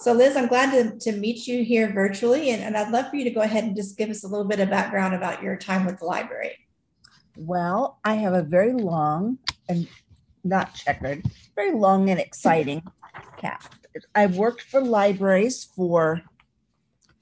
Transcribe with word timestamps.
So, 0.00 0.14
Liz, 0.14 0.34
I'm 0.34 0.46
glad 0.46 0.70
to, 0.70 0.98
to 1.10 1.18
meet 1.18 1.46
you 1.46 1.62
here 1.62 1.92
virtually, 1.92 2.50
and, 2.52 2.62
and 2.62 2.74
I'd 2.74 2.90
love 2.90 3.10
for 3.10 3.16
you 3.16 3.24
to 3.24 3.30
go 3.30 3.42
ahead 3.42 3.64
and 3.64 3.76
just 3.76 3.98
give 3.98 4.08
us 4.08 4.24
a 4.24 4.28
little 4.28 4.46
bit 4.46 4.58
of 4.58 4.70
background 4.70 5.14
about 5.14 5.42
your 5.42 5.56
time 5.58 5.84
with 5.84 5.98
the 5.98 6.06
library. 6.06 6.56
Well, 7.36 7.98
I 8.02 8.14
have 8.14 8.32
a 8.32 8.42
very 8.42 8.72
long 8.72 9.36
and 9.68 9.86
not 10.42 10.74
checkered, 10.74 11.22
very 11.54 11.72
long 11.72 12.08
and 12.08 12.18
exciting 12.18 12.82
cap. 13.36 13.74
I've 14.14 14.38
worked 14.38 14.62
for 14.62 14.80
libraries 14.80 15.64
for 15.64 16.22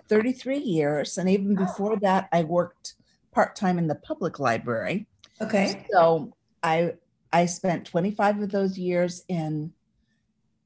33 0.08 0.58
years, 0.58 1.18
and 1.18 1.28
even 1.28 1.56
before 1.56 1.96
that, 1.96 2.28
I 2.32 2.44
worked 2.44 2.94
part 3.32 3.56
time 3.56 3.78
in 3.78 3.88
the 3.88 3.96
public 3.96 4.38
library. 4.38 5.08
Okay. 5.40 5.84
So 5.90 6.32
I 6.62 6.94
I 7.32 7.46
spent 7.46 7.86
25 7.86 8.42
of 8.42 8.50
those 8.52 8.78
years 8.78 9.24
in 9.28 9.72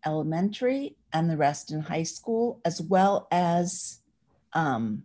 elementary 0.05 0.97
and 1.13 1.29
the 1.29 1.37
rest 1.37 1.71
in 1.71 1.81
high 1.81 2.03
school, 2.03 2.61
as 2.65 2.81
well 2.81 3.29
as, 3.31 4.01
um, 4.53 5.05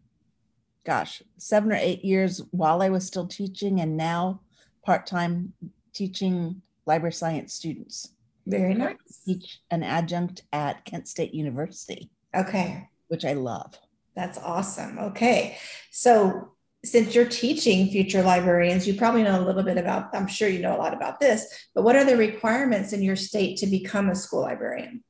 gosh, 0.85 1.21
seven 1.37 1.71
or 1.71 1.77
eight 1.79 2.03
years 2.03 2.41
while 2.51 2.81
I 2.81 2.89
was 2.89 3.05
still 3.05 3.27
teaching, 3.27 3.81
and 3.81 3.97
now 3.97 4.41
part 4.85 5.05
time 5.05 5.53
teaching 5.93 6.61
library 6.85 7.13
science 7.13 7.53
students. 7.53 8.13
Very 8.45 8.73
nice. 8.73 8.95
Teach 9.25 9.59
an 9.71 9.83
adjunct 9.83 10.43
at 10.53 10.85
Kent 10.85 11.07
State 11.07 11.33
University. 11.33 12.09
Okay. 12.33 12.87
Which 13.09 13.25
I 13.25 13.33
love. 13.33 13.77
That's 14.15 14.37
awesome. 14.37 14.97
Okay. 14.97 15.57
So 15.91 16.53
since 16.85 17.13
you're 17.13 17.27
teaching 17.27 17.89
future 17.89 18.21
librarians, 18.21 18.87
you 18.87 18.93
probably 18.93 19.23
know 19.23 19.41
a 19.41 19.43
little 19.43 19.63
bit 19.63 19.77
about, 19.77 20.15
I'm 20.15 20.27
sure 20.27 20.47
you 20.47 20.59
know 20.59 20.75
a 20.75 20.79
lot 20.79 20.93
about 20.93 21.19
this, 21.19 21.67
but 21.75 21.83
what 21.83 21.97
are 21.97 22.05
the 22.05 22.15
requirements 22.15 22.93
in 22.93 23.01
your 23.01 23.17
state 23.17 23.57
to 23.57 23.67
become 23.67 24.09
a 24.09 24.15
school 24.15 24.41
librarian? 24.41 25.03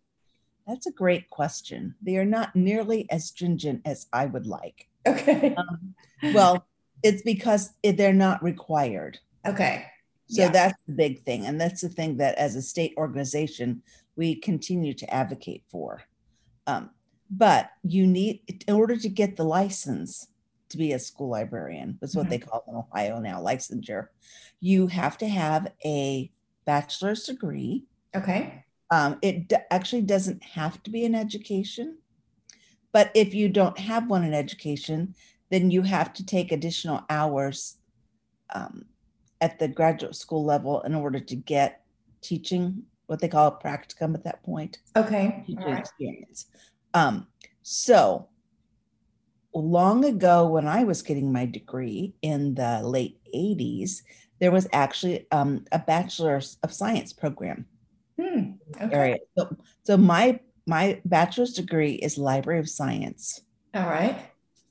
That's 0.67 0.85
a 0.85 0.91
great 0.91 1.29
question. 1.29 1.95
They 2.01 2.17
are 2.17 2.25
not 2.25 2.55
nearly 2.55 3.09
as 3.09 3.25
stringent 3.25 3.81
as 3.85 4.07
I 4.11 4.25
would 4.25 4.45
like. 4.45 4.87
Okay. 5.05 5.55
Um, 5.55 5.95
well, 6.33 6.67
it's 7.03 7.21
because 7.21 7.71
they're 7.83 8.13
not 8.13 8.43
required. 8.43 9.19
Okay. 9.45 9.85
So 10.27 10.41
yeah. 10.41 10.49
that's 10.49 10.77
the 10.87 10.93
big 10.93 11.23
thing. 11.23 11.45
And 11.45 11.59
that's 11.59 11.81
the 11.81 11.89
thing 11.89 12.17
that 12.17 12.35
as 12.35 12.55
a 12.55 12.61
state 12.61 12.93
organization, 12.97 13.81
we 14.17 14.35
continue 14.35 14.93
to 14.95 15.13
advocate 15.13 15.63
for. 15.69 16.01
Um, 16.65 16.89
but 17.29 17.71
you 17.83 18.05
need, 18.05 18.63
in 18.67 18.75
order 18.75 18.97
to 18.97 19.09
get 19.09 19.37
the 19.37 19.45
license, 19.45 20.27
to 20.69 20.77
be 20.77 20.93
a 20.93 20.99
school 20.99 21.29
librarian. 21.29 21.97
That's 22.01 22.15
what 22.15 22.23
mm-hmm. 22.23 22.31
they 22.31 22.37
call 22.39 22.63
in 22.67 22.75
Ohio 22.75 23.19
now, 23.19 23.41
licensure. 23.41 24.07
You 24.59 24.87
have 24.87 25.17
to 25.19 25.27
have 25.27 25.71
a 25.85 26.31
bachelor's 26.65 27.23
degree. 27.23 27.85
Okay. 28.15 28.65
Um, 28.89 29.17
it 29.21 29.49
d- 29.49 29.57
actually 29.69 30.03
doesn't 30.03 30.43
have 30.43 30.81
to 30.83 30.89
be 30.89 31.05
an 31.05 31.15
education, 31.15 31.97
but 32.93 33.11
if 33.13 33.33
you 33.33 33.49
don't 33.49 33.77
have 33.77 34.09
one 34.09 34.23
in 34.23 34.33
education, 34.33 35.15
then 35.49 35.71
you 35.71 35.81
have 35.81 36.13
to 36.13 36.25
take 36.25 36.51
additional 36.51 37.03
hours 37.09 37.77
um, 38.53 38.85
at 39.41 39.59
the 39.59 39.67
graduate 39.67 40.15
school 40.15 40.43
level 40.43 40.81
in 40.81 40.95
order 40.95 41.19
to 41.19 41.35
get 41.35 41.81
teaching, 42.21 42.83
what 43.07 43.19
they 43.19 43.27
call 43.27 43.47
a 43.47 43.63
practicum 43.63 44.13
at 44.13 44.23
that 44.23 44.43
point. 44.43 44.79
Okay. 44.95 45.43
Teaching 45.45 45.63
right. 45.63 45.79
experience. 45.79 46.47
Um, 46.93 47.27
so 47.61 48.29
long 49.53 50.05
ago 50.05 50.47
when 50.47 50.67
I 50.67 50.83
was 50.83 51.01
getting 51.01 51.31
my 51.31 51.45
degree 51.45 52.13
in 52.21 52.55
the 52.55 52.81
late 52.83 53.19
80s, 53.35 54.01
there 54.39 54.51
was 54.51 54.67
actually 54.71 55.27
um, 55.31 55.65
a 55.71 55.79
bachelor's 55.79 56.57
of 56.63 56.73
science 56.73 57.11
program 57.11 57.65
hmm, 58.19 58.51
okay. 58.81 58.95
area. 58.95 59.17
So, 59.37 59.55
so 59.83 59.97
my 59.97 60.39
my 60.65 61.01
bachelor's 61.05 61.53
degree 61.53 61.93
is 61.93 62.17
library 62.17 62.59
of 62.59 62.69
science. 62.69 63.41
All 63.73 63.87
right. 63.87 64.19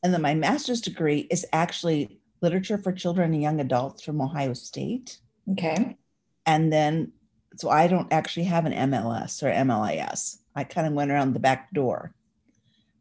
And 0.03 0.13
then 0.13 0.23
my 0.23 0.35
master's 0.35 0.81
degree 0.81 1.27
is 1.31 1.47
actually 1.53 2.21
literature 2.43 2.79
for 2.79 2.93
children 2.93 3.33
and 3.33 3.43
young 3.43 3.61
adults 3.61 4.03
from 4.03 4.21
Ohio 4.21 4.53
State. 4.53 5.19
Okay. 5.53 5.97
And 6.45 6.73
then 6.73 7.13
so 7.57 7.71
I 7.71 7.87
don't 7.87 8.13
actually 8.13 8.45
have 8.45 8.67
an 8.67 8.91
MLS 8.91 9.43
or 9.43 9.47
MLIS. 9.47 10.39
I 10.55 10.65
kind 10.65 10.87
of 10.87 10.93
went 10.93 11.11
around 11.11 11.33
the 11.33 11.41
back 11.41 11.73
door. 11.73 12.13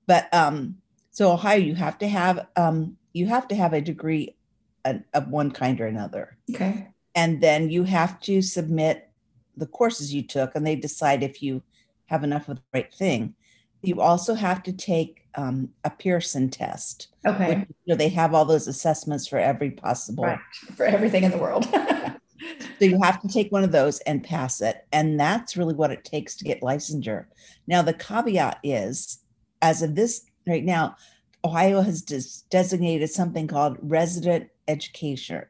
But 0.07 0.33
um 0.33 0.77
so 1.15 1.31
Ohio, 1.31 1.57
you 1.57 1.75
have 1.75 1.97
to 1.99 2.09
have 2.09 2.45
um, 2.57 2.97
you 3.13 3.27
have 3.27 3.47
to 3.47 3.55
have 3.55 3.71
a 3.71 3.79
degree 3.79 4.35
of 4.83 5.29
one 5.29 5.49
kind 5.49 5.79
or 5.79 5.87
another. 5.87 6.37
Okay. 6.53 6.89
And 7.15 7.41
then 7.41 7.69
you 7.69 7.85
have 7.85 8.19
to 8.21 8.41
submit 8.41 9.09
the 9.57 9.67
courses 9.67 10.13
you 10.13 10.23
took, 10.23 10.55
and 10.55 10.65
they 10.65 10.75
decide 10.75 11.23
if 11.23 11.41
you 11.41 11.61
have 12.07 12.23
enough 12.23 12.49
of 12.49 12.57
the 12.57 12.63
right 12.73 12.93
thing. 12.93 13.35
You 13.81 14.01
also 14.01 14.33
have 14.33 14.63
to 14.63 14.73
take 14.73 15.27
um, 15.35 15.69
a 15.83 15.89
Pearson 15.89 16.49
test. 16.49 17.09
Okay. 17.25 17.59
Which, 17.59 17.67
you 17.85 17.93
know, 17.93 17.95
they 17.95 18.09
have 18.09 18.33
all 18.33 18.45
those 18.45 18.67
assessments 18.67 19.27
for 19.27 19.37
every 19.37 19.71
possible 19.71 20.23
right. 20.23 20.39
for 20.75 20.85
everything 20.85 21.23
in 21.23 21.31
the 21.31 21.37
world. 21.37 21.65
so 22.79 22.85
you 22.85 22.99
have 23.01 23.21
to 23.21 23.27
take 23.27 23.51
one 23.51 23.63
of 23.63 23.71
those 23.71 23.99
and 24.01 24.23
pass 24.23 24.61
it, 24.61 24.85
and 24.91 25.19
that's 25.19 25.57
really 25.57 25.73
what 25.73 25.91
it 25.91 26.03
takes 26.03 26.35
to 26.37 26.45
get 26.45 26.61
licensure. 26.61 27.25
Now 27.67 27.81
the 27.81 27.93
caveat 27.93 28.59
is, 28.63 29.19
as 29.61 29.81
of 29.81 29.95
this 29.95 30.25
right 30.47 30.63
now, 30.63 30.95
Ohio 31.43 31.81
has 31.81 32.01
des- 32.01 32.43
designated 32.49 33.09
something 33.11 33.47
called 33.47 33.77
resident 33.81 34.49
education. 34.67 35.45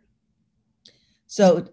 So 1.27 1.67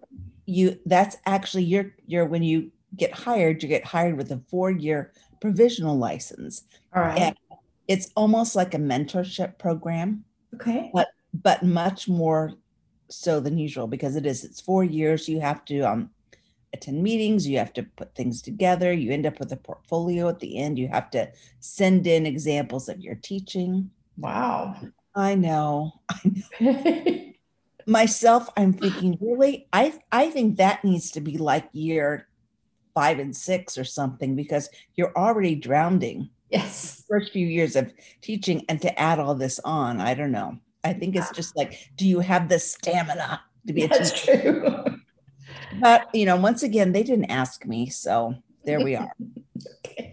you 0.45 0.79
that's 0.85 1.17
actually 1.25 1.63
your 1.63 1.93
your 2.05 2.25
when 2.25 2.43
you 2.43 2.71
get 2.95 3.13
hired, 3.13 3.63
you 3.63 3.69
get 3.69 3.85
hired 3.85 4.17
with 4.17 4.31
a 4.31 4.41
four-year 4.49 5.13
provisional 5.41 5.97
license. 5.97 6.63
All 6.95 7.01
right. 7.01 7.19
And 7.19 7.37
it's 7.87 8.11
almost 8.15 8.55
like 8.55 8.73
a 8.73 8.77
mentorship 8.77 9.57
program. 9.57 10.25
Okay. 10.55 10.91
But 10.93 11.09
but 11.33 11.63
much 11.63 12.07
more 12.07 12.53
so 13.09 13.39
than 13.39 13.57
usual 13.57 13.87
because 13.87 14.15
it 14.15 14.25
is 14.25 14.43
it's 14.43 14.61
four 14.61 14.83
years. 14.83 15.27
You 15.27 15.39
have 15.41 15.65
to 15.65 15.81
um 15.81 16.09
attend 16.73 17.03
meetings, 17.03 17.47
you 17.47 17.57
have 17.57 17.73
to 17.73 17.83
put 17.83 18.15
things 18.15 18.41
together, 18.41 18.91
you 18.91 19.11
end 19.11 19.25
up 19.25 19.39
with 19.39 19.51
a 19.51 19.57
portfolio 19.57 20.27
at 20.27 20.39
the 20.39 20.57
end, 20.57 20.79
you 20.79 20.87
have 20.87 21.11
to 21.11 21.31
send 21.59 22.07
in 22.07 22.25
examples 22.25 22.89
of 22.89 22.99
your 22.99 23.15
teaching. 23.15 23.91
Wow. 24.17 24.75
I 25.15 25.35
know. 25.35 25.93
I 26.09 26.43
know. 26.63 27.29
Myself, 27.85 28.49
I'm 28.57 28.73
thinking, 28.73 29.17
really? 29.21 29.67
I 29.73 29.93
I 30.11 30.29
think 30.29 30.57
that 30.57 30.83
needs 30.83 31.11
to 31.11 31.21
be 31.21 31.37
like 31.37 31.69
year 31.73 32.27
five 32.93 33.19
and 33.19 33.35
six 33.35 33.77
or 33.77 33.83
something 33.83 34.35
because 34.35 34.69
you're 34.95 35.15
already 35.17 35.55
drowning. 35.55 36.29
Yes. 36.49 37.03
First 37.09 37.33
few 37.33 37.47
years 37.47 37.75
of 37.75 37.91
teaching 38.21 38.63
and 38.69 38.81
to 38.81 38.99
add 38.99 39.19
all 39.19 39.35
this 39.35 39.59
on, 39.59 39.99
I 39.99 40.13
don't 40.13 40.31
know. 40.31 40.59
I 40.83 40.93
think 40.93 41.15
it's 41.15 41.31
just 41.31 41.55
like, 41.55 41.89
do 41.95 42.07
you 42.07 42.19
have 42.19 42.49
the 42.49 42.59
stamina 42.59 43.41
to 43.67 43.73
be 43.73 43.83
a 43.83 43.87
That's 43.87 44.11
teacher? 44.11 44.41
true. 44.41 44.97
but 45.81 46.13
you 46.13 46.25
know, 46.25 46.35
once 46.35 46.61
again, 46.63 46.91
they 46.91 47.03
didn't 47.03 47.31
ask 47.31 47.65
me, 47.65 47.89
so 47.89 48.35
there 48.65 48.81
we 48.81 48.95
are. 48.95 49.11
okay. 49.85 50.12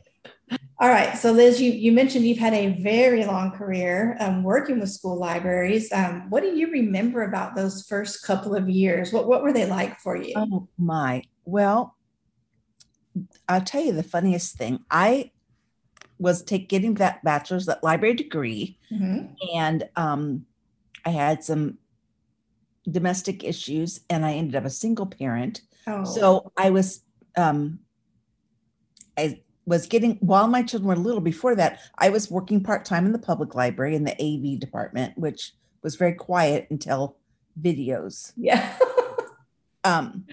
All 0.80 0.88
right. 0.88 1.16
So, 1.18 1.30
Liz, 1.30 1.60
you, 1.60 1.70
you 1.70 1.92
mentioned 1.92 2.24
you've 2.26 2.38
had 2.38 2.54
a 2.54 2.80
very 2.80 3.26
long 3.26 3.50
career 3.50 4.16
um, 4.18 4.42
working 4.42 4.80
with 4.80 4.90
school 4.90 5.18
libraries. 5.18 5.92
Um, 5.92 6.30
what 6.30 6.42
do 6.42 6.48
you 6.48 6.70
remember 6.70 7.22
about 7.22 7.54
those 7.54 7.86
first 7.86 8.22
couple 8.24 8.54
of 8.54 8.68
years? 8.68 9.12
What, 9.12 9.28
what 9.28 9.42
were 9.42 9.52
they 9.52 9.66
like 9.66 10.00
for 10.00 10.16
you? 10.16 10.32
Oh, 10.36 10.68
my. 10.78 11.22
Well, 11.44 11.96
I'll 13.46 13.60
tell 13.60 13.84
you 13.84 13.92
the 13.92 14.02
funniest 14.02 14.56
thing. 14.56 14.80
I 14.90 15.32
was 16.18 16.42
take, 16.42 16.70
getting 16.70 16.94
that 16.94 17.22
bachelor's, 17.22 17.66
that 17.66 17.84
library 17.84 18.14
degree, 18.14 18.78
mm-hmm. 18.90 19.34
and 19.54 19.88
um, 19.96 20.46
I 21.04 21.10
had 21.10 21.44
some 21.44 21.78
domestic 22.90 23.44
issues 23.44 24.00
and 24.08 24.24
I 24.24 24.32
ended 24.32 24.56
up 24.56 24.64
a 24.64 24.70
single 24.70 25.06
parent. 25.06 25.62
Oh. 25.86 26.04
So 26.04 26.52
I 26.56 26.70
was 26.70 27.02
um 27.36 27.80
I 29.16 29.40
was 29.70 29.86
getting 29.86 30.16
while 30.16 30.48
my 30.48 30.62
children 30.62 30.88
were 30.88 30.96
little 30.96 31.20
before 31.20 31.54
that, 31.54 31.78
I 31.96 32.10
was 32.10 32.30
working 32.30 32.62
part-time 32.62 33.06
in 33.06 33.12
the 33.12 33.18
public 33.18 33.54
library 33.54 33.94
in 33.94 34.04
the 34.04 34.16
AV 34.20 34.58
department, 34.58 35.16
which 35.16 35.52
was 35.82 35.94
very 35.94 36.12
quiet 36.12 36.66
until 36.70 37.16
videos. 37.58 38.32
Yeah. 38.36 38.76
um 39.84 40.24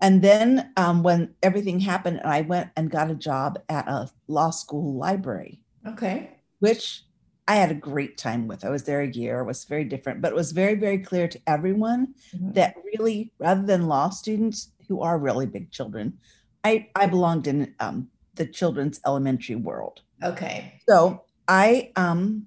and 0.00 0.20
then 0.20 0.70
um, 0.76 1.02
when 1.02 1.34
everything 1.42 1.80
happened, 1.80 2.20
I 2.26 2.42
went 2.42 2.68
and 2.76 2.90
got 2.90 3.10
a 3.10 3.14
job 3.14 3.58
at 3.70 3.88
a 3.88 4.10
law 4.28 4.50
school 4.50 4.94
library. 4.98 5.62
Okay. 5.86 6.30
Which 6.58 7.04
I 7.48 7.54
had 7.56 7.70
a 7.70 7.74
great 7.90 8.18
time 8.18 8.46
with. 8.46 8.66
I 8.66 8.68
was 8.70 8.84
there 8.84 9.00
a 9.00 9.08
year. 9.08 9.40
It 9.40 9.46
was 9.46 9.64
very 9.64 9.84
different, 9.84 10.20
but 10.20 10.32
it 10.32 10.34
was 10.34 10.52
very, 10.52 10.74
very 10.74 10.98
clear 10.98 11.26
to 11.28 11.40
everyone 11.46 12.14
Mhm. 12.34 12.52
that 12.54 12.74
really, 12.84 13.32
rather 13.38 13.62
than 13.62 13.86
law 13.86 14.10
students 14.10 14.72
who 14.88 15.00
are 15.00 15.18
really 15.18 15.46
big 15.46 15.70
children, 15.70 16.18
I 16.64 16.88
I 16.94 17.06
belonged 17.06 17.46
in 17.46 17.74
um, 17.80 18.08
the 18.36 18.46
children's 18.46 19.00
elementary 19.06 19.56
world. 19.56 20.02
Okay. 20.22 20.80
So 20.88 21.24
I 21.48 21.92
um, 21.96 22.46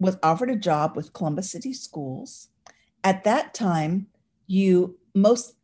was 0.00 0.16
offered 0.22 0.50
a 0.50 0.56
job 0.56 0.96
with 0.96 1.12
Columbus 1.12 1.50
City 1.50 1.72
Schools. 1.72 2.48
At 3.02 3.24
that 3.24 3.54
time, 3.54 4.06
you 4.46 4.98
most 5.14 5.54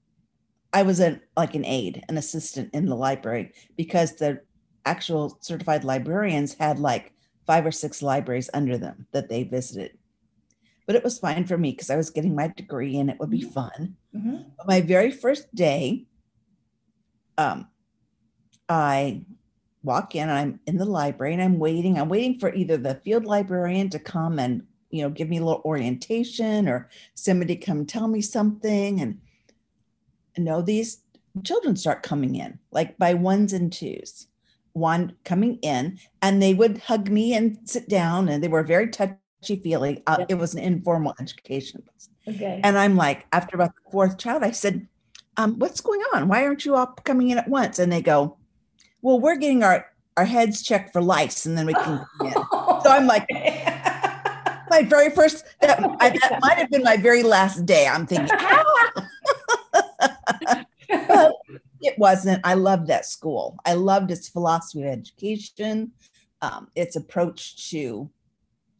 I 0.72 0.82
was 0.82 1.00
a 1.00 1.20
like 1.36 1.54
an 1.54 1.64
aide, 1.64 2.04
an 2.08 2.16
assistant 2.16 2.70
in 2.74 2.86
the 2.86 2.94
library 2.94 3.52
because 3.76 4.16
the 4.16 4.40
actual 4.86 5.38
certified 5.40 5.84
librarians 5.84 6.54
had 6.54 6.78
like 6.78 7.12
five 7.46 7.66
or 7.66 7.72
six 7.72 8.02
libraries 8.02 8.50
under 8.54 8.78
them 8.78 9.06
that 9.12 9.28
they 9.28 9.42
visited. 9.42 9.98
But 10.86 10.96
it 10.96 11.04
was 11.04 11.18
fine 11.18 11.46
for 11.46 11.56
me 11.58 11.72
because 11.72 11.90
I 11.90 11.96
was 11.96 12.10
getting 12.10 12.34
my 12.34 12.48
degree 12.48 12.98
and 12.98 13.10
it 13.10 13.18
would 13.18 13.30
be 13.30 13.42
Mhm. 13.42 13.52
fun. 13.52 13.96
Mhm. 14.14 14.50
My 14.66 14.80
very 14.80 15.10
first 15.10 15.52
day, 15.54 16.06
um, 17.38 17.68
I 18.70 19.22
walk 19.82 20.14
in 20.14 20.28
and 20.28 20.38
I'm 20.38 20.60
in 20.66 20.78
the 20.78 20.84
library 20.84 21.34
and 21.34 21.42
I'm 21.42 21.58
waiting. 21.58 21.98
I'm 21.98 22.08
waiting 22.08 22.38
for 22.38 22.54
either 22.54 22.76
the 22.76 22.94
field 22.94 23.24
librarian 23.24 23.90
to 23.90 23.98
come 23.98 24.38
and 24.38 24.62
you 24.90 25.02
know 25.02 25.10
give 25.10 25.28
me 25.28 25.38
a 25.38 25.44
little 25.44 25.62
orientation 25.64 26.68
or 26.68 26.88
somebody 27.14 27.56
come 27.56 27.84
tell 27.84 28.08
me 28.08 28.20
something. 28.20 29.00
And 29.00 29.20
you 30.36 30.44
know, 30.44 30.62
these 30.62 31.02
children 31.42 31.76
start 31.76 32.02
coming 32.02 32.36
in 32.36 32.58
like 32.70 32.96
by 32.96 33.14
ones 33.14 33.52
and 33.52 33.72
twos. 33.72 34.28
One 34.72 35.16
coming 35.24 35.58
in 35.62 35.98
and 36.22 36.40
they 36.40 36.54
would 36.54 36.78
hug 36.78 37.10
me 37.10 37.34
and 37.34 37.58
sit 37.64 37.88
down 37.88 38.28
and 38.28 38.42
they 38.42 38.48
were 38.48 38.62
very 38.62 38.88
touchy 38.88 39.16
feely. 39.62 40.02
Uh. 40.06 40.24
It 40.28 40.36
was 40.36 40.54
an 40.54 40.60
informal 40.60 41.14
education. 41.20 41.82
Okay. 42.28 42.60
And 42.62 42.78
I'm 42.78 42.96
like, 42.96 43.26
after 43.32 43.56
about 43.56 43.74
the 43.74 43.90
fourth 43.90 44.16
child, 44.16 44.44
I 44.44 44.52
said, 44.52 44.86
um, 45.36 45.58
what's 45.58 45.80
going 45.80 46.00
on? 46.14 46.28
Why 46.28 46.44
aren't 46.44 46.64
you 46.64 46.76
all 46.76 46.86
coming 46.86 47.30
in 47.30 47.38
at 47.38 47.48
once? 47.48 47.80
And 47.80 47.90
they 47.90 48.02
go, 48.02 48.36
well, 49.02 49.20
we're 49.20 49.36
getting 49.36 49.62
our, 49.62 49.86
our 50.16 50.24
heads 50.24 50.62
checked 50.62 50.92
for 50.92 51.02
lice 51.02 51.46
and 51.46 51.56
then 51.56 51.66
we 51.66 51.74
can. 51.74 52.04
So 52.82 52.90
I'm 52.90 53.06
like, 53.06 53.26
my 54.70 54.82
very 54.82 55.10
first, 55.10 55.44
that, 55.60 55.80
I, 56.00 56.10
that 56.10 56.38
might 56.40 56.58
have 56.58 56.70
been 56.70 56.82
my 56.82 56.96
very 56.96 57.22
last 57.22 57.66
day. 57.66 57.86
I'm 57.86 58.06
thinking, 58.06 58.30
"Ah." 58.32 58.64
but 61.08 61.32
it 61.80 61.98
wasn't. 61.98 62.40
I 62.44 62.54
loved 62.54 62.86
that 62.88 63.06
school. 63.06 63.56
I 63.64 63.74
loved 63.74 64.10
its 64.10 64.28
philosophy 64.28 64.82
of 64.82 64.88
education, 64.88 65.92
um, 66.42 66.68
its 66.74 66.96
approach 66.96 67.70
to 67.70 68.10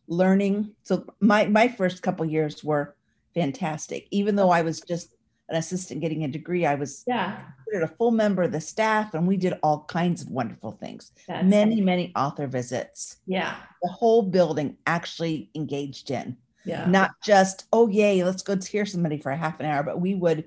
learning. 0.09 0.75
So 0.83 1.05
my 1.21 1.47
my 1.47 1.69
first 1.69 2.03
couple 2.03 2.27
years 2.27 2.65
were 2.65 2.97
fantastic. 3.35 4.07
Even 4.11 4.37
though 4.37 4.51
I 4.51 4.63
was 4.63 4.81
just 4.81 5.15
an 5.51 5.57
assistant 5.57 6.01
getting 6.01 6.25
a 6.25 6.29
degree, 6.29 6.65
I 6.65 6.77
was 6.77 7.05
yeah. 7.07 7.41
considered 7.65 7.85
a 7.85 7.95
full 7.97 8.13
member 8.13 8.45
of 8.45 8.53
the 8.53 8.61
staff, 8.61 9.15
and 9.15 9.27
we 9.27 9.37
did 9.37 9.55
all 9.63 9.85
kinds 9.85 10.23
of 10.23 10.29
wonderful 10.31 10.73
things. 10.73 11.13
That's 11.29 11.45
many 11.47 11.81
many 11.81 12.13
author 12.17 12.47
visits. 12.47 13.17
Yeah. 13.27 13.57
The 13.83 13.91
whole 13.91 14.23
building 14.23 14.77
actually 14.87 15.51
engaged 15.55 16.11
in 16.11 16.37
Yeah. 16.65 16.87
not 16.87 17.13
just 17.25 17.65
oh 17.73 17.89
yay 17.89 18.23
let's 18.23 18.43
go 18.43 18.57
hear 18.57 18.87
somebody 18.87 19.19
for 19.19 19.33
a 19.33 19.37
half 19.37 19.59
an 19.61 19.67
hour 19.67 19.83
but 19.83 20.01
we 20.01 20.15
would 20.15 20.45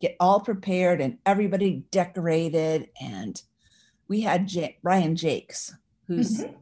get 0.00 0.14
all 0.20 0.40
prepared 0.40 1.00
and 1.00 1.16
everybody 1.24 1.84
decorated 1.90 2.90
and 3.00 3.40
we 4.08 4.20
had 4.20 4.46
J- 4.46 4.76
Ryan 4.82 5.16
Jacques 5.16 5.56
who's 6.06 6.40
Mhm. 6.44 6.54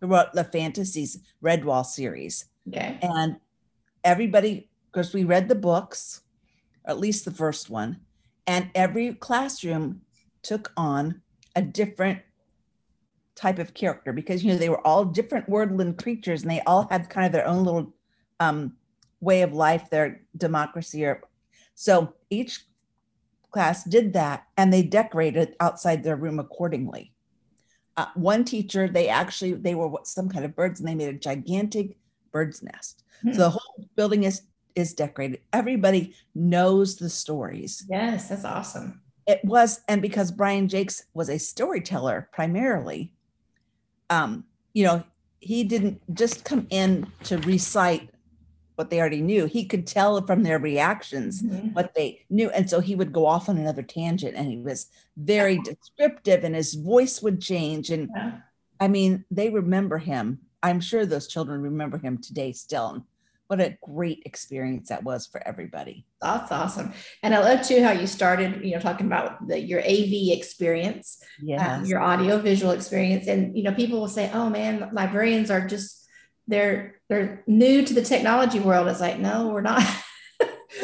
who 0.00 0.06
wrote 0.08 0.32
the 0.34 0.44
fantasies 0.44 1.18
Redwall 1.42 1.84
series 1.86 2.44
Okay. 2.68 2.98
and 3.02 3.36
everybody 4.04 4.68
because 4.92 5.14
we 5.14 5.24
read 5.24 5.48
the 5.48 5.54
books 5.54 6.20
at 6.86 6.98
least 6.98 7.24
the 7.24 7.30
first 7.30 7.70
one 7.70 7.98
and 8.46 8.70
every 8.74 9.14
classroom 9.14 10.00
took 10.42 10.72
on 10.76 11.20
a 11.56 11.62
different 11.62 12.20
type 13.34 13.58
of 13.58 13.74
character 13.74 14.12
because 14.12 14.42
you 14.44 14.52
know 14.52 14.58
they 14.58 14.68
were 14.68 14.86
all 14.86 15.04
different 15.04 15.48
wordland 15.48 16.02
creatures 16.02 16.42
and 16.42 16.50
they 16.50 16.60
all 16.62 16.86
had 16.90 17.08
kind 17.08 17.26
of 17.26 17.32
their 17.32 17.46
own 17.46 17.64
little 17.64 17.94
um, 18.40 18.72
way 19.20 19.42
of 19.42 19.52
life 19.52 19.88
their 19.90 20.22
democracy 20.36 21.04
or 21.04 21.22
so 21.74 22.14
each 22.28 22.64
class 23.50 23.84
did 23.84 24.12
that 24.12 24.44
and 24.56 24.72
they 24.72 24.82
decorated 24.82 25.56
outside 25.60 26.02
their 26.02 26.16
room 26.16 26.38
accordingly 26.38 27.12
uh, 27.96 28.06
one 28.14 28.44
teacher 28.44 28.88
they 28.88 29.08
actually 29.08 29.52
they 29.52 29.74
were 29.74 29.90
some 30.04 30.28
kind 30.28 30.44
of 30.44 30.54
birds 30.54 30.80
and 30.80 30.88
they 30.88 30.94
made 30.94 31.14
a 31.14 31.18
gigantic 31.18 31.96
bird's 32.32 32.62
nest 32.62 33.04
Hmm. 33.22 33.32
so 33.32 33.38
the 33.38 33.50
whole 33.50 33.88
building 33.96 34.24
is 34.24 34.42
is 34.74 34.92
decorated 34.94 35.40
everybody 35.52 36.14
knows 36.34 36.96
the 36.96 37.08
stories 37.10 37.84
Yes, 37.88 38.28
that's 38.28 38.44
awesome. 38.44 39.00
it 39.26 39.40
was 39.44 39.80
and 39.88 40.00
because 40.02 40.30
brian 40.32 40.68
jacques 40.68 41.04
was 41.14 41.28
a 41.28 41.38
storyteller 41.38 42.28
primarily 42.32 43.12
um 44.10 44.44
you 44.74 44.84
know 44.84 45.02
he 45.40 45.64
didn't 45.64 46.00
just 46.14 46.44
come 46.44 46.66
in 46.70 47.06
to 47.24 47.38
recite 47.38 48.10
what 48.76 48.88
they 48.90 48.98
already 49.00 49.20
knew 49.20 49.44
he 49.46 49.64
could 49.64 49.86
tell 49.86 50.20
from 50.26 50.42
their 50.42 50.58
reactions 50.58 51.42
Mhm. 51.42 51.74
what 51.74 51.94
they 51.94 52.24
knew 52.30 52.48
and 52.50 52.68
so 52.68 52.80
he 52.80 52.94
would 52.94 53.12
go 53.12 53.26
off 53.26 53.48
on 53.48 53.58
another 53.58 53.82
tangent 53.82 54.36
and 54.36 54.50
he 54.50 54.58
was 54.58 54.86
very 55.16 55.58
descriptive 55.60 56.44
and 56.44 56.54
his 56.54 56.74
voice 56.74 57.20
would 57.22 57.40
change 57.40 57.90
and 57.90 58.08
Yeah. 58.14 58.32
i 58.80 58.88
mean 58.88 59.24
they 59.30 59.50
remember 59.50 59.98
him 59.98 60.40
i'm 60.62 60.80
sure 60.80 61.04
those 61.04 61.26
children 61.28 61.60
remember 61.60 61.98
him 61.98 62.18
today 62.18 62.52
still 62.52 63.04
what 63.50 63.60
a 63.60 63.76
great 63.82 64.22
experience 64.26 64.90
that 64.90 65.02
was 65.02 65.26
for 65.26 65.42
everybody 65.44 66.06
That's 66.22 66.52
awesome. 66.52 66.92
And 67.24 67.34
I 67.34 67.40
love 67.40 67.66
too 67.66 67.82
how 67.82 67.90
you 67.90 68.06
started, 68.06 68.64
you 68.64 68.74
know, 68.74 68.80
talking 68.80 69.06
about 69.06 69.48
the, 69.48 69.58
your 69.58 69.80
AV 69.80 70.30
experience, 70.38 71.20
yeah 71.42 71.78
um, 71.78 71.84
your 71.84 71.98
audio 72.00 72.38
visual 72.38 72.70
experience. 72.70 73.26
And, 73.26 73.56
you 73.56 73.64
know, 73.64 73.74
people 73.74 73.98
will 74.00 74.08
say, 74.08 74.30
oh 74.32 74.48
man, 74.50 74.90
librarians 74.92 75.50
are 75.50 75.66
just, 75.66 76.06
they're, 76.46 77.00
they're 77.08 77.42
new 77.48 77.84
to 77.84 77.92
the 77.92 78.02
technology 78.02 78.60
world. 78.60 78.86
It's 78.86 79.00
like, 79.00 79.18
no, 79.18 79.48
we're 79.48 79.62
not. 79.62 79.82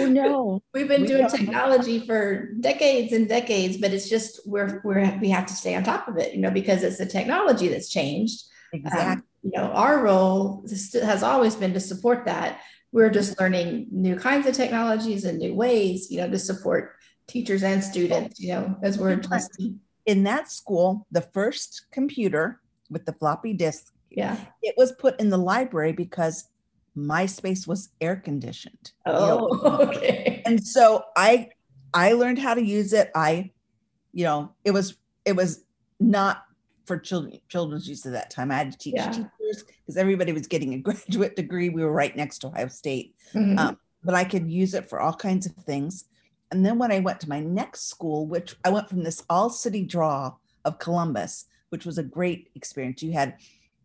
oh 0.01 0.07
no 0.07 0.61
We've 0.75 0.89
been 0.89 1.03
We 1.03 1.07
doing 1.07 1.29
technology 1.29 2.05
for 2.05 2.51
decades 2.59 3.13
and 3.13 3.29
decades, 3.29 3.77
but 3.77 3.93
it's 3.93 4.09
just 4.09 4.41
we're 4.45 4.81
we're 4.83 5.17
we 5.21 5.31
have 5.31 5.47
to 5.47 5.55
stay 5.55 5.77
on 5.77 5.85
top 5.85 6.09
of 6.09 6.19
it, 6.19 6.35
you 6.35 6.41
know, 6.41 6.51
because 6.51 6.83
it's 6.83 6.99
the 6.99 7.07
technology 7.07 7.69
that's 7.69 7.89
changed. 7.89 8.43
exactly 8.73 9.23
Um, 9.23 9.23
you 9.46 9.53
know, 9.55 9.67
our 9.72 10.03
role 10.03 10.65
has 11.03 11.22
always 11.22 11.55
been 11.55 11.72
to 11.74 11.81
support 11.81 12.24
that. 12.26 12.60
We're 12.93 13.10
just 13.10 13.38
learning 13.41 13.86
new 13.93 14.17
kinds 14.17 14.46
of 14.46 14.55
technologies 14.55 15.24
and 15.24 15.38
new 15.38 15.55
ways, 15.55 16.10
you 16.10 16.19
know, 16.20 16.29
to 16.31 16.38
support 16.38 16.96
teachers 17.29 17.62
and 17.62 17.82
students, 17.82 18.41
you 18.41 18.48
know, 18.55 18.76
as 18.82 18.98
we're 18.98 19.10
adjusting. 19.10 19.81
in 20.05 20.24
that 20.24 20.50
school, 20.50 21.06
the 21.12 21.20
first 21.20 21.86
computer 21.93 22.60
with 22.91 23.05
the 23.06 23.12
floppy 23.12 23.53
disk, 23.53 23.93
Yeah. 24.10 24.36
it 24.62 24.74
was 24.76 24.93
put 24.93 25.19
in 25.20 25.31
the 25.31 25.38
library 25.38 25.93
because 25.93 26.48
my 26.94 27.26
space 27.26 27.67
was 27.67 27.91
air 28.00 28.17
conditioned. 28.17 28.93
Oh, 29.05 29.12
you 29.12 29.26
know. 29.29 29.48
Oh, 29.62 29.76
okay. 29.88 30.43
And 30.46 30.65
so 30.67 31.05
I 31.17 31.50
I 31.94 32.12
learned 32.12 32.38
how 32.38 32.55
to 32.55 32.65
use 32.65 32.93
it. 32.93 33.10
I, 33.15 33.53
you 34.12 34.24
know, 34.24 34.53
it 34.65 34.72
was 34.72 34.96
it 35.24 35.36
was 35.36 35.62
not 36.00 36.43
for 36.86 36.98
children 36.98 37.38
children's 37.48 37.88
use 37.88 38.06
at 38.06 38.12
that 38.12 38.31
time. 38.31 38.50
I 38.50 38.55
had 38.55 38.72
to 38.72 38.78
teach 38.78 38.94
Yeah. 38.94 39.10
teachers 39.10 39.64
because 39.64 39.96
everybody 39.96 40.32
was 40.32 40.46
getting 40.46 40.74
a 40.74 40.78
graduate 40.86 41.36
degree. 41.36 41.69
We 41.69 41.82
were 41.82 41.93
right 41.93 42.16
next 42.16 42.38
to 42.38 42.48
Ohio 42.48 42.69
State. 42.69 43.14
Mhm. 43.34 43.58
Um, 43.58 43.78
but 44.05 44.14
I 44.14 44.24
could 44.24 44.50
use 44.50 44.74
it 44.74 44.88
for 44.88 45.00
all 45.00 45.12
kinds 45.14 45.46
of 45.46 45.52
things. 45.52 46.05
And 46.52 46.64
then 46.64 46.78
when 46.78 46.93
I 46.93 47.00
went 47.00 47.20
to 47.20 47.28
my 47.28 47.40
next 47.40 47.88
school, 47.88 48.26
which 48.26 48.55
I 48.64 48.70
went 48.70 48.88
from 48.88 49.02
this 49.02 49.24
all 49.28 49.50
city 49.50 49.84
draw 49.84 50.34
of 50.64 50.78
Columbus, 50.78 51.46
which 51.70 51.84
was 51.84 51.98
a 51.98 52.02
great 52.02 52.50
experience. 52.55 53.02
You 53.02 53.12
had 53.12 53.34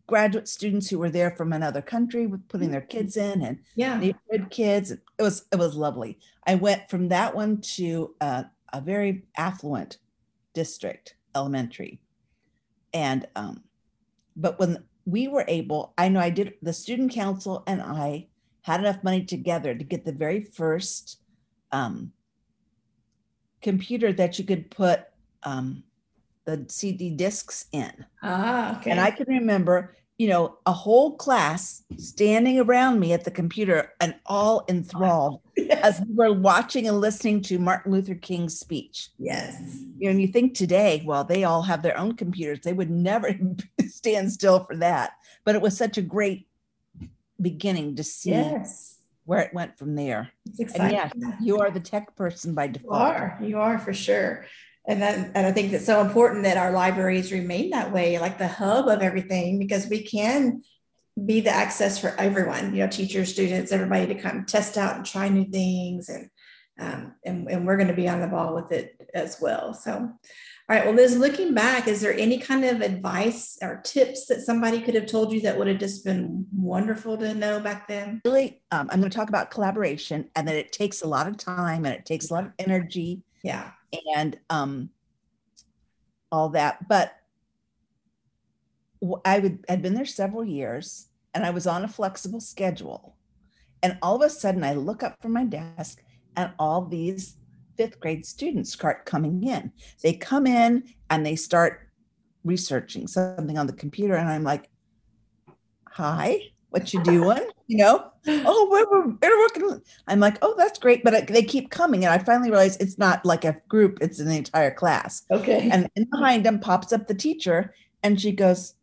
graduate 0.06 0.48
students 0.48 0.88
who 0.88 0.98
were 0.98 1.10
there 1.10 1.30
from 1.30 1.52
another 1.52 1.80
country 1.82 2.26
with 2.26 2.46
putting 2.48 2.70
their 2.70 2.80
kids 2.82 3.16
in 3.16 3.42
and 3.42 3.58
yeah. 3.74 3.98
neighborhood 3.98 4.50
kids. 4.50 4.90
It 4.92 5.00
was 5.18 5.46
it 5.52 5.56
was 5.56 5.74
lovely. 5.74 6.18
I 6.46 6.54
went 6.54 6.88
from 6.90 7.08
that 7.08 7.34
one 7.34 7.60
to 7.76 8.14
uh, 8.20 8.44
a 8.72 8.80
very 8.80 9.24
affluent 9.36 9.98
district 10.54 11.16
elementary, 11.34 12.00
and 12.92 13.26
um, 13.36 13.62
but 14.36 14.58
when 14.58 14.84
we 15.04 15.28
were 15.28 15.44
able, 15.48 15.94
I 15.98 16.08
know 16.08 16.20
I 16.20 16.30
did 16.30 16.54
the 16.62 16.72
student 16.72 17.12
council 17.12 17.64
and 17.66 17.82
I 17.82 18.28
had 18.62 18.80
enough 18.80 19.02
money 19.02 19.24
together 19.24 19.74
to 19.74 19.84
get 19.84 20.04
the 20.04 20.12
very 20.12 20.40
first 20.40 21.20
um, 21.72 22.12
computer 23.60 24.12
that 24.12 24.38
you 24.38 24.44
could 24.44 24.70
put 24.70 25.04
um, 25.42 25.82
the 26.44 26.64
CD 26.68 27.10
discs 27.10 27.66
in. 27.72 27.92
Ah, 28.22 28.78
okay. 28.78 28.90
And 28.90 29.00
I 29.00 29.10
can 29.10 29.26
remember, 29.28 29.96
you 30.22 30.28
know, 30.28 30.56
a 30.66 30.72
whole 30.72 31.16
class 31.16 31.82
standing 31.96 32.60
around 32.60 33.00
me 33.00 33.12
at 33.12 33.24
the 33.24 33.30
computer 33.32 33.90
and 34.00 34.14
all 34.26 34.64
enthralled 34.68 35.40
yes. 35.56 35.80
as 35.82 36.00
we 36.06 36.14
were 36.14 36.32
watching 36.32 36.86
and 36.86 37.00
listening 37.00 37.40
to 37.42 37.58
Martin 37.58 37.90
Luther 37.90 38.14
King's 38.14 38.56
speech. 38.56 39.08
yes. 39.18 39.58
You 39.98 40.04
know, 40.04 40.10
and 40.12 40.20
you 40.22 40.28
think 40.28 40.54
today, 40.54 41.02
well, 41.04 41.24
they 41.24 41.42
all 41.42 41.62
have 41.62 41.82
their 41.82 41.98
own 41.98 42.12
computers. 42.14 42.60
They 42.60 42.72
would 42.72 42.88
never 42.88 43.36
stand 43.88 44.30
still 44.30 44.60
for 44.62 44.76
that. 44.76 45.10
But 45.44 45.56
it 45.56 45.60
was 45.60 45.76
such 45.76 45.98
a 45.98 46.02
great 46.02 46.46
beginning 47.40 47.96
to 47.96 48.04
see 48.04 48.30
Yes. 48.30 48.98
where 49.24 49.40
it 49.40 49.52
went 49.52 49.76
from 49.76 49.96
there. 49.96 50.30
It's 50.46 50.60
And 50.60 50.70
exciting. 50.70 51.20
yes, 51.20 51.34
you 51.40 51.58
are 51.58 51.72
the 51.72 51.80
tech 51.80 52.14
person 52.14 52.54
by 52.54 52.68
default. 52.68 52.92
You 52.92 53.06
are, 53.06 53.38
you 53.42 53.58
are 53.58 53.78
for 53.80 53.92
sure. 53.92 54.44
And 54.86 55.00
then, 55.00 55.30
and 55.34 55.46
I 55.46 55.52
think 55.52 55.70
that's 55.70 55.86
so 55.86 56.00
important 56.00 56.42
that 56.42 56.56
our 56.56 56.72
libraries 56.72 57.32
remain 57.32 57.70
that 57.70 57.92
way, 57.92 58.18
like 58.18 58.38
the 58.38 58.48
hub 58.48 58.88
of 58.88 59.00
everything, 59.00 59.58
because 59.58 59.86
we 59.86 60.02
can 60.02 60.62
be 61.24 61.40
the 61.40 61.50
access 61.50 61.98
for 62.00 62.14
everyone, 62.18 62.74
you 62.74 62.80
know, 62.80 62.88
teachers, 62.88 63.32
students, 63.32 63.70
everybody 63.70 64.06
to 64.06 64.20
come 64.20 64.44
test 64.44 64.76
out 64.76 64.96
and 64.96 65.06
try 65.06 65.28
new 65.28 65.44
things. 65.44 66.08
And, 66.08 66.30
um, 66.80 67.14
and, 67.24 67.48
and 67.48 67.66
we're 67.66 67.76
going 67.76 67.88
to 67.88 67.94
be 67.94 68.08
on 68.08 68.20
the 68.20 68.26
ball 68.26 68.54
with 68.54 68.72
it 68.72 69.10
as 69.14 69.40
well. 69.40 69.72
So, 69.72 69.92
all 69.92 70.76
right. 70.76 70.86
Well, 70.86 70.94
Liz, 70.94 71.16
looking 71.16 71.54
back, 71.54 71.86
is 71.86 72.00
there 72.00 72.16
any 72.16 72.38
kind 72.38 72.64
of 72.64 72.80
advice 72.80 73.58
or 73.62 73.82
tips 73.84 74.26
that 74.26 74.40
somebody 74.40 74.80
could 74.80 74.94
have 74.94 75.06
told 75.06 75.32
you 75.32 75.40
that 75.42 75.58
would 75.58 75.66
have 75.66 75.78
just 75.78 76.04
been 76.04 76.46
wonderful 76.52 77.18
to 77.18 77.34
know 77.34 77.60
back 77.60 77.86
then? 77.86 78.20
Really, 78.24 78.62
um, 78.70 78.88
I'm 78.90 79.00
going 79.00 79.10
to 79.10 79.16
talk 79.16 79.28
about 79.28 79.50
collaboration 79.50 80.30
and 80.34 80.48
that 80.48 80.56
it 80.56 80.72
takes 80.72 81.02
a 81.02 81.08
lot 81.08 81.26
of 81.26 81.36
time 81.36 81.84
and 81.84 81.94
it 81.94 82.06
takes 82.06 82.30
a 82.30 82.34
lot 82.34 82.44
of 82.44 82.52
energy 82.58 83.22
Yeah. 83.42 83.70
And 84.14 84.38
um, 84.50 84.90
all 86.30 86.50
that. 86.50 86.88
But 86.88 87.14
I 89.24 89.38
would 89.40 89.64
had 89.68 89.82
been 89.82 89.94
there 89.94 90.04
several 90.04 90.44
years, 90.44 91.08
and 91.34 91.44
I 91.44 91.50
was 91.50 91.66
on 91.66 91.84
a 91.84 91.88
flexible 91.88 92.40
schedule. 92.40 93.16
And 93.82 93.98
all 94.00 94.16
of 94.16 94.22
a 94.22 94.30
sudden, 94.30 94.62
I 94.62 94.74
look 94.74 95.02
up 95.02 95.16
from 95.20 95.32
my 95.32 95.44
desk, 95.44 96.02
and 96.36 96.52
all 96.58 96.84
these 96.84 97.36
fifth 97.76 97.98
grade 98.00 98.24
students 98.24 98.72
start 98.72 99.06
coming 99.06 99.42
in. 99.44 99.72
They 100.02 100.12
come 100.12 100.46
in 100.46 100.84
and 101.10 101.26
they 101.26 101.36
start 101.36 101.88
researching 102.44 103.06
something 103.06 103.58
on 103.58 103.66
the 103.66 103.72
computer, 103.72 104.14
and 104.14 104.28
I'm 104.28 104.44
like, 104.44 104.70
"Hi, 105.88 106.40
what 106.70 106.92
you 106.94 107.02
doing?" 107.02 107.48
You 107.72 107.78
know, 107.78 108.12
oh, 108.26 108.68
we're, 108.70 109.16
we're, 109.22 109.38
working. 109.38 109.82
I'm 110.06 110.20
like, 110.20 110.36
oh, 110.42 110.54
that's 110.58 110.78
great. 110.78 111.02
But 111.02 111.14
I, 111.14 111.20
they 111.22 111.42
keep 111.42 111.70
coming. 111.70 112.04
And 112.04 112.12
I 112.12 112.22
finally 112.22 112.50
realized 112.50 112.82
it's 112.82 112.98
not 112.98 113.24
like 113.24 113.46
a 113.46 113.56
group, 113.68 113.96
it's 114.02 114.20
an 114.20 114.30
entire 114.30 114.70
class. 114.70 115.22
Okay. 115.30 115.70
And, 115.72 115.88
and 115.96 116.10
behind 116.10 116.44
them 116.44 116.60
pops 116.60 116.92
up 116.92 117.06
the 117.06 117.14
teacher 117.14 117.74
and 118.02 118.20
she 118.20 118.30
goes, 118.30 118.74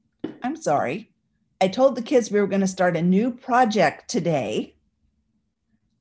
I'm 0.42 0.56
sorry. 0.56 1.12
I 1.62 1.68
told 1.68 1.96
the 1.96 2.02
kids 2.02 2.32
we 2.32 2.42
were 2.42 2.48
going 2.48 2.62
to 2.62 2.68
start 2.68 2.98
a 2.98 3.02
new 3.04 3.30
project 3.30 4.10
today. 4.10 4.74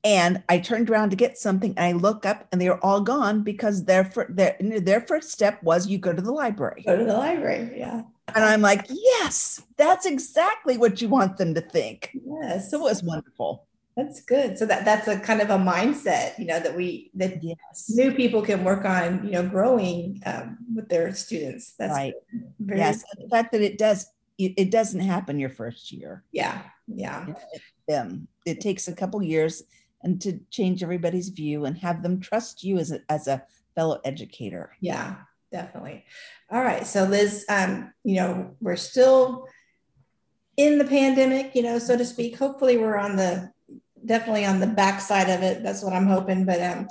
And 0.03 0.41
I 0.49 0.57
turned 0.57 0.89
around 0.89 1.11
to 1.11 1.15
get 1.15 1.37
something 1.37 1.75
and 1.77 1.85
I 1.85 1.91
look 1.91 2.25
up 2.25 2.47
and 2.51 2.59
they 2.59 2.69
were 2.69 2.83
all 2.83 3.01
gone 3.01 3.43
because 3.43 3.85
their, 3.85 4.11
their, 4.29 4.57
their 4.59 5.01
first 5.01 5.29
step 5.29 5.61
was 5.61 5.85
you 5.85 5.99
go 5.99 6.11
to 6.11 6.21
the 6.23 6.31
library. 6.31 6.85
Go 6.87 6.97
to 6.97 7.05
the 7.05 7.17
library. 7.17 7.77
Yeah. 7.77 8.01
And 8.35 8.43
I'm 8.43 8.61
like, 8.61 8.85
yes, 8.89 9.61
that's 9.77 10.05
exactly 10.05 10.77
what 10.77 11.01
you 11.01 11.09
want 11.09 11.37
them 11.37 11.53
to 11.55 11.61
think. 11.61 12.15
Yes. 12.41 12.71
So 12.71 12.77
it 12.79 12.83
was 12.83 13.03
wonderful. 13.03 13.67
That's 13.97 14.21
good. 14.21 14.57
So 14.57 14.65
that 14.65 14.85
that's 14.85 15.07
a 15.09 15.19
kind 15.19 15.41
of 15.41 15.49
a 15.49 15.57
mindset, 15.57 16.39
you 16.39 16.45
know, 16.45 16.59
that 16.59 16.75
we 16.75 17.11
that 17.15 17.43
Yes. 17.43 17.89
new 17.89 18.13
people 18.13 18.41
can 18.41 18.63
work 18.63 18.85
on, 18.85 19.25
you 19.25 19.31
know, 19.31 19.45
growing 19.47 20.21
um, 20.25 20.57
with 20.73 20.87
their 20.87 21.13
students. 21.13 21.73
That's 21.77 21.91
Right. 21.93 22.13
very 22.59 22.79
yes. 22.79 23.03
The 23.17 23.27
fact 23.29 23.51
that 23.51 23.61
it 23.61 23.77
does, 23.77 24.07
it, 24.37 24.53
it 24.57 24.71
doesn't 24.71 25.01
happen 25.01 25.37
your 25.39 25.49
first 25.49 25.91
year. 25.91 26.23
yeah, 26.31 26.61
yeah, 26.87 27.33
Um, 27.93 28.27
it 28.45 28.61
takes 28.61 28.87
a 28.87 28.95
couple 28.95 29.21
years 29.21 29.63
and 30.01 30.21
to 30.21 30.39
change 30.49 30.81
everybody's 30.81 31.27
view 31.29 31.65
and 31.65 31.77
have 31.79 32.01
them 32.01 32.21
trust 32.21 32.63
you 32.63 32.77
as 32.77 32.91
a, 32.91 33.01
as 33.09 33.27
a 33.27 33.43
fellow 33.75 33.99
educator. 34.05 34.71
yeah, 34.79 35.15
definitely. 35.51 36.05
All 36.49 36.61
right. 36.61 36.85
So 36.85 37.03
Liz, 37.03 37.45
um, 37.49 37.93
you 38.03 38.15
know, 38.15 38.55
we're 38.59 38.75
still 38.75 39.47
in 40.57 40.77
the 40.77 40.85
pandemic, 40.85 41.55
you 41.55 41.61
know, 41.61 41.79
so 41.79 41.97
to 41.97 42.05
speak. 42.05 42.37
Hopefully 42.37 42.77
we're 42.77 42.97
on 42.97 43.15
the 43.15 43.51
definitely 44.05 44.45
on 44.45 44.59
the 44.59 44.67
backside 44.67 45.29
of 45.29 45.41
it. 45.41 45.63
That's 45.63 45.83
what 45.83 45.93
I'm 45.93 46.07
hoping. 46.07 46.45
But 46.45 46.61
um 46.61 46.87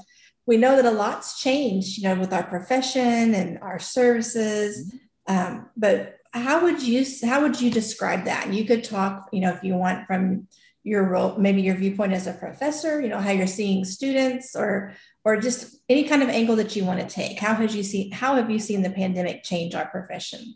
we 0.48 0.56
know 0.56 0.76
that 0.76 0.86
a 0.86 0.90
lot's 0.90 1.38
changed, 1.38 1.98
you 1.98 2.04
know, 2.04 2.18
with 2.18 2.32
our 2.32 2.42
profession 2.42 3.34
and 3.34 3.58
our 3.58 3.78
services. 3.78 4.90
Um, 5.26 5.68
but 5.76 6.16
how 6.32 6.62
would 6.62 6.82
you 6.82 7.04
how 7.22 7.42
would 7.42 7.60
you 7.60 7.70
describe 7.70 8.24
that? 8.24 8.52
You 8.52 8.64
could 8.64 8.82
talk, 8.82 9.28
you 9.30 9.40
know, 9.40 9.52
if 9.52 9.62
you 9.62 9.74
want 9.74 10.06
from 10.06 10.48
your 10.84 11.06
role, 11.06 11.36
maybe 11.36 11.60
your 11.60 11.74
viewpoint 11.74 12.14
as 12.14 12.26
a 12.26 12.32
professor, 12.32 12.98
you 12.98 13.08
know, 13.08 13.20
how 13.20 13.30
you're 13.30 13.46
seeing 13.46 13.84
students 13.84 14.56
or 14.56 14.94
or 15.28 15.36
just 15.36 15.76
any 15.90 16.04
kind 16.04 16.22
of 16.22 16.30
angle 16.30 16.56
that 16.56 16.74
you 16.74 16.86
want 16.86 16.98
to 17.00 17.06
take. 17.06 17.38
How 17.38 17.52
have 17.52 17.74
you 17.74 17.82
seen 17.82 18.10
how 18.12 18.36
have 18.36 18.50
you 18.50 18.58
seen 18.58 18.80
the 18.82 18.88
pandemic 18.88 19.42
change 19.42 19.74
our 19.74 19.84
profession? 19.86 20.54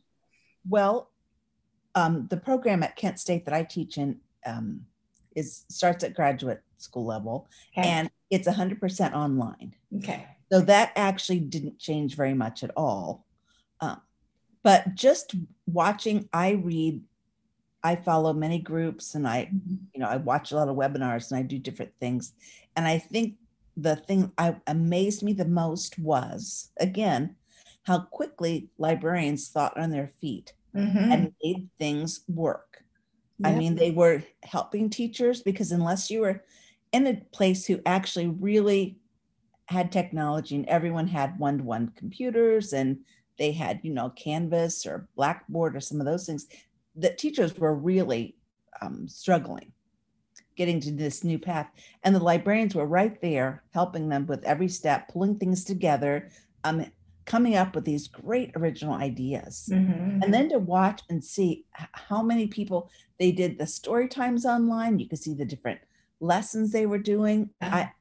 Well, 0.66 1.10
um, 1.94 2.26
the 2.30 2.38
program 2.38 2.82
at 2.82 2.96
Kent 2.96 3.18
State 3.20 3.44
that 3.44 3.52
I 3.52 3.64
teach 3.64 3.98
in 3.98 4.20
um, 4.46 4.86
is 5.36 5.66
starts 5.68 6.04
at 6.04 6.14
graduate 6.14 6.62
school 6.78 7.04
level 7.04 7.48
Okay. 7.76 7.86
and 7.86 8.10
it's 8.30 8.48
100% 8.48 9.12
online. 9.12 9.74
okay. 9.98 10.26
So 10.50 10.62
that 10.62 10.92
actually 10.96 11.40
didn't 11.40 11.78
change 11.78 12.16
very 12.16 12.32
much 12.34 12.64
at 12.64 12.70
all. 12.74 13.26
Um, 13.80 14.00
but 14.62 14.94
just 14.94 15.34
watching, 15.66 16.30
I 16.32 16.52
read, 16.52 17.02
I 17.82 17.96
follow 17.96 18.32
many 18.32 18.58
groups 18.58 19.14
and 19.14 19.28
I, 19.28 19.50
you 19.92 20.00
know, 20.00 20.08
I 20.08 20.16
watch 20.16 20.50
a 20.50 20.56
lot 20.56 20.68
of 20.68 20.76
webinars 20.76 21.30
and 21.30 21.38
I 21.38 21.42
do 21.42 21.58
different 21.58 21.92
things. 22.00 22.32
And 22.74 22.86
I 22.86 22.98
think 22.98 23.34
the 23.76 23.96
thing 23.96 24.32
I 24.38 24.60
amazed 24.66 25.22
me 25.22 25.32
the 25.32 25.46
most 25.46 25.98
was 25.98 26.70
again, 26.78 27.36
how 27.84 28.02
quickly 28.06 28.70
librarians 28.78 29.48
thought 29.48 29.76
on 29.78 29.90
their 29.90 30.08
feet 30.20 30.54
Mhm. 30.74 31.10
and 31.12 31.34
made 31.42 31.70
things 31.78 32.24
work. 32.28 32.84
I 33.44 33.52
mean, 33.52 33.76
they 33.76 33.90
were 33.92 34.24
helping 34.44 34.90
teachers 34.90 35.42
because 35.42 35.72
unless 35.72 36.10
you 36.10 36.20
were 36.20 36.44
in 36.92 37.06
a 37.06 37.16
place 37.32 37.66
who 37.66 37.80
actually 37.86 38.28
really 38.28 38.98
had 39.66 39.90
technology 39.92 40.56
and 40.56 40.66
everyone 40.66 41.06
had 41.08 41.38
one 41.38 41.58
to 41.58 41.64
one 41.64 41.88
computers 41.90 42.72
and 42.72 43.04
they 43.38 43.52
had, 43.52 43.80
you 43.82 43.92
know, 43.92 44.10
Canvas 44.10 44.86
or 44.86 45.08
Blackboard 45.16 45.74
or 45.76 45.80
some 45.80 46.00
of 46.00 46.06
those 46.06 46.26
things, 46.26 46.46
the 46.94 47.14
teachers 47.14 47.56
were 47.56 47.74
really 47.74 48.36
um, 48.82 49.08
struggling 49.08 49.72
getting 50.56 50.80
to 50.80 50.90
this 50.92 51.24
new 51.24 51.38
path. 51.38 51.68
And 52.02 52.14
the 52.14 52.20
librarians 52.20 52.74
were 52.74 52.86
right 52.86 53.20
there 53.20 53.62
helping 53.72 54.08
them 54.08 54.26
with 54.26 54.44
every 54.44 54.68
step, 54.68 55.08
pulling 55.08 55.38
things 55.38 55.64
together, 55.64 56.30
um, 56.64 56.86
coming 57.24 57.54
up 57.56 57.74
with 57.74 57.84
these 57.84 58.08
great 58.08 58.50
original 58.56 58.94
ideas 58.94 59.68
Mhm. 59.70 60.22
and 60.22 60.34
then 60.34 60.48
to 60.48 60.58
watch 60.58 61.02
and 61.08 61.24
see 61.24 61.64
how 61.72 62.20
many 62.22 62.48
people 62.48 62.90
they 63.18 63.30
did 63.30 63.58
the 63.58 63.66
story 63.66 64.08
times 64.08 64.44
online 64.44 64.98
you 64.98 65.08
could 65.08 65.20
see 65.20 65.32
the 65.32 65.44
different 65.44 65.80
lessons 66.20 66.72
they 66.72 66.84
were 66.84 66.98
doing 66.98 67.48
i 67.60 67.92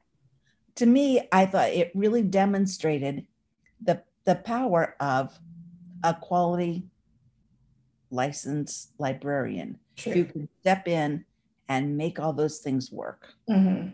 to 0.76 0.88
me 0.88 1.28
i 1.32 1.46
thought 1.46 1.70
it 1.70 1.92
really 1.94 2.24
demonstrated 2.24 3.28
the 3.80 4.02
the 4.26 4.36
power 4.36 4.96
of 5.00 5.40
a 6.04 6.16
quality 6.16 6.84
licensed 8.10 8.92
librarian 8.98 9.78
who 10.04 10.12
True. 10.12 10.26
could 10.26 10.50
step 10.62 10.88
in 10.88 11.26
and 11.70 11.98
make 11.98 12.20
all 12.20 12.34
those 12.34 12.60
things 12.60 12.92
work 12.92 13.34
Mhm. 13.50 13.94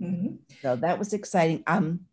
Mhm. 0.00 0.38
so 0.62 0.76
that 0.76 0.98
was 0.98 1.12
exciting 1.12 1.62
um 1.66 2.06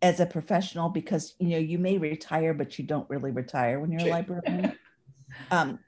as 0.00 0.20
a 0.20 0.26
professional 0.26 0.88
because 0.88 1.34
you 1.38 1.48
know 1.48 1.58
you 1.58 1.78
may 1.78 1.98
retire 1.98 2.54
but 2.54 2.78
you 2.78 2.84
don't 2.84 3.08
really 3.10 3.30
retire 3.32 3.80
when 3.80 3.90
you're 3.90 4.06
a 4.06 4.10
librarian 4.10 4.72
um 5.50 5.78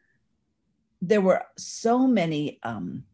there 1.02 1.20
were 1.20 1.42
so 1.56 2.06
many 2.06 2.58
um 2.62 3.04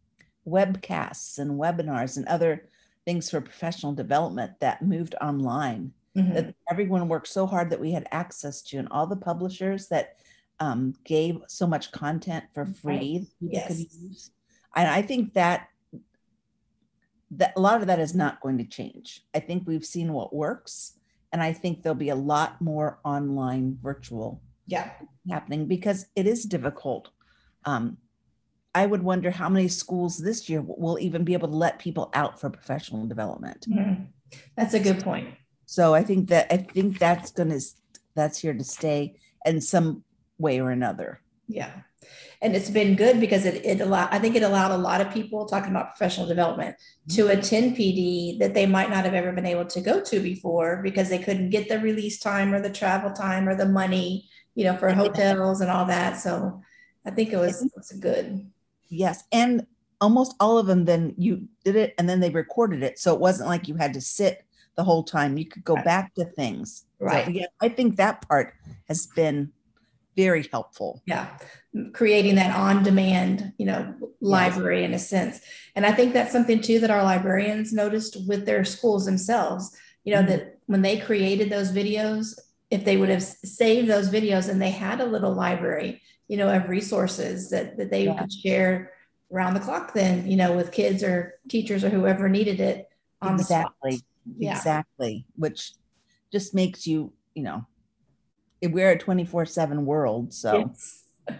webcasts 0.47 1.39
and 1.39 1.51
webinars 1.53 2.17
and 2.17 2.27
other 2.27 2.69
things 3.05 3.31
for 3.31 3.41
professional 3.41 3.93
development 3.93 4.53
that 4.61 4.83
moved 4.83 5.15
online 5.21 5.93
Mhm. 6.17 6.33
that 6.35 6.55
everyone 6.71 7.09
worked 7.09 7.29
so 7.29 7.47
hard 7.47 7.71
that 7.71 7.81
we 7.81 7.93
had 7.93 8.09
access 8.11 8.63
to 8.63 8.79
and 8.79 8.89
all 8.91 9.07
the 9.07 9.17
publishers 9.17 9.89
that 9.89 10.17
um, 10.59 10.95
gave 11.05 11.39
so 11.49 11.67
much 11.67 11.93
content 11.93 12.45
for 12.55 12.65
free 12.65 13.27
could 13.41 13.53
Yes. 13.53 14.31
And 14.76 14.88
i 14.88 15.02
think 15.02 15.33
that 15.35 15.68
that 17.30 17.52
a 17.56 17.61
lot 17.61 17.80
of 17.80 17.87
that 17.88 17.99
is 17.99 18.14
not 18.14 18.40
going 18.40 18.59
to 18.59 18.64
change 18.64 19.23
i 19.35 19.40
think 19.40 19.64
we've 19.66 19.85
seen 19.85 20.12
what 20.12 20.35
works 20.35 20.99
and 21.33 21.42
i 21.42 21.52
think 21.52 21.83
there'll 21.83 21.95
be 21.97 22.11
a 22.11 22.14
lot 22.35 22.61
more 22.61 22.99
online 23.04 23.76
virtual 23.83 24.40
Yeah. 24.66 24.90
happening 25.30 25.66
because 25.66 26.06
it 26.14 26.26
is 26.26 26.45
difficult 26.45 27.11
um, 27.64 27.97
i 28.75 28.87
would 28.87 29.02
wonder 29.02 29.30
how 29.30 29.49
many 29.49 29.68
schools 29.68 30.18
this 30.18 30.49
year 30.49 30.62
will 30.64 30.99
even 31.00 31.25
be 31.25 31.33
able 31.33 31.49
to 31.49 31.54
let 31.56 31.78
people 31.78 32.11
out 32.14 32.38
for 32.40 32.49
professional 32.50 33.06
development 33.06 33.66
Mhm. 33.68 34.06
That's 34.56 34.75
a 34.75 34.80
good 34.80 35.02
point. 35.04 35.28
so 35.66 35.95
I 35.95 36.02
think 36.02 36.28
that 36.30 36.47
I 36.52 36.59
think 36.59 36.99
that's 36.99 37.30
gonna 37.30 37.59
that's 38.14 38.38
here 38.42 38.54
to 38.54 38.64
stay 38.64 39.00
in 39.45 39.61
some 39.61 40.02
way 40.38 40.61
or 40.61 40.71
another. 40.71 41.21
Yeah. 41.47 41.71
And 42.43 42.55
it's 42.55 42.71
been 42.71 42.97
good 42.97 43.19
because 43.19 43.47
it, 43.47 43.65
it 43.65 43.81
allowed, 43.81 44.09
I 44.13 44.19
think 44.19 44.37
it 44.37 44.43
allowed 44.43 44.71
a 44.71 44.77
lot 44.77 45.01
of 45.01 45.13
people 45.13 45.47
talking 45.47 45.71
about 45.71 45.97
professional 45.97 46.27
development 46.27 46.77
to 47.11 47.25
mm-hmm. 47.25 47.39
attend 47.39 47.77
PD 47.77 48.39
that 48.41 48.53
they 48.53 48.67
might 48.67 48.91
not 48.91 49.05
have 49.05 49.15
ever 49.15 49.33
been 49.33 49.47
able 49.47 49.65
to 49.65 49.81
go 49.81 50.01
to 50.03 50.21
before 50.21 50.83
because 50.83 51.09
they 51.09 51.19
couldn't 51.19 51.51
get 51.51 51.69
the 51.69 51.79
release 51.79 52.19
time 52.21 52.53
or 52.53 52.61
the 52.61 52.71
travel 52.71 53.11
time 53.13 53.49
or 53.49 53.55
the 53.55 53.67
money, 53.67 54.29
you 54.55 54.65
know, 54.65 54.77
for 54.77 54.93
hotels 54.93 55.61
and 55.61 55.71
all 55.71 55.87
that. 55.87 56.19
So 56.19 56.61
I 57.07 57.11
think 57.11 57.33
it 57.33 57.39
was, 57.39 57.63
it 57.63 57.73
was 57.75 57.93
good. 57.93 58.51
Yes, 58.89 59.25
and 59.33 59.67
almost 60.01 60.35
all 60.41 60.59
of 60.59 60.67
them 60.67 60.85
then 60.85 61.15
you 61.17 61.49
did 61.65 61.77
it 61.77 61.95
and 61.99 62.09
then 62.09 62.21
they 62.21 62.31
recorded 62.31 62.83
it 62.83 62.99
so 62.99 63.15
it 63.15 63.21
wasn't 63.21 63.49
like 63.49 63.69
you 63.69 63.75
had 63.77 63.95
to 63.95 64.01
sit 64.01 64.45
the 64.77 64.85
whole 64.85 65.03
time 65.03 65.39
you 65.39 65.47
could 65.47 65.65
go 65.65 65.75
Right. 65.75 65.85
back 65.85 66.15
to 66.15 66.25
things 66.25 66.85
Right. 66.99 67.25
so, 67.25 67.31
yeah 67.31 67.47
i 67.61 67.69
think 67.69 67.97
that 67.97 68.27
part 68.29 68.55
has 68.89 69.07
been 69.07 69.53
very 70.16 70.49
helpful. 70.50 71.02
Yeah. 71.06 71.37
Creating 71.92 72.37
that 72.37 72.56
on 72.56 72.82
demand 72.82 73.52
you 73.58 73.66
know 73.66 73.94
library 74.20 74.82
in 74.85 74.94
a 74.94 74.99
sense. 74.99 75.40
And 75.75 75.85
i 75.85 75.92
think 75.92 76.12
that's 76.14 76.32
something 76.32 76.61
too 76.61 76.78
that 76.80 76.90
our 76.90 77.02
librarians 77.02 77.73
noticed 77.73 78.16
with 78.26 78.46
their 78.46 78.64
schools 78.64 79.04
themselves 79.04 79.76
you 80.04 80.14
know 80.14 80.23
Mhm. 80.23 80.28
that 80.28 80.58
when 80.66 80.82
they 80.82 80.99
created 80.99 81.50
those 81.50 81.70
videos 81.73 82.38
if 82.70 82.85
they 82.85 82.96
would 82.96 83.08
have 83.11 83.23
saved 83.23 83.88
those 83.88 84.08
videos 84.11 84.49
and 84.49 84.61
they 84.61 84.70
had 84.70 85.00
a 85.00 85.06
little 85.14 85.35
library 85.35 86.00
you 86.28 86.37
know 86.38 86.49
of 86.56 86.68
resources 86.68 87.50
that, 87.50 87.76
that 87.78 87.90
they 87.90 88.04
Yeah. 88.04 88.18
could 88.18 88.32
share 88.32 88.92
around 89.32 89.54
the 89.54 89.61
clock 89.61 89.92
then 89.92 90.26
you 90.30 90.37
know 90.37 90.56
with 90.56 90.73
kids 90.73 91.02
or 91.02 91.35
teachers 91.49 91.85
or 91.85 91.90
whoever 91.90 92.28
needed 92.28 92.58
it 92.61 92.88
on 93.20 93.37
the 93.37 93.42
exactly. 93.42 93.96
Spot 93.99 94.06
yeah. 94.38 94.56
Exactly. 94.56 95.26
Which 95.37 95.73
just 96.32 96.54
makes 96.54 96.87
you 96.87 97.12
you 97.35 97.42
know 97.42 97.66
we're 98.66 98.90
a 98.90 98.99
24 98.99 99.46
7 99.46 99.85
world 99.87 100.32
so 100.35 100.70
Yes. 100.70 101.04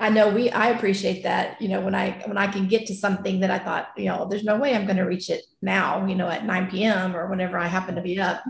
I 0.00 0.08
know 0.10 0.28
we 0.30 0.50
I 0.50 0.68
appreciate 0.70 1.24
that, 1.24 1.60
you 1.60 1.68
know, 1.68 1.80
when 1.80 1.94
I 1.94 2.22
when 2.26 2.38
I 2.38 2.46
can 2.46 2.68
get 2.68 2.86
to 2.86 2.94
something 2.94 3.40
that 3.40 3.50
I 3.50 3.58
thought, 3.58 3.88
you 3.96 4.06
know, 4.06 4.26
there's 4.28 4.44
no 4.44 4.56
way 4.56 4.74
I'm 4.74 4.84
going 4.86 4.96
to 4.96 5.02
reach 5.02 5.30
it 5.30 5.42
now, 5.60 6.06
you 6.06 6.14
know, 6.14 6.28
at 6.28 6.46
9 6.46 6.70
p.m. 6.70 7.16
or 7.16 7.28
whenever 7.28 7.58
I 7.58 7.66
happen 7.66 7.96
to 7.96 8.02
be 8.02 8.20
up. 8.20 8.42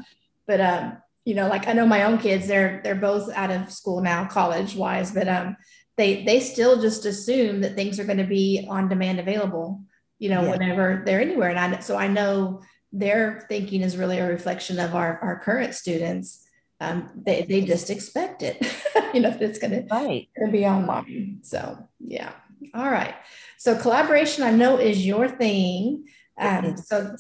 But 0.47 0.61
um, 0.61 0.99
you 1.25 1.35
know, 1.35 1.49
like 1.49 1.67
I 1.67 1.73
know 1.73 1.87
my 1.87 2.05
own 2.05 2.19
kids, 2.19 2.47
they're 2.47 2.81
they're 2.85 2.95
both 2.95 3.31
out 3.35 3.51
of 3.51 3.73
school 3.73 4.01
now, 4.03 4.27
college 4.27 4.77
wise, 4.77 5.11
but 5.13 5.29
um 5.29 5.57
they 5.97 6.25
they 6.25 6.41
still 6.41 6.81
just 6.81 7.05
assume 7.07 7.61
that 7.63 7.75
things 7.75 7.99
are 7.99 8.05
going 8.05 8.19
to 8.19 8.25
be 8.25 8.67
on 8.69 8.89
demand 8.89 9.19
available, 9.19 9.83
you 10.19 10.29
know, 10.29 10.43
Yeah. 10.43 10.51
whenever 10.51 11.03
they're 11.05 11.21
anywhere. 11.21 11.51
And 11.51 11.59
I 11.77 11.81
so 11.81 11.97
I 11.97 12.09
know 12.09 12.63
their 12.93 13.45
thinking 13.49 13.83
is 13.83 13.97
really 13.97 14.19
a 14.19 14.29
reflection 14.29 14.79
of 14.79 14.95
our 14.95 15.19
our 15.21 15.41
current 15.41 15.75
students. 15.75 16.45
Um, 16.81 17.11
they, 17.17 17.45
they 17.49 17.63
just 17.63 17.91
expect 17.91 18.43
it, 18.43 18.65
you 19.15 19.21
know, 19.21 19.37
it's 19.41 19.59
going 19.59 19.73
to 19.73 19.87
right 19.91 20.29
to 20.39 20.49
be 20.51 20.65
online. 20.65 21.41
So 21.43 21.89
yeah. 21.99 22.33
All 22.75 22.91
right. 22.91 23.15
So 23.57 23.77
collaboration, 23.77 24.45
I 24.45 24.53
know 24.53 24.79
is 24.79 25.05
your 25.05 25.29
thing. 25.29 26.07
Um, 26.39 26.77
so 26.77 27.17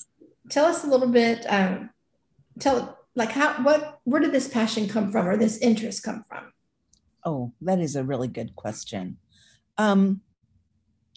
tell 0.49 0.67
us 0.67 0.85
a 0.85 0.87
little 0.87 1.09
bit. 1.09 1.45
Um, 1.49 1.91
tell 2.59 2.99
like 3.15 3.31
how 3.31 3.55
what 3.65 4.01
where 4.05 4.21
did 4.21 4.33
this 4.33 4.49
passion 4.49 4.89
come 4.89 5.11
from 5.11 5.27
or 5.27 5.37
this 5.37 5.59
interest 5.59 6.03
come 6.03 6.25
from? 6.29 6.53
Oh, 7.25 7.53
that 7.63 7.81
is 7.81 7.97
a 7.97 8.05
really 8.05 8.29
good 8.29 8.55
question. 8.55 9.19
Um, 9.77 10.21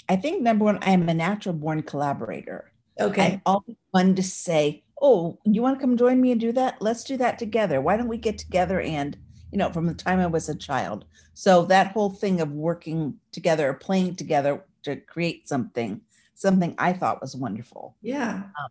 I 0.09 0.15
think 0.15 0.41
number 0.41 0.65
one, 0.65 0.79
I 0.81 0.91
am 0.91 1.07
a 1.07 1.13
natural 1.13 1.53
born 1.53 1.83
collaborator. 1.83 2.71
Okay. 2.99 3.33
I've 3.33 3.41
always 3.45 3.77
wanted 3.93 4.17
to 4.17 4.23
say, 4.23 4.83
Oh, 5.01 5.39
you 5.43 5.61
want 5.61 5.79
to 5.79 5.81
come 5.81 5.97
join 5.97 6.21
me 6.21 6.31
and 6.31 6.39
do 6.39 6.51
that? 6.51 6.81
Let's 6.81 7.03
do 7.03 7.17
that 7.17 7.39
together. 7.39 7.81
Why 7.81 7.97
don't 7.97 8.07
we 8.07 8.17
get 8.17 8.37
together 8.37 8.79
and, 8.81 9.17
you 9.51 9.57
know, 9.57 9.71
from 9.71 9.87
the 9.87 9.93
time 9.93 10.19
I 10.19 10.27
was 10.27 10.47
a 10.47 10.55
child. 10.55 11.05
So 11.33 11.65
that 11.65 11.91
whole 11.91 12.11
thing 12.11 12.39
of 12.39 12.51
working 12.51 13.15
together, 13.31 13.73
playing 13.73 14.15
together 14.15 14.63
to 14.83 14.97
create 14.97 15.49
something, 15.49 16.01
something 16.35 16.75
I 16.77 16.93
thought 16.93 17.21
was 17.21 17.35
wonderful. 17.35 17.95
Yeah. 18.01 18.43
Um, 18.59 18.69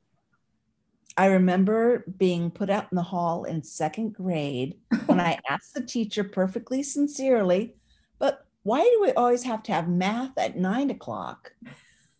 I 1.16 1.26
remember 1.26 2.04
being 2.16 2.50
put 2.50 2.70
out 2.70 2.86
in 2.90 2.96
the 2.96 3.02
hall 3.02 3.44
in 3.44 3.62
second 3.62 4.14
grade 4.14 4.78
when 5.06 5.20
I 5.20 5.38
asked 5.48 5.74
the 5.74 5.82
teacher 5.82 6.24
perfectly 6.24 6.82
sincerely, 6.82 7.74
but 8.18 8.46
why 8.62 8.80
do 8.80 9.02
we 9.02 9.12
always 9.12 9.42
have 9.42 9.62
to 9.64 9.72
have 9.72 9.88
math 9.88 10.36
at 10.38 10.56
nine 10.56 10.90
o'clock? 10.90 11.52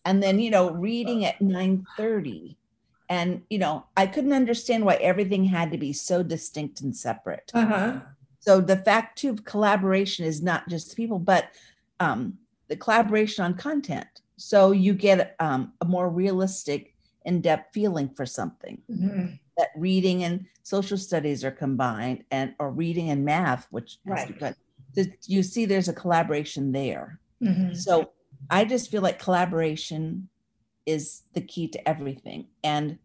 And 0.05 0.21
then, 0.21 0.39
you 0.39 0.49
know, 0.49 0.71
reading 0.71 1.25
at 1.25 1.39
9:30. 1.39 2.57
And, 3.11 3.41
you 3.49 3.59
know, 3.59 3.83
I 3.97 4.07
couldn't 4.07 4.31
understand 4.31 4.85
why 4.85 4.95
everything 4.95 5.43
had 5.43 5.69
to 5.73 5.77
be 5.77 5.91
so 5.91 6.23
distinct 6.23 6.79
and 6.79 6.95
separate. 6.95 7.51
Uh-huh. 7.53 7.99
So 8.39 8.61
the 8.61 8.77
fact 8.77 9.17
too 9.19 9.31
of 9.31 9.43
collaboration 9.43 10.25
is 10.25 10.41
not 10.41 10.69
just 10.69 10.95
people, 10.95 11.19
but 11.19 11.49
um, 11.99 12.37
the 12.69 12.77
collaboration 12.77 13.43
on 13.43 13.55
content. 13.55 14.07
So 14.37 14.71
you 14.71 14.93
get 14.93 15.35
um, 15.41 15.73
a 15.81 15.85
more 15.85 16.09
realistic, 16.09 16.95
in-depth 17.25 17.73
feeling 17.73 18.09
for 18.15 18.25
something 18.25 18.81
Mhm. 18.89 19.37
that 19.57 19.69
reading 19.75 20.23
and 20.23 20.45
social 20.63 20.97
studies 20.97 21.43
are 21.43 21.51
combined 21.51 22.23
and 22.31 22.55
or 22.59 22.71
reading 22.71 23.09
and 23.09 23.25
math 23.25 23.67
which 23.71 23.99
Right. 24.05 24.39
good. 24.39 24.55
You 25.27 25.43
see 25.43 25.65
there's 25.65 25.89
a 25.89 25.93
collaboration 25.93 26.71
there 26.71 27.19
Mhm. 27.43 27.75
so 27.75 28.11
i 28.49 28.65
just 28.65 28.89
feel 28.89 29.03
like 29.03 29.19
collaboration 29.19 30.29
is 30.85 31.23
the 31.33 31.41
key 31.41 31.67
to 31.69 31.87
everything. 31.87 32.47
And 32.63 32.97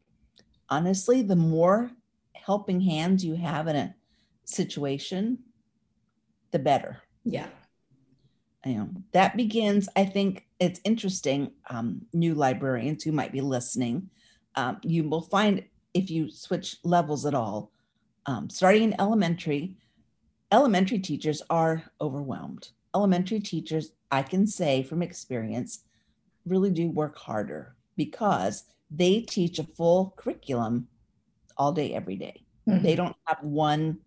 honestly 0.69 1.23
the 1.23 1.37
more 1.37 1.91
helping 2.35 2.81
hands 2.81 3.25
you 3.25 3.35
have 3.35 3.67
in 3.69 3.77
a 3.77 3.95
situation 4.45 5.39
the 6.53 6.59
better. 6.59 7.03
Yeah. 7.25 7.49
you 8.65 8.75
know. 8.75 8.89
That 9.13 9.37
begins 9.37 9.89
i 9.97 10.05
think 10.05 10.47
it's 10.61 10.81
interesting 10.85 11.53
um, 11.69 12.03
new 12.13 12.35
librarians 12.35 13.03
who 13.03 13.13
might 13.13 13.33
be 13.33 13.41
listening 13.41 14.11
um, 14.55 14.79
you 14.83 15.09
will 15.09 15.23
find 15.23 15.65
if 15.93 16.11
you 16.11 16.31
switch 16.31 16.77
levels 16.85 17.27
at 17.27 17.35
all 17.35 17.73
um, 18.27 18.49
starting 18.49 18.85
in 18.85 19.01
elementary 19.01 19.77
elementary 20.53 21.01
teachers 21.01 21.43
are 21.51 21.83
overwhelmed. 22.01 22.71
Elementary 22.95 23.41
teachers 23.41 23.93
i 24.11 24.23
can 24.23 24.47
say 24.47 24.83
from 24.83 25.03
experience 25.03 25.85
really 26.47 26.71
do 26.71 26.89
work 26.91 27.17
harder 27.19 27.75
because 27.97 28.65
they 28.91 29.21
teach 29.21 29.59
a 29.59 29.65
full 29.65 30.15
curriculum 30.17 30.89
all 31.57 31.73
day 31.73 31.93
every 31.95 32.17
day 32.17 32.43
Mhm. 32.69 32.83
they 32.83 32.95
don't 32.97 33.17
have 33.27 33.39
one 33.43 33.99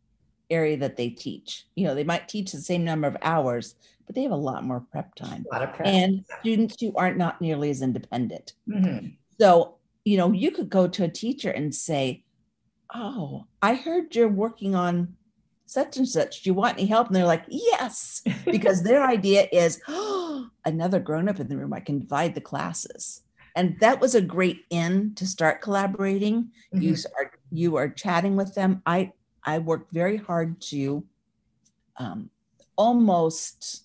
area 0.49 0.75
that 0.77 0.97
they 0.97 1.09
teach. 1.11 1.67
You 1.75 1.85
know, 1.85 1.93
they 1.95 2.03
might 2.03 2.27
teach 2.27 2.51
the 2.51 2.57
same 2.59 2.83
number 2.83 3.07
of 3.07 3.15
hours, 3.21 3.75
but 4.05 4.15
they 4.15 4.23
have 4.23 4.31
a 4.31 4.35
lot 4.35 4.63
more 4.63 4.79
prep 4.91 5.13
time. 5.15 5.45
A 5.51 5.53
lot 5.53 5.63
of 5.69 5.73
prep. 5.75 5.87
And 5.87 6.25
students 6.39 6.75
who 6.81 6.91
aren't 6.95 7.17
not 7.17 7.39
nearly 7.39 7.69
as 7.69 7.81
independent. 7.83 8.53
Mhm. 8.67 9.15
So, 9.39 9.75
you 10.05 10.17
know, 10.17 10.31
you 10.31 10.49
could 10.51 10.69
go 10.69 10.87
to 10.87 11.03
a 11.03 11.07
teacher 11.07 11.51
and 11.51 11.73
say, 11.73 12.23
Oh, 12.95 13.45
I 13.61 13.75
heard 13.75 14.15
you're 14.15 14.27
working 14.27 14.73
on 14.73 15.15
such 15.69 15.97
and 15.97 16.07
such. 16.07 16.41
Do 16.41 16.49
you 16.49 16.53
want 16.53 16.77
any 16.77 16.87
help? 16.87 17.07
And 17.07 17.15
they're 17.15 17.25
like, 17.25 17.45
Yes, 17.47 18.21
because 18.45 18.83
their 18.83 19.05
idea 19.05 19.47
is 19.51 19.79
oh, 19.87 20.47
another 20.65 20.99
grown 20.99 21.29
up 21.29 21.39
in 21.39 21.47
the 21.47 21.57
room. 21.57 21.73
I 21.73 21.79
can 21.79 21.99
divide 21.99 22.33
the 22.35 22.41
classes. 22.41 23.21
And 23.55 23.79
that 23.79 23.99
was 23.99 24.15
a 24.15 24.21
great 24.21 24.61
in 24.69 25.13
to 25.15 25.25
start 25.27 25.61
collaborating 25.61 26.51
you 26.73 26.93
Mhm. 26.93 27.05
are 27.17 27.31
you 27.51 27.75
are 27.77 27.89
chatting 27.89 28.35
with 28.35 28.53
them 28.55 28.81
i 28.85 29.11
i 29.43 29.57
worked 29.57 29.91
very 29.91 30.17
hard 30.17 30.61
to 30.61 31.03
um 31.97 32.29
almost 32.77 33.83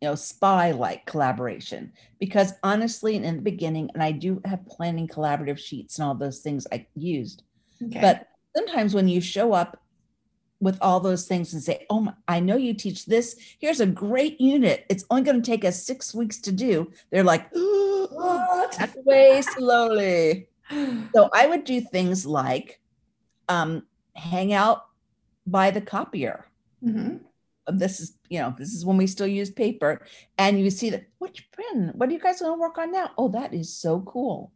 you 0.00 0.08
know 0.08 0.14
spy 0.14 0.70
like 0.72 1.06
collaboration 1.06 1.92
because 2.20 2.52
honestly 2.62 3.16
in 3.16 3.36
the 3.36 3.42
beginning 3.42 3.90
and 3.94 4.02
i 4.02 4.12
do 4.12 4.40
have 4.44 4.66
planning 4.66 5.08
collaborative 5.08 5.58
sheets 5.58 5.98
and 5.98 6.06
all 6.06 6.14
those 6.14 6.40
things 6.40 6.66
i 6.72 6.86
used 6.94 7.42
Okay. 7.82 8.00
but 8.00 8.26
sometimes 8.56 8.94
when 8.94 9.08
you 9.08 9.20
show 9.20 9.52
up 9.52 9.82
with 10.60 10.78
all 10.80 11.00
those 11.00 11.26
things 11.26 11.52
and 11.52 11.62
say 11.62 11.84
oh 11.90 12.00
my, 12.00 12.14
i 12.28 12.40
know 12.40 12.56
you 12.56 12.72
teach 12.72 13.04
this 13.04 13.36
here's 13.58 13.80
a 13.80 13.86
great 13.86 14.40
unit 14.40 14.86
it's 14.88 15.04
only 15.10 15.22
going 15.22 15.40
to 15.42 15.50
take 15.50 15.64
us 15.64 15.84
six 15.84 16.14
weeks 16.14 16.38
to 16.38 16.50
do 16.50 16.90
they're 17.10 17.22
like 17.22 17.46
what? 17.52 18.78
back 18.78 18.96
away 18.96 19.42
slowly 19.56 20.48
so 21.14 21.30
I 21.32 21.46
would 21.46 21.64
do 21.64 21.80
things 21.80 22.26
like 22.26 22.80
um, 23.48 23.86
hang 24.14 24.52
out 24.52 24.86
by 25.46 25.70
the 25.70 25.80
copier. 25.80 26.46
Mhm. 26.84 27.20
This 27.68 28.00
is, 28.00 28.16
you 28.28 28.38
know, 28.38 28.54
this 28.56 28.72
is 28.72 28.84
when 28.84 28.96
we 28.96 29.06
still 29.06 29.26
use 29.26 29.50
paper. 29.50 30.04
And 30.38 30.58
you 30.58 30.70
see 30.70 30.90
that, 30.90 31.06
which 31.18 31.48
pen? 31.50 31.92
What 31.94 32.08
are 32.08 32.12
you 32.12 32.20
guys 32.20 32.40
going 32.40 32.54
to 32.54 32.60
work 32.60 32.78
on 32.78 32.92
now? 32.92 33.10
Oh, 33.18 33.28
that 33.28 33.52
is 33.54 33.76
so 33.76 34.00
cool. 34.00 34.52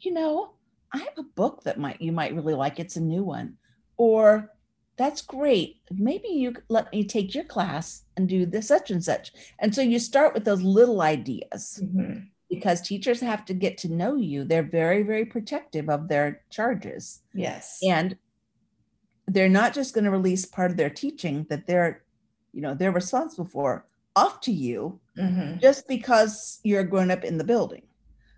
You 0.00 0.12
know, 0.12 0.52
I 0.92 0.98
have 0.98 1.18
a 1.18 1.22
book 1.22 1.64
that 1.64 1.78
might 1.78 2.00
you 2.00 2.12
might 2.12 2.34
really 2.34 2.54
like. 2.54 2.78
It's 2.78 2.96
a 2.96 3.00
new 3.00 3.22
one. 3.24 3.56
Or 3.96 4.52
that's 4.96 5.20
great. 5.22 5.80
Maybe 5.90 6.28
you 6.28 6.54
let 6.68 6.90
me 6.92 7.04
take 7.04 7.34
your 7.34 7.44
class 7.44 8.04
and 8.16 8.28
do 8.28 8.46
this 8.46 8.68
such 8.68 8.90
and 8.90 9.04
such. 9.04 9.32
And 9.58 9.74
so 9.74 9.82
you 9.82 9.98
start 9.98 10.32
with 10.32 10.44
those 10.44 10.62
little 10.62 11.02
ideas 11.02 11.80
Mhm. 11.82 12.28
because 12.48 12.80
teachers 12.80 13.20
have 13.20 13.44
to 13.46 13.54
get 13.54 13.76
to 13.78 13.92
know 13.92 14.16
you. 14.16 14.44
They're 14.44 14.62
very, 14.62 15.02
very 15.02 15.26
protective 15.26 15.90
of 15.90 16.08
their 16.08 16.42
charges. 16.50 17.22
Yes. 17.34 17.78
And 17.86 18.16
they're 19.26 19.48
not 19.48 19.74
just 19.74 19.92
going 19.92 20.04
to 20.04 20.10
release 20.10 20.46
part 20.46 20.70
of 20.70 20.76
their 20.76 20.90
teaching 20.90 21.46
that 21.50 21.66
they're, 21.66 22.04
you 22.52 22.60
know, 22.62 22.74
they're 22.74 22.92
responsible 22.92 23.44
for 23.46 23.86
off 24.14 24.40
to 24.42 24.52
you 24.52 24.98
Mhm. 25.18 25.60
just 25.60 25.86
because 25.88 26.60
you're 26.62 26.84
grown 26.84 27.10
up 27.10 27.24
in 27.24 27.36
the 27.36 27.44
building. 27.44 27.82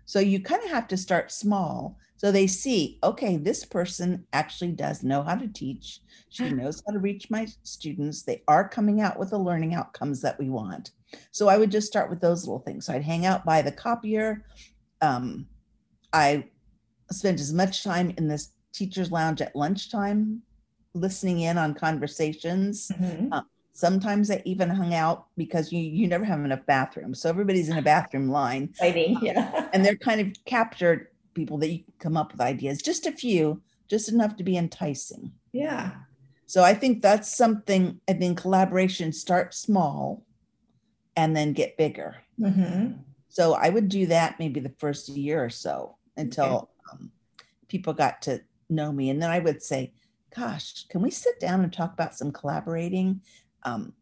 So 0.05 0.19
you 0.19 0.41
kind 0.41 0.63
of 0.63 0.71
have 0.71 0.87
to 0.89 0.97
start 0.97 1.31
small 1.31 1.97
So 2.19 2.33
they 2.33 2.47
see, 2.47 2.99
okay, 3.01 3.37
this 3.37 3.63
person 3.63 4.25
actually 4.33 4.73
does 4.73 5.03
know 5.03 5.23
how 5.23 5.35
to 5.35 5.47
teach. 5.47 6.01
She 6.29 6.49
knows 6.51 6.83
how 6.85 6.93
to 6.93 6.99
reach 6.99 7.29
my 7.29 7.47
students. 7.63 8.23
They 8.23 8.43
are 8.47 8.67
coming 8.67 8.99
out 8.99 9.17
with 9.17 9.29
the 9.29 9.39
learning 9.39 9.73
outcomes 9.73 10.21
that 10.21 10.37
we 10.37 10.49
want. 10.49 10.91
So 11.31 11.47
I 11.47 11.57
would 11.57 11.71
just 11.71 11.87
start 11.87 12.09
with 12.09 12.19
those 12.19 12.45
little 12.45 12.59
things. 12.59 12.85
So 12.85 12.93
I'd 12.93 13.03
hang 13.03 13.25
out 13.25 13.45
by 13.45 13.61
the 13.61 13.71
copier. 13.71 14.43
Um, 15.01 15.47
I 16.11 16.49
spent 17.09 17.39
as 17.39 17.53
much 17.53 17.85
time 17.85 18.13
in 18.17 18.27
this 18.27 18.51
teacher's 18.73 19.11
lounge 19.11 19.41
at 19.41 19.55
lunchtime, 19.55 20.41
listening 20.93 21.39
in 21.39 21.57
on 21.57 21.73
conversations. 21.73 22.91
Mhm. 22.95 23.29
Uh, 23.31 23.41
sometimes 23.71 24.29
I 24.29 24.41
even 24.43 24.69
hung 24.69 24.93
out 24.93 25.27
because 25.37 25.71
you 25.71 25.79
you 25.79 26.05
never 26.05 26.25
have 26.25 26.41
enough 26.41 26.65
bathrooms, 26.65 27.21
so 27.21 27.29
everybody's 27.29 27.69
in 27.69 27.77
a 27.77 27.81
bathroom 27.81 28.29
line, 28.29 28.73
Waiting, 28.81 29.17
yeah. 29.21 29.69
and 29.73 29.85
they're 29.85 29.95
kind 29.95 30.19
of 30.19 30.27
captured 30.45 31.07
people 31.33 31.57
that 31.59 31.69
you 31.69 31.83
come 31.99 32.17
up 32.17 32.31
with 32.31 32.41
ideas. 32.41 32.81
Just 32.81 33.05
a 33.05 33.11
few, 33.11 33.61
just 33.87 34.09
enough 34.09 34.35
to 34.37 34.43
be 34.43 34.57
enticing. 34.57 35.31
Yeah. 35.51 35.91
So 36.45 36.63
I 36.63 36.73
think 36.73 37.01
that's 37.01 37.35
something. 37.35 37.99
I 38.07 38.13
think 38.13 38.39
collaboration 38.39 39.13
start 39.13 39.53
small, 39.53 40.25
and 41.15 41.35
then 41.35 41.53
get 41.53 41.77
bigger. 41.77 42.17
hmm 42.39 42.91
So 43.29 43.53
I 43.53 43.69
would 43.69 43.89
do 43.89 44.07
that 44.07 44.39
maybe 44.39 44.59
the 44.59 44.73
first 44.79 45.09
year 45.09 45.43
or 45.43 45.49
so 45.49 45.97
until 46.17 46.71
um, 46.91 47.11
people 47.67 47.93
got 47.93 48.21
to 48.23 48.41
know 48.69 48.91
me. 48.91 49.09
And 49.09 49.21
then 49.21 49.29
I 49.29 49.39
would 49.39 49.61
say, 49.61 49.93
gosh, 50.35 50.85
can 50.89 51.01
we 51.01 51.11
sit 51.11 51.39
down 51.39 51.61
and 51.61 51.71
talk 51.71 51.93
about 51.93 52.15
some 52.15 52.31
collaborating? 52.31 53.21
Um, 53.63 53.93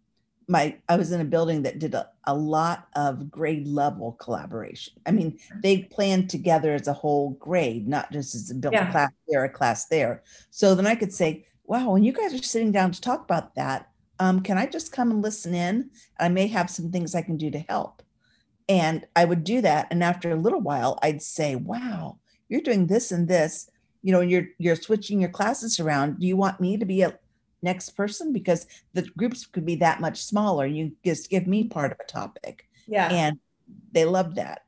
my 0.47 0.77
I 0.87 0.95
was 0.95 1.11
in 1.11 1.19
a 1.21 1.25
building 1.25 1.63
that 1.63 1.79
did 1.79 1.93
a, 1.93 2.09
a 2.25 2.33
lot 2.33 2.87
of 2.95 3.29
grade 3.29 3.67
level 3.67 4.13
collaboration. 4.13 4.93
I 5.05 5.11
mean, 5.11 5.37
they 5.61 5.83
planned 5.83 6.29
together 6.29 6.73
as 6.73 6.87
a 6.87 6.93
whole 6.93 7.31
grade, 7.31 7.87
not 7.87 8.11
just 8.11 8.33
as 8.33 8.49
a 8.49 8.55
built 8.55 8.73
Yeah. 8.73 8.91
class 8.91 9.11
there, 9.27 9.43
a 9.43 9.49
class 9.49 9.85
there. 9.87 10.23
So 10.49 10.73
then 10.73 10.87
I 10.87 10.95
could 10.95 11.13
say, 11.13 11.45
wow, 11.65 11.91
when 11.91 12.03
you 12.03 12.13
guys 12.13 12.33
are 12.33 12.41
sitting 12.43 12.71
down 12.71 12.91
to 12.91 13.01
talk 13.01 13.23
about 13.23 13.55
that, 13.55 13.89
um, 14.19 14.41
can 14.41 14.57
I 14.57 14.65
just 14.65 14.91
come 14.91 15.11
and 15.11 15.21
listen 15.21 15.53
in? 15.53 15.89
I 16.19 16.29
may 16.29 16.47
have 16.47 16.69
some 16.69 16.91
things 16.91 17.13
I 17.13 17.21
can 17.21 17.37
do 17.37 17.51
to 17.51 17.59
help. 17.59 18.01
And 18.69 19.05
I 19.15 19.25
would 19.25 19.43
do 19.43 19.61
that. 19.61 19.87
And 19.91 20.03
after 20.03 20.31
a 20.31 20.35
little 20.35 20.61
while, 20.61 20.97
I'd 21.03 21.21
say, 21.21 21.55
wow, 21.55 22.19
you're 22.49 22.61
doing 22.61 22.87
this 22.87 23.11
and 23.11 23.27
this. 23.27 23.69
You 24.01 24.13
know, 24.13 24.21
you're 24.21 24.47
you're 24.57 24.75
switching 24.75 25.19
your 25.19 25.29
classes 25.29 25.79
around. 25.79 26.19
Do 26.19 26.27
you 26.27 26.37
want 26.37 26.61
me 26.61 26.77
to 26.77 26.85
be 26.85 27.01
a 27.01 27.17
next 27.71 27.91
person? 27.91 28.33
Because 28.33 28.65
the 28.93 29.03
groups 29.17 29.45
could 29.45 29.65
be 29.65 29.75
that 29.77 30.01
much 30.01 30.23
smaller. 30.23 30.65
You 30.65 30.91
just 31.03 31.29
give 31.29 31.47
me 31.47 31.65
part 31.65 31.91
of 31.91 31.99
a 31.99 32.11
topic. 32.11 32.67
Yeah. 32.87 33.09
And 33.11 33.39
they 33.91 34.05
loved 34.05 34.35
that. 34.35 34.63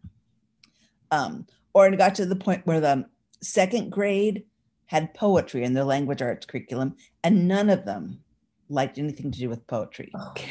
Um, 1.11 1.47
or 1.73 1.87
it 1.87 1.97
got 1.97 2.15
to 2.15 2.25
the 2.25 2.35
point 2.35 2.67
where 2.67 2.81
the 2.81 3.05
second 3.41 3.91
grade 3.91 4.43
had 4.85 5.13
poetry 5.13 5.63
in 5.63 5.73
their 5.73 5.83
language 5.83 6.21
arts 6.21 6.45
curriculum, 6.45 6.95
and 7.23 7.47
none 7.47 7.69
of 7.69 7.85
them 7.85 8.19
liked 8.69 8.97
anything 8.97 9.31
to 9.31 9.39
do 9.39 9.49
with 9.49 9.67
poetry. 9.67 10.11
okay. 10.29 10.49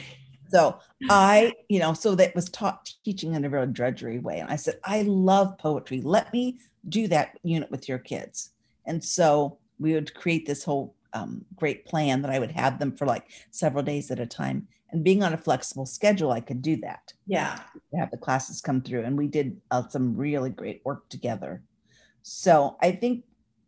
So 0.51 0.79
I, 1.11 1.53
you 1.69 1.79
know, 1.79 1.93
so 1.93 2.15
that 2.15 2.35
was 2.35 2.49
taught 2.49 2.95
teaching 3.05 3.35
in 3.35 3.45
a 3.45 3.51
real 3.51 3.67
drudgery 3.67 4.19
way. 4.19 4.39
And 4.39 4.51
I 4.51 4.57
said, 4.57 4.79
I 4.85 5.03
love 5.03 5.59
poetry. 5.59 6.01
Let 6.01 6.33
me 6.33 6.59
do 6.89 7.07
that 7.09 7.39
unit 7.43 7.71
with 7.71 7.89
your 7.89 7.99
kids. 7.99 8.53
And 8.87 9.05
so 9.05 9.59
we 9.79 9.93
would 9.93 10.15
create 10.15 10.47
this 10.47 10.65
whole 10.65 10.95
um, 11.13 11.45
great 11.57 11.85
plan 11.87 12.23
that 12.23 12.31
I 12.31 12.39
would 12.39 12.51
have 12.53 12.79
them 12.79 12.93
for 12.97 13.07
like 13.07 13.25
several 13.51 13.83
days 13.83 14.11
at 14.11 14.21
a 14.21 14.27
time. 14.27 14.69
And 14.91 15.05
being 15.05 15.23
on 15.23 15.35
a 15.35 15.39
flexible 15.39 15.85
schedule, 15.87 16.31
I 16.33 16.41
could 16.41 16.63
do 16.63 16.77
that. 16.79 17.13
Yeah. 17.27 17.61
Have 17.99 18.11
the 18.11 18.17
classes 18.17 18.61
come 18.61 18.81
through, 18.81 19.05
and 19.05 19.19
we 19.19 19.27
did 19.27 19.61
uh, 19.71 19.87
some 19.89 20.17
really 20.17 20.51
great 20.51 20.81
work 20.85 21.09
together. 21.11 21.63
So 22.23 22.77
I 22.83 22.93
think 22.93 23.25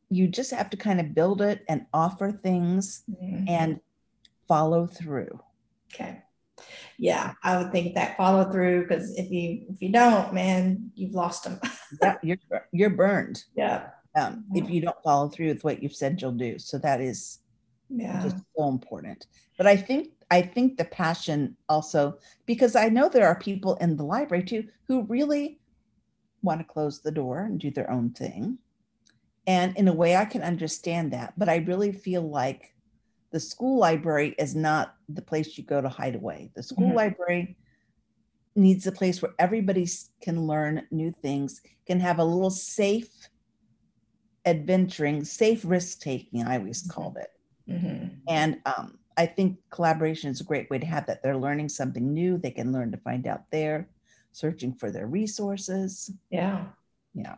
you 0.08 0.26
just 0.28 0.50
have 0.50 0.70
to 0.70 0.76
kind 0.76 0.98
of 1.00 1.14
build 1.14 1.40
it 1.42 1.64
and 1.68 1.86
offer 1.92 2.32
things 2.32 3.02
Mhm. 3.10 3.48
and 3.48 3.80
follow 4.48 4.86
through. 4.86 5.40
Okay. 5.92 6.22
Yeah, 6.98 7.34
I 7.42 7.56
would 7.58 7.72
think 7.72 7.94
that 7.94 8.16
follow 8.16 8.50
through 8.50 8.82
because 8.82 9.14
if 9.16 9.30
you 9.30 9.66
if 9.70 9.80
you 9.80 9.90
don't, 9.92 10.34
man, 10.34 10.90
you've 10.94 11.14
lost 11.14 11.44
them. 11.44 11.60
Yeah, 12.02 12.16
you're 12.22 12.38
you're 12.72 12.90
burned. 12.90 13.44
yeah. 13.56 13.90
Um, 14.16 14.44
if 14.54 14.68
you 14.70 14.80
don't 14.80 15.02
follow 15.02 15.28
through 15.28 15.48
with 15.48 15.64
what 15.64 15.82
you've 15.82 15.94
said 15.94 16.20
you'll 16.20 16.32
do. 16.32 16.58
So 16.58 16.78
that 16.78 17.00
is 17.00 17.38
Yeah. 17.88 18.22
just 18.22 18.36
so 18.56 18.68
important. 18.68 19.26
But 19.58 19.66
I 19.66 19.76
think 19.76 20.12
I 20.30 20.42
think 20.42 20.76
the 20.76 20.84
passion 20.84 21.56
also 21.68 22.18
because 22.46 22.76
I 22.76 22.88
know 22.88 23.08
there 23.08 23.26
are 23.26 23.38
people 23.38 23.74
in 23.76 23.96
the 23.96 24.04
library 24.04 24.44
too 24.44 24.68
who 24.86 25.02
really 25.02 25.60
want 26.42 26.60
to 26.60 26.64
close 26.72 27.00
the 27.00 27.10
door 27.10 27.40
and 27.40 27.58
do 27.58 27.70
their 27.70 27.90
own 27.90 28.10
thing. 28.10 28.58
And 29.46 29.76
in 29.76 29.88
a 29.88 29.92
way 29.92 30.16
I 30.16 30.24
can 30.24 30.42
understand 30.42 31.12
that, 31.12 31.34
but 31.36 31.48
I 31.48 31.56
really 31.56 31.92
feel 31.92 32.22
like 32.28 32.74
the 33.32 33.40
school 33.40 33.78
library 33.78 34.34
is 34.38 34.54
not 34.54 34.94
the 35.08 35.22
place 35.22 35.56
you 35.58 35.64
go 35.64 35.80
to 35.80 35.88
hide 35.88 36.14
away. 36.14 36.50
The 36.54 36.62
school 36.62 36.90
Mhm. 36.90 36.96
library 36.96 37.56
needs 38.56 38.86
a 38.86 38.92
place 38.92 39.22
where 39.22 39.34
everybody 39.38 39.88
can 40.20 40.46
learn 40.46 40.86
new 40.90 41.12
things, 41.22 41.60
can 41.86 42.00
have 42.00 42.18
a 42.18 42.24
little 42.24 42.50
safe 42.50 43.28
adventuring, 44.44 45.24
safe 45.24 45.62
risk 45.64 46.00
taking, 46.00 46.44
I 46.46 46.58
always 46.58 46.82
called 46.82 47.16
it. 47.18 47.28
Mhm. 47.68 48.16
And 48.28 48.58
um, 48.66 48.98
I 49.16 49.26
think 49.26 49.58
collaboration 49.70 50.30
is 50.30 50.40
a 50.40 50.44
great 50.44 50.70
way 50.70 50.78
to 50.78 50.86
have 50.86 51.06
that. 51.06 51.22
They're 51.22 51.36
learning 51.36 51.68
something 51.68 52.12
new. 52.12 52.38
They 52.38 52.50
can 52.50 52.72
learn 52.72 52.90
to 52.92 52.96
find 52.98 53.26
out 53.26 53.44
there, 53.50 53.88
searching 54.32 54.72
for 54.74 54.90
their 54.90 55.06
resources. 55.06 56.10
Yeah. 56.30 56.66
Yeah. 57.14 57.36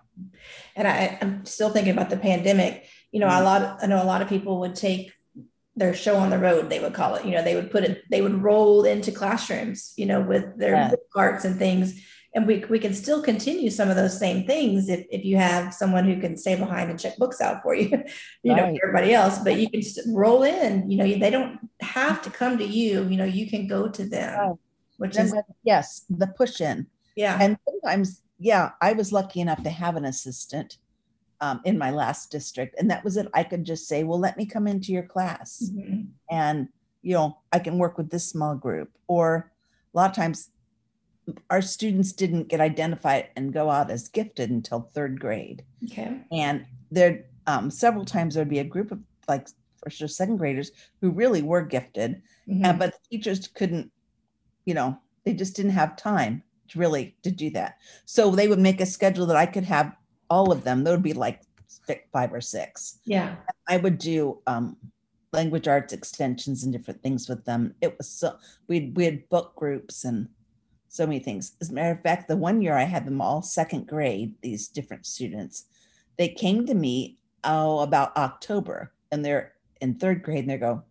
And 0.77 0.87
I, 0.87 1.19
I'm 1.21 1.45
still 1.45 1.71
thinking 1.71 1.93
about 1.93 2.11
the 2.11 2.17
pandemic. 2.19 2.87
You 3.11 3.21
know, 3.21 3.27
a 3.27 3.31
Mhm. 3.31 3.45
lot. 3.45 3.79
I 3.83 3.87
know 3.87 4.03
a 4.03 4.05
lot 4.05 4.23
of 4.23 4.29
people 4.29 4.61
would 4.61 4.75
take 4.75 5.13
their 5.75 5.95
show 5.95 6.17
on 6.17 6.29
the 6.31 6.39
road. 6.39 6.69
They 6.69 6.81
would 6.81 6.93
call 6.95 7.15
it. 7.15 7.25
You 7.25 7.33
know, 7.33 7.43
they 7.43 7.55
would 7.55 7.71
put 7.71 7.85
it. 7.85 8.03
They 8.11 8.21
would 8.21 8.43
roll 8.43 8.85
into 8.85 9.11
classrooms. 9.11 9.95
You 9.97 10.07
know, 10.07 10.21
with 10.21 10.59
their 10.59 10.75
Yeah. 10.75 10.95
carts 11.13 11.45
and 11.45 11.59
things. 11.59 12.01
And 12.35 12.47
we 12.47 12.65
we 12.71 12.79
can 12.79 12.95
still 12.95 13.23
continue 13.23 13.69
some 13.69 13.91
of 13.91 13.97
those 13.97 14.19
same 14.19 14.47
things 14.47 14.89
if 14.89 15.05
if 15.11 15.23
you 15.25 15.37
have 15.37 15.75
someone 15.75 16.05
who 16.07 16.19
can 16.21 16.37
stay 16.37 16.55
behind 16.57 16.91
and 16.91 16.99
check 16.99 17.17
books 17.19 17.41
out 17.43 17.63
for 17.63 17.75
you. 17.75 17.91
you 18.43 18.55
know, 18.55 18.75
everybody 18.83 19.13
else. 19.13 19.39
But 19.39 19.59
you 19.61 19.69
can 19.71 19.83
roll 20.15 20.43
in. 20.43 20.91
You 20.91 20.97
know, 20.99 21.05
they 21.19 21.31
don't 21.31 21.59
have 21.81 22.23
to 22.23 22.31
come 22.31 22.57
to 22.59 22.65
you. 22.65 23.05
You 23.05 23.17
know, 23.19 23.25
you 23.25 23.49
can 23.51 23.67
go 23.67 23.89
to 23.89 24.05
them, 24.09 24.39
Right. 24.39 24.57
which 24.97 25.15
Then 25.17 25.27
is 25.27 25.33
with- 25.33 25.45
yes, 25.63 26.05
the 26.09 26.27
push 26.27 26.61
in. 26.61 26.87
yeah. 27.17 27.37
And 27.41 27.59
sometimes, 27.69 28.23
yeah, 28.39 28.71
I 28.81 28.95
was 28.95 29.13
lucky 29.13 29.41
enough 29.41 29.63
to 29.65 29.71
have 29.71 29.97
an 29.97 30.07
assistant 30.07 30.79
um, 31.43 31.61
in 31.65 31.77
my 31.77 31.91
last 31.91 32.31
district. 32.31 32.77
And 32.79 32.91
that 32.91 33.05
was 33.05 33.17
it. 33.19 33.29
I 33.35 33.43
could 33.45 33.65
just 33.65 33.87
say, 33.89 34.05
well, 34.05 34.19
let 34.19 34.37
me 34.39 34.47
come 34.47 34.67
into 34.67 34.91
your 34.93 35.03
class. 35.15 35.71
Mhm. 35.75 36.07
and 36.31 36.69
you 37.05 37.15
know 37.15 37.37
i 37.53 37.59
can 37.59 37.79
work 37.79 37.99
with 37.99 38.11
this 38.11 38.25
small 38.35 38.55
group 38.55 38.89
or 39.09 39.51
a 39.93 39.99
lot 39.99 40.09
of 40.09 40.15
times 40.15 40.51
our 41.51 41.63
students 41.63 42.13
didn't 42.13 42.49
get 42.49 42.61
identified 42.61 43.29
and 43.37 43.53
go 43.53 43.71
out 43.71 43.91
as 43.91 44.09
gifted 44.09 44.51
until 44.51 44.81
third 44.95 45.21
grade 45.21 45.65
Okay. 45.85 46.21
and 46.33 46.67
there 46.91 47.25
um, 47.47 47.71
several 47.71 48.05
times 48.05 48.35
there'd 48.35 48.49
be 48.49 48.59
a 48.61 48.65
group 48.65 48.91
of 48.93 49.01
like 49.29 49.49
first 49.83 50.03
or 50.03 50.09
second 50.09 50.37
graders 50.37 50.71
who 51.01 51.11
really 51.11 51.43
were 51.43 51.63
gifted 51.63 52.23
Mhm. 52.49 52.65
uh, 52.67 52.73
but 52.73 52.93
the 52.93 53.17
teachers 53.17 53.47
couldn't 53.49 53.91
you 54.65 54.75
know 54.75 54.97
they 55.25 55.33
just 55.35 55.55
didn't 55.57 55.73
have 55.73 55.97
time 55.97 56.43
to 56.69 56.79
really 56.79 57.17
to 57.23 57.31
do 57.31 57.51
that 57.51 57.77
so 58.05 58.31
they 58.31 58.49
would 58.49 58.59
make 58.59 58.81
a 58.81 58.87
schedule 58.87 59.27
that 59.27 59.37
i 59.37 59.47
could 59.47 59.65
have 59.65 59.95
all 60.31 60.51
of 60.51 60.65
them 60.65 60.83
there 60.83 60.93
would 60.95 61.03
be 61.03 61.13
like 61.13 61.41
five 62.13 62.33
or 62.33 62.41
six 62.41 62.99
yeah. 63.05 63.37
I 63.69 63.77
would 63.79 63.99
do 63.99 64.41
um, 64.47 64.77
language 65.33 65.67
arts 65.69 65.93
extensions 65.93 66.65
and 66.65 66.73
different 66.73 67.03
things 67.03 67.29
with 67.29 67.45
them. 67.45 67.75
It 67.81 67.97
was 67.97 68.09
so 68.11 68.37
we 68.69 68.93
we 68.95 69.05
had 69.05 69.29
book 69.31 69.55
groups 69.57 70.05
and 70.05 70.29
so 70.93 71.07
many 71.07 71.21
things. 71.21 71.57
As 71.63 71.71
a 71.71 71.73
matter 71.73 71.93
of 71.93 72.03
fact, 72.03 72.29
the 72.29 72.37
one 72.37 72.61
year 72.61 72.77
I 72.77 72.85
had 72.85 73.07
them 73.07 73.23
all 73.23 73.41
second 73.41 73.87
grade, 73.87 74.35
these 74.43 74.69
different 74.69 75.07
students, 75.07 75.65
they 76.19 76.29
came 76.29 76.67
to 76.67 76.75
me 76.75 77.17
oh 77.45 77.81
about 77.81 78.15
October 78.17 78.93
and 79.11 79.25
they're 79.25 79.55
in 79.81 79.95
third 79.95 80.23
grade 80.23 80.41
and 80.41 80.51
they 80.51 80.59
go, 80.59 80.83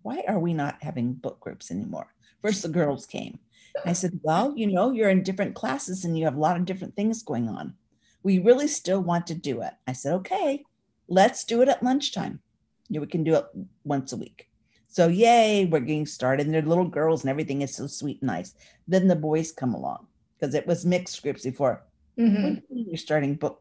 why 0.00 0.24
are 0.26 0.38
we 0.38 0.54
not 0.54 0.82
having 0.82 1.12
book 1.12 1.40
groups 1.40 1.70
anymore? 1.70 2.06
First 2.40 2.62
the 2.62 2.68
girls 2.68 3.04
came. 3.04 3.38
I 3.84 3.92
said, 3.92 4.18
well, 4.22 4.54
you 4.56 4.66
know, 4.66 4.92
you're 4.92 5.10
in 5.10 5.22
different 5.22 5.54
classes 5.54 6.06
and 6.06 6.16
you 6.18 6.24
have 6.24 6.36
a 6.36 6.40
lot 6.40 6.56
of 6.56 6.64
different 6.64 6.96
things 6.96 7.22
going 7.22 7.48
on. 7.48 7.74
We 8.22 8.38
really 8.38 8.68
still 8.68 9.02
want 9.02 9.26
to 9.26 9.34
do 9.34 9.60
it. 9.60 9.74
I 9.86 9.92
said, 9.92 10.14
okay, 10.14 10.64
let's 11.06 11.44
do 11.44 11.60
it 11.60 11.68
at 11.68 11.82
lunchtime. 11.82 12.40
You 12.88 12.94
know, 12.94 13.02
we 13.02 13.08
can 13.08 13.24
do 13.24 13.34
it 13.34 13.44
once 13.84 14.12
a 14.14 14.16
week. 14.16 14.48
So 14.94 15.08
yay, 15.08 15.64
we're 15.66 15.80
getting 15.80 16.06
started. 16.06 16.46
And 16.46 16.54
they're 16.54 16.62
little 16.62 16.86
girls 16.88 17.22
and 17.22 17.30
everything 17.30 17.62
is 17.62 17.74
so 17.74 17.88
sweet 17.88 18.20
and 18.22 18.28
nice. 18.28 18.54
Then 18.86 19.08
the 19.08 19.16
boys 19.16 19.50
come 19.50 19.74
along 19.74 20.06
because 20.38 20.54
it 20.54 20.68
was 20.68 20.86
mixed 20.86 21.20
groups 21.20 21.42
before. 21.42 21.84
Mhm. 22.16 22.62
Mean 22.70 22.86
You're 22.88 22.96
starting 22.96 23.34
book 23.34 23.60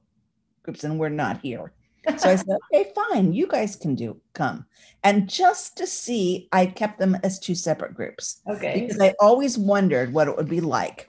groups 0.62 0.84
and 0.84 1.00
we're 1.00 1.10
not 1.10 1.42
here. 1.42 1.74
So 2.18 2.30
I 2.30 2.36
said, 2.36 2.58
okay, 2.72 2.92
fine, 2.94 3.34
you 3.34 3.48
guys 3.48 3.76
can 3.76 3.96
do 3.96 4.22
come. 4.34 4.66
And 5.04 5.28
just 5.28 5.76
to 5.78 5.88
see, 5.88 6.50
I 6.52 6.68
kept 6.68 7.00
them 7.00 7.18
as 7.24 7.40
two 7.40 7.56
separate 7.56 7.96
groups 7.96 8.42
Okay. 8.48 8.82
because 8.82 9.00
I 9.02 9.16
always 9.20 9.58
wondered 9.58 10.14
what 10.14 10.28
it 10.28 10.36
would 10.38 10.50
be 10.50 10.62
like. 10.62 11.08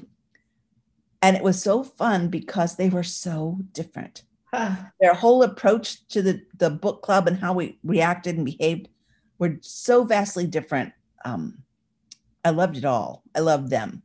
And 1.21 1.37
it 1.37 1.43
was 1.43 1.61
so 1.61 1.83
fun 1.83 2.29
because 2.29 2.77
they 2.77 2.89
were 2.89 3.03
so 3.03 3.59
different. 3.73 4.23
Huh. 4.55 4.77
their 5.01 5.15
whole 5.15 5.43
approach 5.43 6.07
to 6.11 6.23
the 6.23 6.41
the 6.59 6.71
book 6.71 7.03
club 7.03 7.27
and 7.27 7.37
how 7.37 7.53
we 7.55 7.77
reacted 7.83 8.37
and 8.37 8.47
behaved 8.47 8.87
were 9.38 9.59
so 9.61 10.05
vastly 10.05 10.47
different. 10.47 10.92
Um, 11.25 11.59
I 12.44 12.51
loved 12.51 12.77
it 12.77 12.85
all. 12.85 13.23
I 13.35 13.40
loved 13.40 13.70
them. 13.70 14.03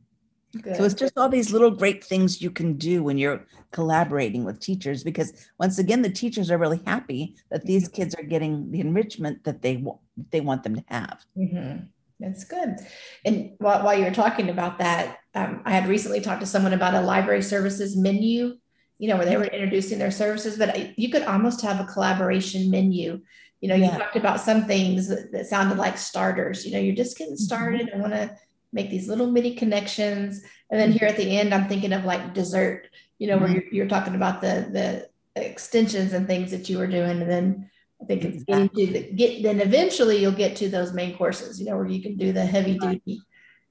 Good. 0.60 0.76
So 0.76 0.84
it's 0.84 0.94
just 0.94 1.16
all 1.16 1.28
these 1.28 1.52
little 1.52 1.70
great 1.70 2.02
things 2.02 2.42
you 2.42 2.50
can 2.50 2.74
do 2.74 3.04
when 3.04 3.18
you're 3.18 3.46
collaborating 3.70 4.44
with 4.44 4.58
teachers 4.58 5.04
because 5.04 5.48
once 5.60 5.78
again 5.78 6.02
the 6.02 6.10
teachers 6.10 6.50
are 6.50 6.58
really 6.58 6.80
happy 6.86 7.36
that 7.50 7.64
these 7.64 7.86
kids 7.86 8.16
are 8.16 8.24
getting 8.24 8.68
the 8.72 8.80
enrichment 8.80 9.44
that 9.44 9.62
they 9.62 9.76
want 9.76 10.00
they 10.32 10.40
want 10.40 10.64
them 10.64 10.74
to 10.74 10.84
have. 10.88 11.24
Mhm. 11.38 11.86
That's 12.18 12.44
good. 12.44 12.76
And 13.24 13.52
while, 13.58 13.82
while 13.82 13.98
you're 13.98 14.12
talking 14.12 14.50
about 14.50 14.78
that, 14.78 15.18
um, 15.34 15.62
I 15.64 15.70
had 15.70 15.88
recently 15.88 16.20
talked 16.20 16.40
to 16.40 16.46
someone 16.46 16.74
about 16.74 16.94
a 16.94 17.00
library 17.00 17.42
services 17.42 17.96
menu, 17.96 18.56
you 18.98 19.08
know, 19.08 19.16
where 19.16 19.24
they 19.24 19.38
were 19.38 19.44
introducing 19.44 19.98
their 19.98 20.10
services, 20.10 20.58
but 20.58 20.98
you 20.98 21.10
could 21.10 21.22
almost 21.22 21.62
have 21.62 21.80
a 21.80 21.90
collaboration 21.90 22.70
menu. 22.70 23.22
You 23.60 23.68
know, 23.68 23.74
you 23.74 23.90
talked 23.90 24.16
about 24.16 24.40
some 24.40 24.64
things 24.64 25.08
that, 25.08 25.32
that 25.32 25.46
sounded 25.46 25.76
like 25.76 25.98
starters. 25.98 26.64
You 26.64 26.72
know, 26.72 26.78
you're 26.78 26.94
just 26.94 27.18
getting 27.18 27.36
started. 27.36 27.90
I 27.94 27.98
want 27.98 28.14
to 28.14 28.36
make 28.72 28.90
these 28.90 29.08
little 29.08 29.30
mini 29.30 29.54
connections. 29.54 30.42
And 30.70 30.80
then 30.80 30.92
here 30.92 31.08
at 31.08 31.16
the 31.16 31.38
end, 31.38 31.52
I'm 31.52 31.68
thinking 31.68 31.92
of 31.92 32.04
like 32.04 32.32
dessert, 32.32 32.88
you 33.18 33.26
know, 33.26 33.36
where 33.36 33.48
Mhm. 33.48 33.54
you're, 33.54 33.74
you're 33.74 33.88
talking 33.88 34.14
about 34.14 34.40
the, 34.40 34.68
the 34.72 35.42
extensions 35.42 36.12
and 36.14 36.26
things 36.26 36.50
that 36.52 36.68
you 36.68 36.78
were 36.78 36.86
doing. 36.86 37.20
And 37.20 37.30
then 37.30 37.70
I 38.00 38.06
think 38.06 38.24
it's 38.24 38.44
getting 38.44 38.68
to 38.70 38.86
the 38.86 39.12
get 39.12 39.42
then 39.42 39.60
eventually 39.60 40.16
you'll 40.18 40.32
get 40.32 40.56
to 40.56 40.68
those 40.70 40.94
main 40.94 41.16
courses, 41.16 41.60
you 41.60 41.66
know, 41.66 41.76
where 41.76 41.86
you 41.86 42.00
can 42.00 42.16
do 42.16 42.32
the 42.32 42.44
heavy 42.44 42.78
duty 42.78 43.20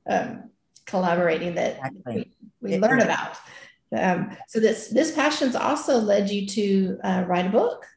um, 0.08 0.52
collaborating 0.86 1.56
that 1.56 1.78
Exactly. 1.78 2.32
we, 2.62 2.72
we 2.74 2.78
learn 2.78 3.02
about. 3.02 3.38
Um, 3.92 4.38
so 4.48 4.60
this 4.60 4.90
this 4.90 5.12
passion's 5.14 5.56
also 5.56 5.98
led 5.98 6.30
you 6.30 6.46
to 6.46 7.00
uh, 7.04 7.24
write 7.28 7.48
a 7.48 7.50
book. 7.50 7.88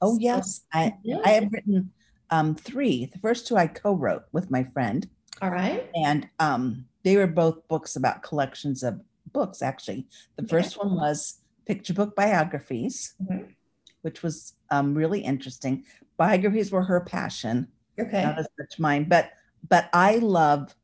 Oh 0.00 0.14
So- 0.14 0.20
yes, 0.20 0.62
I 0.72 0.96
Yeah. 1.02 1.20
I 1.24 1.30
have 1.30 1.52
written 1.52 1.92
um, 2.30 2.54
three. 2.56 3.06
The 3.06 3.18
first 3.20 3.46
two 3.46 3.56
I 3.56 3.66
co-wrote 3.68 4.24
with 4.32 4.50
my 4.50 4.64
friend, 4.64 5.08
All 5.40 5.50
right. 5.50 5.88
and 5.94 6.28
um, 6.40 6.86
they 7.04 7.16
were 7.16 7.28
both 7.28 7.66
books 7.68 7.94
about 7.96 8.22
collections 8.22 8.82
of 8.82 9.00
books. 9.32 9.62
Actually, 9.62 10.08
the 10.36 10.42
Okay. 10.42 10.50
first 10.56 10.76
one 10.76 10.94
was 10.96 11.40
picture 11.66 11.94
book 11.94 12.16
biographies, 12.16 13.14
Mhm. 13.22 13.54
which 14.02 14.22
was 14.24 14.54
um, 14.70 14.94
really 14.94 15.20
interesting. 15.20 15.84
Biographies 16.16 16.72
were 16.72 16.82
her 16.82 17.00
passion, 17.00 17.68
Okay. 18.00 18.22
not 18.24 18.38
as 18.38 18.48
much 18.58 18.78
mine. 18.78 19.04
But 19.08 19.30
but 19.68 19.88
I 19.92 20.16
love 20.16 20.74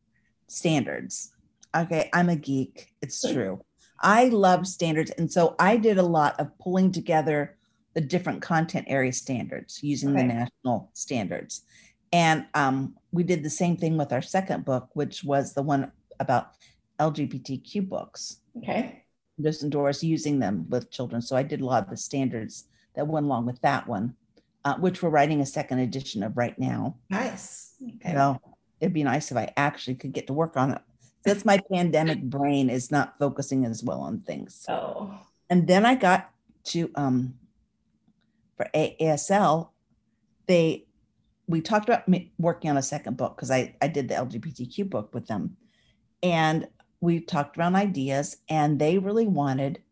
standards. 0.48 1.33
Okay, 1.75 2.11
I'm 2.12 2.29
a 2.29 2.37
geek. 2.37 2.94
It's 3.01 3.20
true. 3.33 3.64
I 4.01 4.27
love 4.27 4.66
standards, 4.66 5.11
and 5.12 5.31
so 5.33 5.55
I 5.59 5.77
did 5.77 5.98
a 5.98 6.03
lot 6.03 6.38
of 6.40 6.57
pulling 6.59 6.92
together 6.92 7.57
the 7.94 8.00
different 8.00 8.42
content 8.42 8.87
area 8.88 9.12
standards 9.12 9.83
using 9.83 10.14
the 10.14 10.22
national 10.22 10.90
standards. 10.94 11.62
And 12.12 12.46
um, 12.55 12.94
we 13.11 13.22
did 13.22 13.42
the 13.42 13.50
same 13.50 13.76
thing 13.76 13.96
with 13.96 14.12
our 14.12 14.22
second 14.22 14.64
book, 14.64 14.90
which 14.94 15.24
was 15.24 15.55
the 15.55 15.62
one 15.62 15.92
about 16.20 16.52
LGBTQ 16.98 17.88
books. 17.88 18.38
Okay. 18.59 19.05
Just 19.40 19.68
Doris 19.70 20.05
using 20.05 20.38
them 20.38 20.66
with 20.68 20.90
children. 20.90 21.22
So 21.22 21.37
I 21.37 21.42
did 21.42 21.61
a 21.61 21.64
lot 21.64 21.85
of 21.85 21.90
the 21.90 21.96
standards 21.96 22.64
that 22.94 23.07
went 23.07 23.24
along 23.24 23.46
with 23.46 23.61
that 23.62 23.88
one, 23.88 24.14
uh, 24.64 24.76
which 24.76 25.02
we're 25.02 25.09
writing 25.09 25.40
a 25.40 25.46
second 25.46 25.78
edition 25.78 26.22
of 26.22 26.37
right 26.37 26.59
now. 26.59 26.96
Nice. 27.09 27.74
Okay. 27.96 28.14
Well, 28.14 28.40
it'd 28.81 28.92
be 28.92 29.05
nice 29.05 29.31
if 29.31 29.37
I 29.37 29.52
actually 29.57 29.94
could 29.94 30.12
get 30.12 30.26
to 30.26 30.33
work 30.35 30.57
on 30.57 30.72
it. 30.72 30.83
That's 31.24 31.44
my 31.44 31.61
pandemic 31.72 32.22
brain 32.22 32.68
is 32.68 32.90
not 32.90 33.18
focusing 33.18 33.64
as 33.64 33.83
well 33.83 34.00
on 34.00 34.20
things. 34.20 34.66
Oh. 34.68 35.18
And 35.48 35.66
then 35.66 35.87
I 35.87 35.94
got 35.94 36.31
to 36.64 36.90
um 36.94 37.35
for 38.57 38.69
AASL, 38.75 39.71
they 40.47 40.87
we 41.49 41.61
talked 41.61 41.88
about 41.88 42.05
working 42.38 42.71
on 42.71 42.77
a 42.77 42.83
second 42.83 43.17
book 43.17 43.37
because 43.37 43.51
I 43.51 43.75
I 43.83 43.88
did 43.88 44.09
the 44.09 44.15
LGBTQ 44.15 44.88
book 44.88 45.15
with 45.15 45.27
them, 45.27 45.57
and 46.23 46.69
we 47.01 47.21
talked 47.21 47.59
around 47.59 47.77
ideas, 47.77 48.38
and 48.49 48.79
they 48.79 48.99
really 48.99 49.27
wanted. 49.27 49.83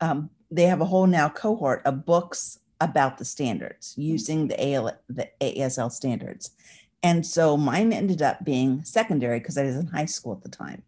Um, 0.00 0.30
they 0.50 0.64
have 0.64 0.80
a 0.80 0.86
whole 0.86 1.06
now 1.06 1.28
cohort 1.28 1.82
of 1.84 2.04
books 2.04 2.58
about 2.80 3.16
the 3.16 3.24
standards 3.24 3.94
using 3.96 4.48
the 4.48 4.74
AL 4.74 4.92
the 5.08 5.28
AASL 5.40 5.90
standards, 5.90 6.50
and 7.02 7.26
so 7.26 7.56
mine 7.56 7.92
ended 7.92 8.22
up 8.22 8.44
being 8.44 8.84
secondary 8.84 9.38
because 9.38 9.58
I 9.58 9.64
was 9.64 9.76
in 9.76 9.86
high 9.86 10.06
school 10.06 10.34
at 10.34 10.42
the 10.42 10.48
time, 10.48 10.82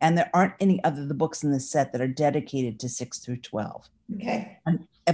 and 0.00 0.16
there 0.16 0.30
aren't 0.34 0.54
any 0.60 0.82
other 0.84 1.06
the 1.06 1.14
books 1.14 1.42
in 1.42 1.50
this 1.52 1.70
set 1.70 1.92
that 1.92 2.00
are 2.00 2.08
dedicated 2.08 2.78
to 2.80 2.88
six 2.88 3.18
through 3.18 3.38
twelve 3.38 3.88
Okay. 4.14 4.58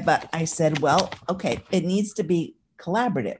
but 0.04 0.28
I 0.32 0.44
said, 0.46 0.78
well, 0.80 1.10
okay, 1.28 1.62
it 1.70 1.84
needs 1.84 2.12
to 2.14 2.22
be 2.22 2.56
collaborative. 2.78 3.38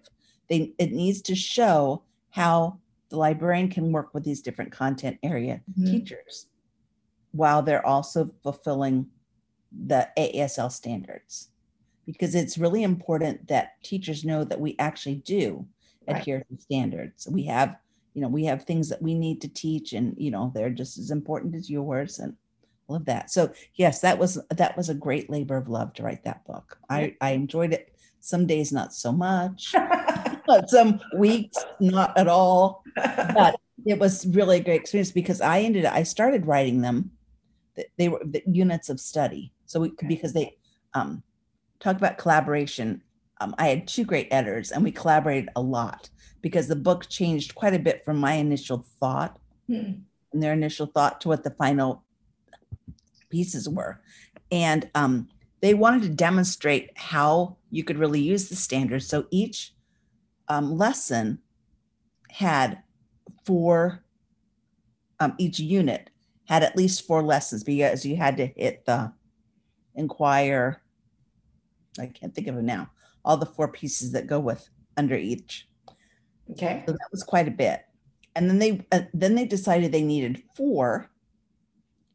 They, 0.48 0.74
it 0.78 0.92
needs 0.92 1.22
to 1.22 1.35
show 1.35 2.05
how 2.31 2.78
the 3.11 3.16
librarian 3.16 3.68
can 3.68 3.92
work 3.92 4.12
with 4.14 4.24
these 4.24 4.42
different 4.42 4.72
content 4.72 5.18
area 5.22 5.62
Mhm. 5.78 5.90
teachers 5.90 6.46
while 7.33 7.62
they're 7.62 7.87
also 7.87 8.31
fulfilling 8.42 9.07
the 9.87 10.09
AASL 10.18 10.70
standards. 10.70 11.48
Because 12.07 12.35
it's 12.35 12.59
really 12.59 12.83
important 12.83 13.48
that 13.48 13.83
teachers 13.83 14.24
know 14.24 14.44
that 14.44 14.61
we 14.61 14.76
actually 14.78 15.16
do 15.16 15.66
Right. 16.07 16.16
adhere 16.18 16.44
to 16.50 16.61
standards. 16.61 17.26
We 17.31 17.44
have, 17.44 17.76
you 18.14 18.20
know, 18.22 18.29
we 18.29 18.44
have 18.44 18.64
things 18.64 18.88
that 18.88 19.03
we 19.03 19.14
need 19.14 19.40
to 19.40 19.48
teach 19.48 19.92
and, 19.92 20.14
you 20.18 20.31
know, 20.31 20.53
they're 20.55 20.70
just 20.70 20.98
as 20.98 21.11
important 21.11 21.55
as 21.55 21.70
yours 21.70 22.18
and 22.18 22.37
all 22.87 22.96
of 22.96 23.05
that. 23.07 23.31
So 23.31 23.53
yes, 23.75 24.01
that 24.01 24.18
was 24.18 24.38
that 24.51 24.77
was 24.77 24.88
a 24.88 24.94
great 24.94 25.31
labor 25.31 25.57
of 25.57 25.68
love 25.68 25.94
to 25.94 26.03
write 26.03 26.25
that 26.25 26.44
book. 26.44 26.79
I, 26.90 27.16
I 27.20 27.31
enjoyed 27.31 27.72
it. 27.72 27.94
Some 28.20 28.46
days 28.46 28.72
not 28.72 28.92
so 28.94 29.11
much, 29.12 29.75
but 30.46 30.68
some 30.68 31.01
weeks 31.16 31.57
not 31.81 32.16
at 32.16 32.29
all. 32.29 32.83
But 32.94 33.57
it 33.85 33.98
was 33.98 34.27
really 34.27 34.59
a 34.59 34.62
great 34.62 34.83
experience 34.83 35.11
because 35.11 35.40
I 35.40 35.61
ended 35.61 35.87
I 35.87 36.03
started 36.05 36.46
writing 36.46 36.83
them. 36.83 37.12
They 37.98 38.09
were 38.09 38.22
the 38.25 38.42
units 38.46 38.90
of 38.90 39.01
study. 39.01 39.53
So 39.66 39.81
we 39.81 39.88
Okay. 39.88 40.07
because 40.07 40.33
they 40.33 40.57
um 40.94 41.22
talk 41.81 41.96
about 41.96 42.18
collaboration. 42.18 43.03
Um, 43.42 43.57
I 43.59 43.68
had 43.68 43.88
two 43.88 44.05
great 44.05 44.28
editors 44.31 44.70
and 44.70 44.85
we 44.85 44.92
collaborated 44.92 45.50
a 45.57 45.61
lot 45.61 46.09
because 46.42 46.68
the 46.68 46.76
book 46.76 47.09
changed 47.09 47.57
quite 47.57 47.74
a 47.74 47.78
bit 47.78 48.05
from 48.05 48.18
my 48.18 48.35
initial 48.35 48.87
thought 49.00 49.38
Hmm. 49.66 50.02
and 50.33 50.42
their 50.42 50.52
initial 50.52 50.87
thought 50.87 51.20
to 51.20 51.28
what 51.28 51.42
the 51.44 51.50
final 51.50 52.05
pieces 53.31 53.68
were. 53.68 54.00
And 54.50 54.88
um, 54.94 55.28
they 55.61 55.74
wanted 55.74 56.02
to 56.02 56.09
demonstrate 56.09 56.96
how 56.96 57.57
you 57.70 57.83
could 57.83 57.98
really 57.98 58.20
use 58.20 58.48
the 58.48 58.57
standards. 58.57 59.07
So 59.07 59.26
each 59.31 59.74
um, 60.48 60.76
lesson 60.76 61.40
had 62.31 62.83
four, 63.44 64.05
um, 65.18 65.35
each 65.38 65.59
unit 65.59 66.11
had 66.44 66.62
at 66.62 66.76
least 66.76 67.07
four 67.07 67.22
lessons 67.22 67.64
because 67.64 68.05
you 68.05 68.16
had 68.16 68.37
to 68.37 68.46
hit 68.46 68.85
the 68.85 69.12
inquire. 69.94 70.83
I 71.98 72.07
can't 72.07 72.35
think 72.35 72.46
of 72.46 72.57
it 72.57 72.62
now. 72.62 72.90
All 73.24 73.37
the 73.37 73.46
four 73.46 73.68
pieces 73.68 74.12
that 74.12 74.26
go 74.26 74.40
with 74.40 74.68
under 74.96 75.16
each. 75.16 75.68
Okay. 76.50 76.82
So 76.87 76.92
that 76.92 77.08
was 77.11 77.22
quite 77.22 77.48
a 77.48 77.52
bit. 77.52 77.82
And 78.35 78.48
then 78.48 78.58
they 78.58 78.87
uh, 78.90 79.02
then 79.12 79.35
they 79.35 79.44
decided 79.44 79.92
they 79.92 80.02
needed 80.02 80.42
four 80.56 81.11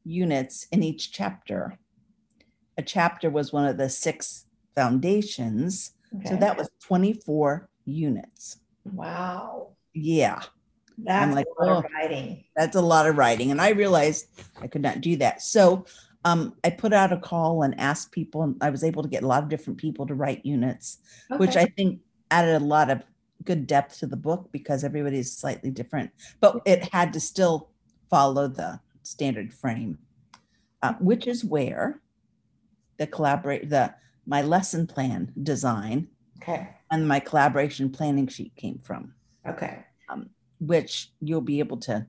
units 0.04 0.68
in 0.72 0.84
each 0.84 1.12
chapter. 1.12 1.78
A 2.78 2.82
chapter 2.82 3.30
was 3.30 3.54
one 3.54 3.66
of 3.66 3.78
the 3.78 3.90
six 3.90 4.46
foundations. 4.76 5.94
So 6.26 6.38
that 6.38 6.58
was 6.58 6.70
24 6.84 7.70
units. 7.86 8.58
wow. 8.86 9.70
Yeah, 9.94 10.44
That's 11.00 11.36
like, 11.36 11.48
a 11.60 11.66
lot 11.66 11.78
of 11.78 11.86
oh. 11.86 11.94
writing. 11.94 12.44
that's 12.56 12.76
a 12.76 12.82
lot 12.82 13.08
of 13.08 13.18
writing. 13.18 13.50
And 13.50 13.60
I 13.60 13.70
realized 13.70 14.28
I 14.62 14.68
could 14.68 14.84
not 14.84 15.02
do 15.02 15.16
that. 15.18 15.42
So 15.42 15.86
um, 16.28 16.54
I 16.66 16.72
put 16.72 16.92
out 16.92 17.14
a 17.14 17.18
call 17.18 17.64
and 17.64 17.80
asked 17.80 18.12
people, 18.12 18.44
and 18.44 18.58
I 18.60 18.70
was 18.70 18.84
able 18.84 19.02
to 19.02 19.08
get 19.08 19.24
a 19.24 19.28
lot 19.28 19.44
of 19.44 19.50
different 19.50 19.80
people 19.80 20.06
to 20.08 20.14
write 20.14 20.46
units, 20.46 20.98
which 21.38 21.56
I 21.56 21.66
think 21.66 22.02
added 22.32 22.62
a 22.62 22.66
lot 22.66 22.90
of 22.90 23.02
good 23.46 23.66
depth 23.66 24.00
to 24.00 24.08
the 24.08 24.18
book 24.18 24.50
because 24.52 24.84
everybody's 24.84 25.32
slightly 25.32 25.72
different, 25.72 26.12
but 26.42 26.62
it 26.66 26.84
had 26.94 27.14
to 27.14 27.20
still 27.22 27.70
follow 28.10 28.50
the 28.50 28.80
standard 29.04 29.54
frame, 29.54 29.98
uh, 30.84 30.94
which 31.00 31.28
is 31.28 31.46
where 31.46 32.02
the 32.98 33.08
collaborate 33.08 33.70
the 33.70 33.94
my 34.26 34.42
lesson 34.42 34.86
plan 34.86 35.32
design 35.44 36.10
Okay. 36.42 36.68
and 36.92 37.08
my 37.08 37.22
collaboration 37.22 37.90
planning 37.90 38.28
sheet 38.28 38.54
came 38.58 38.80
from, 38.80 39.14
Okay. 39.48 39.86
which 40.60 41.12
you'll 41.22 41.40
be 41.40 41.60
able 41.60 41.78
to 41.78 42.06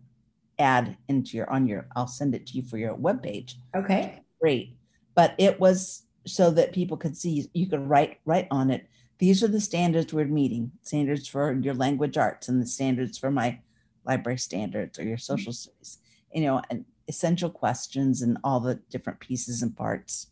add 0.59 0.97
into 1.09 1.37
your 1.37 1.51
on 1.51 1.67
your. 1.67 1.87
I'll 1.97 2.07
send 2.07 2.35
it 2.35 2.47
to 2.49 2.55
you 2.55 2.63
for 2.63 2.79
your 2.79 2.95
webpage. 2.97 3.55
Okay. 3.75 4.23
Great, 4.41 4.77
but 5.15 5.35
it 5.39 5.59
was 5.59 6.03
so 6.27 6.51
that 6.51 6.73
people 6.73 6.97
could 6.97 7.17
see 7.17 7.49
you 7.55 7.67
could 7.67 7.89
write 7.89 8.19
write 8.27 8.47
on 8.51 8.71
it 8.71 8.87
these 9.17 9.43
are 9.43 9.49
the 9.49 9.61
standards 9.61 10.13
we're 10.13 10.27
meeting 10.27 10.71
standards 10.83 11.27
for 11.27 11.53
your 11.63 11.73
language 11.73 12.19
arts 12.19 12.49
and 12.49 12.61
the 12.61 12.67
standards 12.67 13.17
for 13.17 13.31
my 13.31 13.59
library 14.05 14.37
standards 14.37 14.99
or 14.99 15.05
your 15.05 15.17
social 15.17 15.55
studies 15.55 15.99
you 16.35 16.43
know 16.43 16.61
and 16.69 16.85
essential 17.09 17.49
questions 17.49 18.21
and 18.21 18.37
all 18.45 18.61
the 18.61 18.75
different 18.91 19.19
pieces 19.21 19.63
and 19.63 19.75
parts 19.75 20.27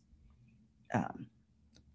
um, 0.92 1.26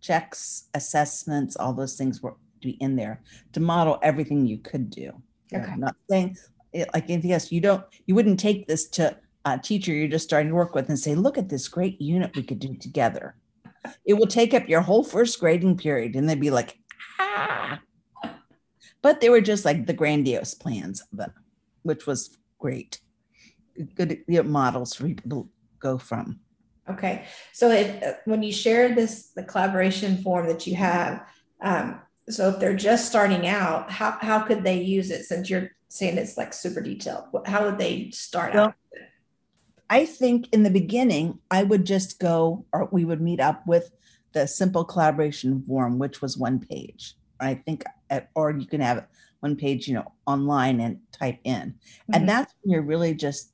checks, 0.02 0.66
assessments, 0.74 1.56
all 1.56 1.74
those 1.74 1.96
things 1.96 2.22
were 2.22 2.36
to 2.62 2.68
be 2.68 2.72
in 2.72 2.96
there 2.96 3.22
to 3.54 3.60
model 3.60 4.00
everything 4.02 4.46
you 4.46 4.58
could 4.58 4.90
do. 4.90 5.14
Okay. 5.54 5.72
I'm 5.72 5.80
not 5.80 5.96
saying 6.10 6.38
it, 6.74 6.90
like 6.94 7.10
anything 7.10 7.32
else. 7.32 7.52
You 7.52 7.62
don't. 7.62 7.84
You 8.06 8.16
wouldn't 8.16 8.40
take 8.40 8.68
this 8.68 8.88
to 8.90 9.18
a 9.46 9.58
teacher 9.58 9.92
you're 9.92 10.08
just 10.08 10.26
starting 10.26 10.50
to 10.50 10.56
work 10.56 10.76
with 10.76 10.90
and 10.90 11.00
say, 11.00 11.16
"Look 11.16 11.38
at 11.38 11.50
this 11.50 11.68
great 11.68 12.00
unit 12.02 12.36
we 12.36 12.44
could 12.44 12.60
do 12.60 12.76
together." 12.76 13.36
It 14.06 14.14
will 14.14 14.28
take 14.28 14.54
up 14.54 14.70
your 14.70 14.82
whole 14.82 15.04
first 15.04 15.40
grading 15.40 15.78
period, 15.78 16.16
and 16.16 16.30
they'd 16.30 16.40
be 16.40 16.52
like, 16.52 16.78
"Ah." 17.20 17.82
But 19.02 19.20
they 19.20 19.30
were 19.30 19.42
just 19.42 19.66
like 19.66 19.88
the 19.88 19.94
grandiose 19.94 20.54
plans 20.54 21.04
it, 21.18 21.32
which 21.84 22.06
was 22.06 22.38
great. 22.60 23.00
Good 23.96 24.24
you 24.28 24.44
know, 24.44 24.50
models 24.50 24.94
for 24.94 25.08
people 25.08 25.44
to 25.44 25.50
go 25.80 25.98
from. 25.98 26.40
Okay, 26.90 27.26
so 27.54 27.72
it, 27.72 28.04
uh, 28.04 28.14
when 28.26 28.44
you 28.44 28.52
share 28.52 28.94
this, 28.94 29.30
the 29.30 29.44
collaboration 29.44 30.18
form 30.18 30.48
that 30.48 30.68
you 30.68 30.76
have, 30.76 31.26
um, 31.62 32.02
so 32.30 32.50
if 32.50 32.60
they're 32.60 32.76
just 32.76 33.08
starting 33.08 33.48
out, 33.48 33.92
how, 33.92 34.18
how 34.20 34.40
could 34.40 34.64
they 34.64 34.82
use 34.82 35.12
it 35.12 35.24
since 35.26 35.50
you're 35.50 35.72
saying 35.92 36.18
it's 36.18 36.38
like 36.38 36.54
super 36.54 36.82
detailed? 36.82 37.26
How 37.46 37.66
would 37.66 37.78
they 37.78 38.12
start 38.12 38.54
Well, 38.54 38.68
out? 38.68 38.76
I 39.90 40.06
think 40.06 40.48
in 40.54 40.64
the 40.64 40.70
beginning, 40.70 41.40
I 41.52 41.64
would 41.64 41.86
just 41.86 42.18
go, 42.18 42.66
or 42.72 42.88
we 42.92 43.04
would 43.04 43.22
meet 43.22 43.42
up 43.42 43.68
with 43.68 43.92
the 44.32 44.48
simple 44.48 44.86
collaboration 44.86 45.64
form, 45.68 46.00
which 46.00 46.22
was 46.22 46.38
one 46.38 46.60
page. 46.60 47.16
I 47.42 47.56
think, 47.56 47.84
uh, 48.10 48.22
or 48.36 48.52
you 48.52 48.68
can 48.68 48.80
have 48.80 49.06
one 49.42 49.58
page, 49.58 49.88
you 49.88 49.96
know, 49.96 50.14
online 50.26 50.80
and 50.80 51.00
type 51.12 51.40
in. 51.44 51.72
Mhm. 51.72 52.16
And 52.16 52.30
that's 52.30 52.54
when 52.62 52.72
you're 52.72 52.84
really 52.84 53.14
just 53.14 53.52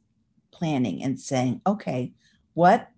planning 0.52 1.02
and 1.04 1.20
saying, 1.20 1.62
okay, 1.66 2.14
what 2.54 2.90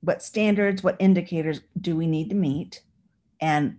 what 0.00 0.22
standards, 0.22 0.82
what 0.82 0.96
indicators 0.98 1.62
do 1.80 1.96
we 1.96 2.06
need 2.06 2.28
to 2.28 2.36
meet? 2.36 2.82
And 3.40 3.78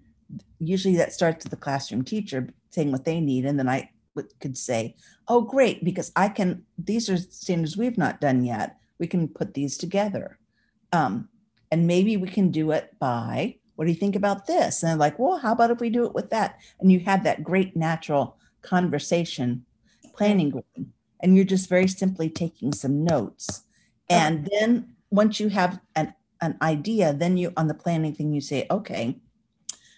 usually 0.60 0.95
that 0.95 1.13
starts 1.13 1.45
with 1.45 1.51
the 1.51 1.58
classroom 1.58 2.03
teacher 2.03 2.49
saying 2.71 2.91
what 2.91 3.05
they 3.05 3.21
need. 3.21 3.45
And 3.45 3.60
then 3.60 3.69
I 3.69 3.91
could 4.39 4.58
say, 4.58 4.95
oh, 5.28 5.41
great, 5.41 5.84
because 5.84 6.12
I 6.15 6.30
can, 6.30 6.63
these 6.78 7.10
are 7.10 7.17
standards 7.17 7.78
we've 7.78 7.97
not 7.97 8.21
done 8.21 8.43
yet. 8.43 8.78
We 8.99 9.08
can 9.08 9.28
put 9.28 9.54
these 9.54 9.78
together. 9.78 10.38
Um, 10.93 11.30
and 11.71 11.88
maybe 11.88 12.15
we 12.17 12.28
can 12.28 12.51
do 12.51 12.71
it 12.71 12.93
by, 12.99 13.58
what 13.75 13.86
do 13.86 13.91
you 13.91 13.97
think 13.97 14.15
about 14.15 14.47
this? 14.47 14.82
And 14.82 14.91
they're 14.91 14.97
like, 14.97 15.19
well, 15.19 15.38
how 15.38 15.51
about 15.51 15.71
if 15.71 15.80
we 15.80 15.89
do 15.89 16.06
it 16.06 16.13
with 16.13 16.30
that? 16.30 16.60
And 16.80 16.91
you 16.91 17.01
have 17.01 17.23
that 17.23 17.43
great 17.43 17.75
natural 17.75 18.38
conversation 18.62 19.65
planning 20.13 20.51
going. 20.51 20.93
And 21.21 21.36
you're 21.36 21.45
just 21.45 21.69
very 21.69 21.88
simply 21.88 22.30
taking 22.30 22.71
some 22.71 23.04
notes. 23.04 23.63
And 24.10 24.47
then 24.51 24.95
once 25.10 25.39
you 25.39 25.49
have 25.49 25.80
an, 25.95 26.13
an 26.41 26.58
idea, 26.62 27.13
then 27.13 27.38
you 27.38 27.51
on 27.58 27.67
the 27.67 27.73
planning 27.73 28.13
thing, 28.13 28.34
you 28.34 28.41
say, 28.41 28.67
okay, 28.69 29.17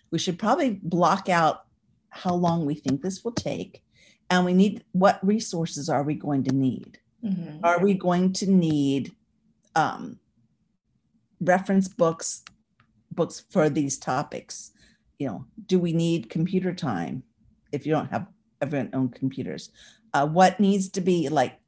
we 0.09 0.17
should 0.17 0.39
probably 0.39 0.79
block 0.81 1.27
out 1.29 1.65
how 2.09 2.33
long 2.33 2.65
we 2.65 2.75
think 2.75 3.01
this 3.01 3.23
will 3.23 3.33
take. 3.33 3.83
And 4.29 4.45
we 4.45 4.53
need 4.53 4.83
what 4.91 5.25
resources 5.25 5.89
are 5.89 6.03
we 6.03 6.15
going 6.15 6.43
to 6.43 6.55
need? 6.55 6.99
Mhm. 7.23 7.59
Are 7.63 7.79
we 7.79 7.93
going 7.93 8.33
to 8.33 8.47
need 8.49 9.15
um, 9.75 10.19
reference 11.39 11.87
books, 11.87 12.43
books 13.11 13.43
for 13.49 13.69
these 13.69 13.97
topics? 13.97 14.71
You 15.17 15.27
know, 15.27 15.45
do 15.65 15.79
we 15.79 15.93
need 15.93 16.29
computer 16.29 16.73
time 16.73 17.23
if 17.71 17.85
you 17.85 17.93
don't 17.93 18.11
have 18.11 18.27
everyone 18.61 18.89
own 18.93 19.09
computers? 19.09 19.71
Uh, 20.13 20.27
what 20.27 20.59
needs 20.59 20.89
to 20.89 21.01
be 21.01 21.29
like 21.29 21.59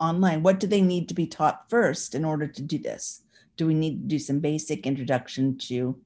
online? 0.00 0.42
What 0.42 0.60
do 0.60 0.66
they 0.66 0.82
need 0.82 1.08
to 1.08 1.14
be 1.14 1.26
taught 1.26 1.68
first 1.68 2.14
in 2.14 2.24
order 2.24 2.46
to 2.46 2.62
do 2.62 2.78
this? 2.78 3.22
Do 3.56 3.66
we 3.66 3.74
need 3.74 4.02
to 4.02 4.08
do 4.08 4.18
some 4.18 4.40
basic 4.40 4.86
introduction 4.86 5.56
to 5.58 5.98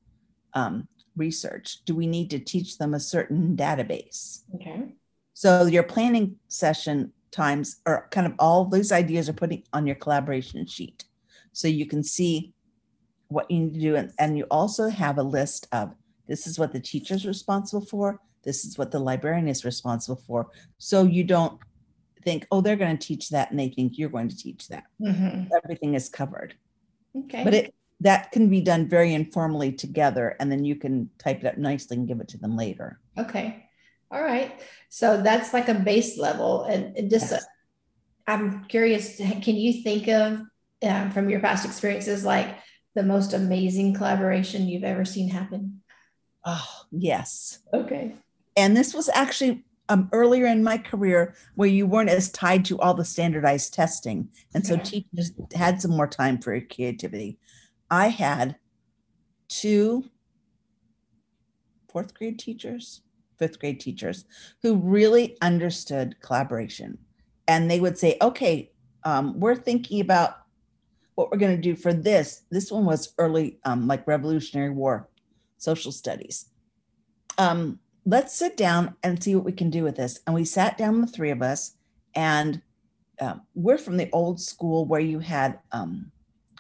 um, 0.55 0.87
research? 1.17 1.85
Do 1.85 1.95
we 1.95 2.07
need 2.07 2.31
to 2.31 2.39
teach 2.39 2.79
them 2.79 2.95
a 2.95 3.01
certain 3.01 3.57
database? 3.57 4.43
Okay. 4.55 4.95
So 5.41 5.65
your 5.65 5.85
planning 5.85 6.37
session 6.49 7.15
times 7.31 7.81
are 7.87 8.09
kind 8.11 8.27
of 8.27 8.35
all 8.39 8.67
those 8.67 8.93
ideas 8.93 9.27
are 9.27 9.33
putting 9.33 9.63
on 9.73 9.87
your 9.87 9.97
collaboration 9.97 10.67
sheet. 10.67 11.07
So 11.55 11.67
you 11.67 11.87
can 11.87 12.03
see 12.03 12.53
what 13.29 13.51
you 13.51 13.61
need 13.61 13.73
to 13.73 13.81
do. 13.81 13.97
And, 13.97 14.13
and 14.19 14.37
you 14.37 14.45
also 14.51 14.91
have 14.91 15.17
a 15.17 15.23
list 15.23 15.67
of 15.73 15.95
this 16.29 16.47
is 16.47 16.59
what 16.59 16.75
the 16.75 16.79
teacher's 16.79 17.25
responsible 17.25 17.87
for. 17.87 18.21
This 18.45 18.67
is 18.67 18.77
what 18.77 18.91
the 18.91 18.99
librarian 18.99 19.49
is 19.49 19.65
responsible 19.65 20.21
for. 20.27 20.51
So 20.77 21.05
you 21.05 21.25
don't 21.25 21.59
think, 22.23 22.47
oh, 22.51 22.61
they're 22.61 22.77
going 22.77 22.99
to 22.99 23.07
teach 23.07 23.31
that 23.31 23.51
and 23.51 23.59
they 23.59 23.71
think 23.71 23.97
you're 23.97 24.11
going 24.11 24.29
to 24.29 24.37
teach 24.37 24.69
that. 24.69 24.85
Mhm. 25.01 25.49
Everything 25.65 25.95
is 25.95 26.11
covered. 26.11 26.55
Okay. 27.17 27.45
But 27.45 27.55
it 27.55 27.75
that 28.01 28.31
can 28.31 28.51
be 28.51 28.61
done 28.61 28.91
very 28.91 29.15
informally 29.15 29.73
together 29.73 30.37
and 30.39 30.53
then 30.53 30.67
you 30.67 30.77
can 30.77 31.09
type 31.17 31.41
it 31.41 31.47
up 31.47 31.57
nicely 31.57 31.97
and 31.97 32.07
give 32.07 32.21
it 32.21 32.29
to 32.29 32.37
them 32.37 32.59
later. 32.59 33.01
Okay. 33.17 33.70
All 34.11 34.23
right. 34.23 34.61
So 34.89 35.23
that's 35.23 35.53
like 35.53 35.69
a 35.69 35.75
base 35.75 36.19
level. 36.19 36.65
And, 36.65 36.97
and 36.97 37.11
just, 37.11 37.31
Yes. 37.31 37.45
I'm 38.27 38.65
curious, 38.65 39.17
can 39.17 39.57
you 39.57 39.83
think 39.83 40.09
of 40.09 40.43
um, 40.83 41.11
from 41.11 41.29
your 41.31 41.41
past 41.41 41.65
experiences, 41.65 42.25
like 42.25 42.57
the 42.95 43.03
most 43.03 43.33
amazing 43.35 43.95
collaboration 43.95 44.69
you've 44.69 44.85
ever 44.85 45.05
seen 45.05 45.29
happen? 45.29 45.83
Oh, 46.45 46.69
yes. 46.91 47.59
Okay. 47.75 48.15
and 48.57 48.77
this 48.77 48.95
was 48.95 49.09
actually 49.15 49.65
um, 49.89 50.09
earlier 50.13 50.47
in 50.47 50.63
my 50.63 50.79
career 50.79 51.35
where 51.57 51.69
you 51.69 51.87
weren't 51.87 52.09
as 52.11 52.31
tied 52.31 52.65
to 52.67 52.79
all 52.79 52.95
the 52.95 53.05
standardized 53.05 53.75
testing 53.75 54.29
and 54.55 54.65
so 54.67 54.75
Okay. 54.75 55.05
teachers 55.13 55.33
had 55.55 55.81
some 55.83 55.91
more 55.91 56.07
time 56.07 56.39
for 56.39 56.59
creativity 56.61 57.39
i 57.91 58.09
had 58.09 58.57
two 59.49 60.05
fourth 61.91 62.15
grade 62.15 62.39
teachers 62.39 63.03
fifth 63.41 63.59
grade 63.59 63.81
teachers 63.81 64.25
who 64.63 64.77
really 64.77 65.37
understood 65.43 66.15
collaboration 66.21 66.97
and 67.49 67.69
they 67.69 67.81
would 67.81 67.99
say 67.99 68.17
okay 68.23 68.71
um, 69.03 69.41
we're 69.41 69.57
thinking 69.57 70.01
about 70.01 70.37
what 71.17 71.31
we're 71.31 71.39
going 71.39 71.57
to 71.57 71.61
do 71.61 71.75
for 71.75 71.93
this 71.93 72.43
this 72.51 72.71
one 72.71 72.85
was 72.85 73.13
early 73.19 73.59
um, 73.65 73.89
like 73.89 74.07
revolutionary 74.07 74.71
war 74.71 75.09
social 75.59 75.91
studies 75.91 76.51
um, 77.39 77.81
let's 78.07 78.35
sit 78.35 78.57
down 78.57 78.97
and 79.03 79.23
see 79.23 79.35
what 79.35 79.45
we 79.45 79.53
can 79.53 79.71
do 79.71 79.83
with 79.83 79.97
this. 79.97 80.21
And 80.27 80.35
we 80.35 80.45
sat 80.45 80.77
down, 80.77 81.01
the 81.01 81.07
three 81.07 81.31
of 81.31 81.43
us, 81.43 81.77
and 82.15 82.61
um, 83.21 83.43
we're 83.55 83.79
from 83.79 83.97
the 83.97 84.11
old 84.13 84.41
school 84.41 84.85
where 84.85 85.01
you 85.01 85.19
had 85.21 85.59
um, 85.73 86.11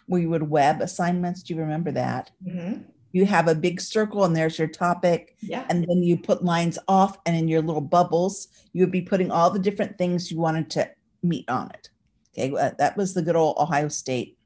where 0.07 0.21
you 0.21 0.31
would 0.31 0.49
web 0.49 0.81
assignments. 0.81 1.43
Do 1.43 1.55
you 1.55 1.61
remember 1.61 1.91
that? 1.93 2.31
Mhm. 2.47 2.85
You 3.13 3.27
have 3.27 3.49
a 3.49 3.55
big 3.55 3.81
circle, 3.81 4.25
and 4.25 4.35
there's 4.37 4.59
your 4.59 4.69
topic, 4.69 5.37
Yeah. 5.41 5.67
and 5.69 5.85
then 5.89 6.03
you 6.03 6.17
put 6.17 6.45
lines 6.45 6.79
off, 6.89 7.19
and 7.27 7.37
in 7.37 7.49
your 7.49 7.63
little 7.63 7.81
bubbles, 7.83 8.49
you 8.73 8.83
would 8.83 8.93
be 8.93 9.03
putting 9.03 9.31
all 9.31 9.51
the 9.51 9.59
different 9.59 9.99
things 9.99 10.31
you 10.31 10.39
wanted 10.39 10.71
to 10.71 10.91
meet 11.23 11.49
on 11.49 11.71
it. 11.71 11.91
Okay, 12.33 12.55
uh, 12.57 12.71
that 12.79 12.97
was 12.97 13.13
the 13.15 13.23
good 13.23 13.37
old 13.37 13.57
Ohio 13.59 13.89
State 13.89 14.39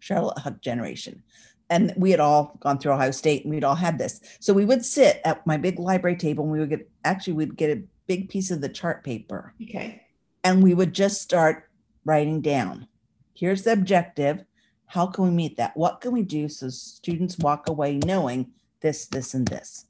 Charlotte 0.00 0.38
Huck 0.38 0.60
generation. 0.60 1.22
And 1.68 1.94
we 1.96 2.10
had 2.10 2.18
all 2.18 2.56
gone 2.58 2.78
through 2.78 2.92
Ohio 2.92 3.12
State 3.12 3.44
and 3.44 3.54
we'd 3.54 3.62
all 3.62 3.76
had 3.76 3.96
this. 3.96 4.20
So 4.40 4.52
we 4.52 4.64
would 4.64 4.84
sit 4.84 5.20
at 5.24 5.46
my 5.46 5.56
big 5.56 5.78
library 5.78 6.16
table 6.16 6.42
and 6.42 6.52
we 6.52 6.58
would 6.58 6.70
get, 6.70 6.90
actually, 7.04 7.34
we'd 7.34 7.56
get 7.56 7.70
a 7.78 7.82
big 8.08 8.28
piece 8.28 8.50
of 8.50 8.60
the 8.60 8.68
chart 8.68 9.04
paper 9.04 9.54
Okay. 9.62 10.02
and 10.42 10.64
we 10.64 10.74
would 10.74 10.92
just 10.92 11.22
start 11.22 11.70
writing 12.04 12.40
down 12.40 12.88
here's 13.34 13.62
the 13.62 13.72
objective. 13.72 14.44
How 14.90 15.06
can 15.06 15.24
we 15.24 15.30
meet 15.30 15.56
that? 15.56 15.76
What 15.76 16.00
can 16.00 16.12
we 16.12 16.22
do 16.22 16.48
so 16.48 16.68
students 16.68 17.38
walk 17.38 17.68
away 17.68 17.98
knowing 18.04 18.50
this, 18.80 19.06
this, 19.06 19.34
and 19.34 19.46
this? 19.46 19.86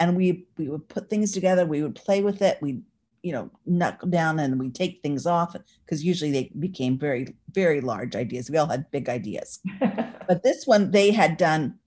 And 0.00 0.16
we 0.16 0.46
we 0.58 0.68
would 0.68 0.88
put 0.88 1.08
things 1.08 1.32
together. 1.32 1.64
We 1.64 1.82
would 1.82 1.94
play 1.94 2.22
with 2.22 2.42
it. 2.42 2.58
We, 2.60 2.82
you 3.22 3.32
know, 3.32 3.50
knuckle 3.64 4.08
down 4.08 4.38
and 4.38 4.58
we 4.58 4.70
take 4.70 5.00
things 5.02 5.26
off 5.26 5.56
because 5.84 6.04
usually 6.04 6.30
they 6.30 6.50
became 6.58 6.98
very, 6.98 7.34
very 7.52 7.80
large 7.80 8.14
ideas. 8.14 8.50
We 8.50 8.58
all 8.58 8.66
had 8.66 8.90
big 8.90 9.08
ideas 9.08 9.60
but 10.26 10.42
this 10.42 10.66
one 10.66 10.90
they 10.90 11.10
had 11.10 11.36
done 11.36 11.78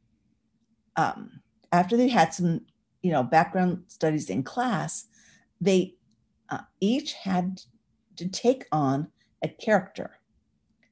um, 0.95 1.41
after 1.71 1.97
they 1.97 2.07
had 2.07 2.33
some 2.33 2.61
you 3.01 3.11
know 3.11 3.23
background 3.23 3.83
studies 3.87 4.29
in 4.29 4.43
class 4.43 5.05
they 5.61 5.95
uh, 6.49 6.59
each 6.79 7.13
had 7.13 7.61
to 8.15 8.27
take 8.27 8.65
on 8.71 9.07
a 9.43 9.47
character 9.47 10.11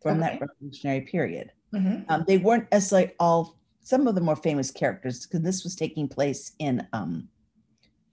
from 0.02 0.20
Okay. 0.20 0.38
that 0.38 0.42
revolutionary 0.42 1.02
period 1.02 1.52
Mhm. 1.76 2.06
um, 2.10 2.24
they 2.28 2.38
weren't 2.38 2.68
as 2.72 2.92
like 2.92 3.16
all 3.20 3.58
some 3.82 4.08
of 4.08 4.16
the 4.16 4.22
more 4.22 4.36
famous 4.36 4.72
characters 4.72 5.26
because 5.26 5.42
this 5.42 5.64
was 5.64 5.76
taking 5.76 6.08
place 6.08 6.54
in 6.60 6.88
um, 6.94 7.28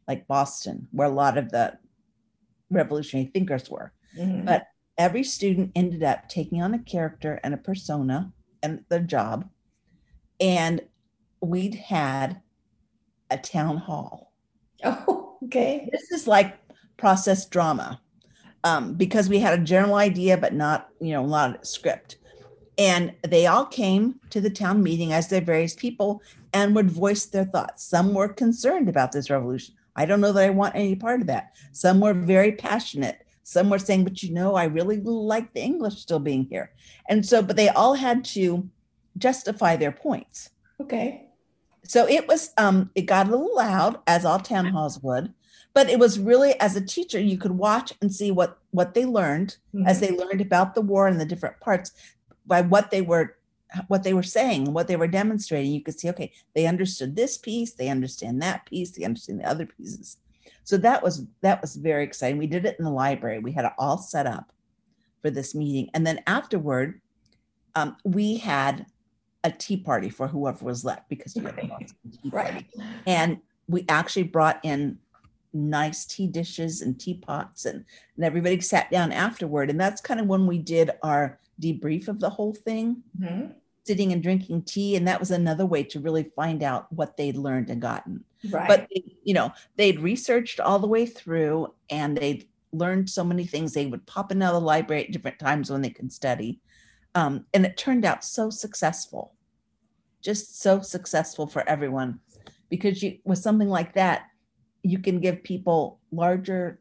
like 0.09 0.27
boston 0.27 0.89
where 0.91 1.09
a 1.09 1.13
lot 1.13 1.39
of 1.39 1.51
the 1.51 1.79
revolutionary 2.71 3.31
thinkers 3.33 3.71
were 3.71 3.93
Mhm. 4.19 4.45
but 4.45 4.67
every 4.99 5.23
student 5.25 5.71
ended 5.75 6.03
up 6.03 6.29
taking 6.29 6.61
on 6.63 6.75
a 6.75 6.79
character 6.79 7.41
and 7.45 7.55
a 7.55 7.57
persona 7.57 8.33
and 8.63 8.85
their 8.89 9.01
job 9.01 9.49
and 10.41 10.81
we'd 11.41 11.75
had 11.75 12.41
a 13.31 13.39
town 13.39 13.77
hall 13.77 14.33
Oh, 14.85 15.39
okay. 15.45 15.89
this 15.93 16.11
is 16.11 16.27
like 16.27 16.59
process 16.97 17.47
drama 17.47 18.01
um, 18.65 18.95
because 18.95 19.29
we 19.29 19.39
had 19.39 19.59
a 19.59 19.63
general 19.63 19.95
idea 19.95 20.37
but 20.37 20.53
not 20.55 20.89
you 21.01 21.13
know 21.13 21.25
a 21.25 21.27
lot 21.27 21.57
of 21.57 21.67
script 21.67 22.19
And 22.79 23.15
they 23.23 23.47
all 23.47 23.67
came 23.67 24.19
to 24.31 24.41
the 24.41 24.51
town 24.51 24.83
meeting 24.83 25.13
as 25.13 25.29
their 25.29 25.41
various 25.41 25.75
people 25.75 26.23
and 26.53 26.75
would 26.75 26.91
voice 26.91 27.27
their 27.27 27.45
thoughts. 27.45 27.85
Some 27.85 28.15
were 28.15 28.29
concerned 28.29 28.89
about 28.89 29.13
this 29.13 29.31
revolution. 29.31 29.75
I 29.95 30.07
don't 30.07 30.21
know 30.21 30.33
that 30.33 30.45
I 30.45 30.51
want 30.51 30.75
any 30.75 30.97
part 30.97 31.21
of 31.21 31.27
that. 31.27 31.55
Some 31.73 32.01
were 32.01 32.15
very 32.15 32.53
passionate. 32.53 33.27
Some 33.43 33.69
were 33.69 33.79
saying, 33.79 34.05
but 34.05 34.23
you 34.23 34.33
know, 34.33 34.55
I 34.55 34.65
really 34.65 35.01
like 35.01 35.53
the 35.53 35.61
English 35.61 36.01
still 36.01 36.21
being 36.21 36.45
here. 36.45 36.73
And 37.09 37.27
so, 37.27 37.43
but 37.43 37.57
they 37.57 37.69
all 37.69 37.95
had 37.95 38.25
to 38.27 38.69
justify 39.19 39.77
their 39.77 39.93
points. 39.93 40.51
Okay. 40.81 41.29
So 41.85 42.09
it 42.09 42.27
was, 42.29 42.53
um, 42.57 42.91
it 42.95 43.03
got 43.03 43.27
a 43.27 43.31
little 43.31 43.55
loud, 43.55 43.99
as 44.07 44.25
all 44.25 44.39
town 44.39 44.67
halls 44.67 45.03
would, 45.03 45.35
but 45.75 45.91
it 45.91 45.99
was 45.99 46.19
really, 46.19 46.59
as 46.61 46.77
a 46.77 46.81
teacher, 46.81 47.21
you 47.21 47.37
could 47.37 47.53
watch 47.53 47.93
and 48.01 48.15
see 48.15 48.31
what 48.31 48.59
what 48.71 48.95
they 48.95 49.05
learned 49.05 49.57
mm-hmm. 49.75 49.87
as 49.87 50.01
they 50.01 50.11
learned 50.11 50.41
about 50.41 50.75
the 50.75 50.81
war 50.81 51.07
and 51.07 51.21
the 51.21 51.27
different 51.27 51.59
parts 51.61 51.93
by 52.47 52.63
what 52.63 52.91
they 52.91 53.03
were 53.03 53.37
what 53.89 54.03
they 54.03 54.13
were 54.13 54.23
saying, 54.23 54.73
what 54.73 54.87
they 54.87 54.97
were 54.97 55.09
demonstrating. 55.09 55.73
You 55.73 55.83
could 55.83 55.99
see, 55.99 56.11
okay, 56.11 56.33
they 56.55 56.67
understood 56.67 57.17
this 57.17 57.39
piece, 57.39 57.73
they 57.73 57.89
understand 57.89 58.43
that 58.43 58.67
piece, 58.67 58.91
they 58.91 59.05
understand 59.05 59.41
the 59.41 59.49
other 59.49 59.67
pieces. 59.67 60.19
So 60.65 60.77
that 60.79 61.03
was 61.03 61.27
that 61.41 61.61
was 61.61 61.77
very 61.77 62.05
exciting. 62.05 62.39
We 62.39 62.47
did 62.47 62.67
it 62.67 62.77
in 62.79 62.85
the 62.85 62.91
library. 62.91 63.39
We 63.39 63.53
had 63.53 63.65
it 63.65 63.73
all 63.79 63.99
set 63.99 64.27
up 64.27 64.53
for 65.21 65.31
this 65.31 65.55
meeting, 65.55 65.91
and 65.95 66.07
then 66.07 66.21
afterward, 66.27 67.01
um, 67.75 67.97
we 68.05 68.37
had 68.37 68.87
a 69.45 69.51
tea 69.51 69.77
party 69.77 70.09
for 70.09 70.29
whoever 70.29 70.65
was 70.65 70.85
left 70.85 71.09
because 71.09 71.35
you 71.35 71.43
had 71.43 71.59
a 71.59 71.63
tea 72.23 72.31
party, 72.31 72.69
and 73.07 73.39
we 73.69 73.85
actually 73.89 74.25
brought 74.25 74.61
in 74.63 74.99
nice 75.53 76.05
tea 76.05 76.27
dishes 76.27 76.81
and 76.81 76.99
teapots, 76.99 77.67
and 77.67 77.85
and 78.17 78.25
everybody 78.25 78.61
sat 78.61 78.91
down 78.91 79.11
afterward, 79.11 79.69
and 79.69 79.81
that's 79.81 80.01
kind 80.01 80.21
of 80.21 80.27
when 80.27 80.47
we 80.47 80.59
did 80.59 80.93
our 81.03 81.41
debrief 81.63 82.09
of 82.09 82.21
the 82.21 82.31
whole 82.31 82.55
thing. 82.55 83.03
Mm-hmm 83.21 83.53
sitting 83.85 84.13
and 84.13 84.23
drinking 84.23 84.63
tea 84.63 84.97
and 84.97 85.07
that 85.09 85.19
was 85.19 85.31
another 85.31 85.67
way 85.67 85.83
to 85.83 86.01
really 86.01 86.25
find 86.37 86.63
out 86.63 86.93
what 86.93 87.17
they'd 87.17 87.37
learned 87.37 87.69
and 87.71 87.83
gotten 87.83 88.23
right. 88.51 88.69
but 88.69 88.89
you 89.25 89.35
know 89.35 89.53
they'd 89.77 90.01
researched 90.01 90.61
all 90.61 90.79
the 90.79 90.87
way 90.87 91.05
through 91.05 91.73
and 91.91 92.17
they'd 92.17 92.49
learned 92.73 93.09
so 93.09 93.25
many 93.25 93.45
things 93.45 93.73
they 93.73 93.87
would 93.87 94.07
pop 94.07 94.33
into 94.33 94.47
the 94.47 94.61
library 94.61 95.05
at 95.05 95.13
different 95.13 95.39
times 95.39 95.71
when 95.71 95.83
they 95.83 95.91
could 95.91 96.13
study 96.13 96.61
um, 97.15 97.45
and 97.53 97.67
it 97.67 97.77
turned 97.77 98.05
out 98.05 98.25
so 98.25 98.51
successful 98.51 99.35
just 100.21 100.61
so 100.61 100.81
successful 100.81 101.47
for 101.47 101.69
everyone 101.69 102.21
because 102.69 103.03
you 103.03 103.19
with 103.25 103.39
something 103.39 103.69
like 103.69 103.95
that 103.95 104.27
you 104.83 104.99
can 104.99 105.21
give 105.21 105.43
people 105.43 105.99
larger 106.13 106.79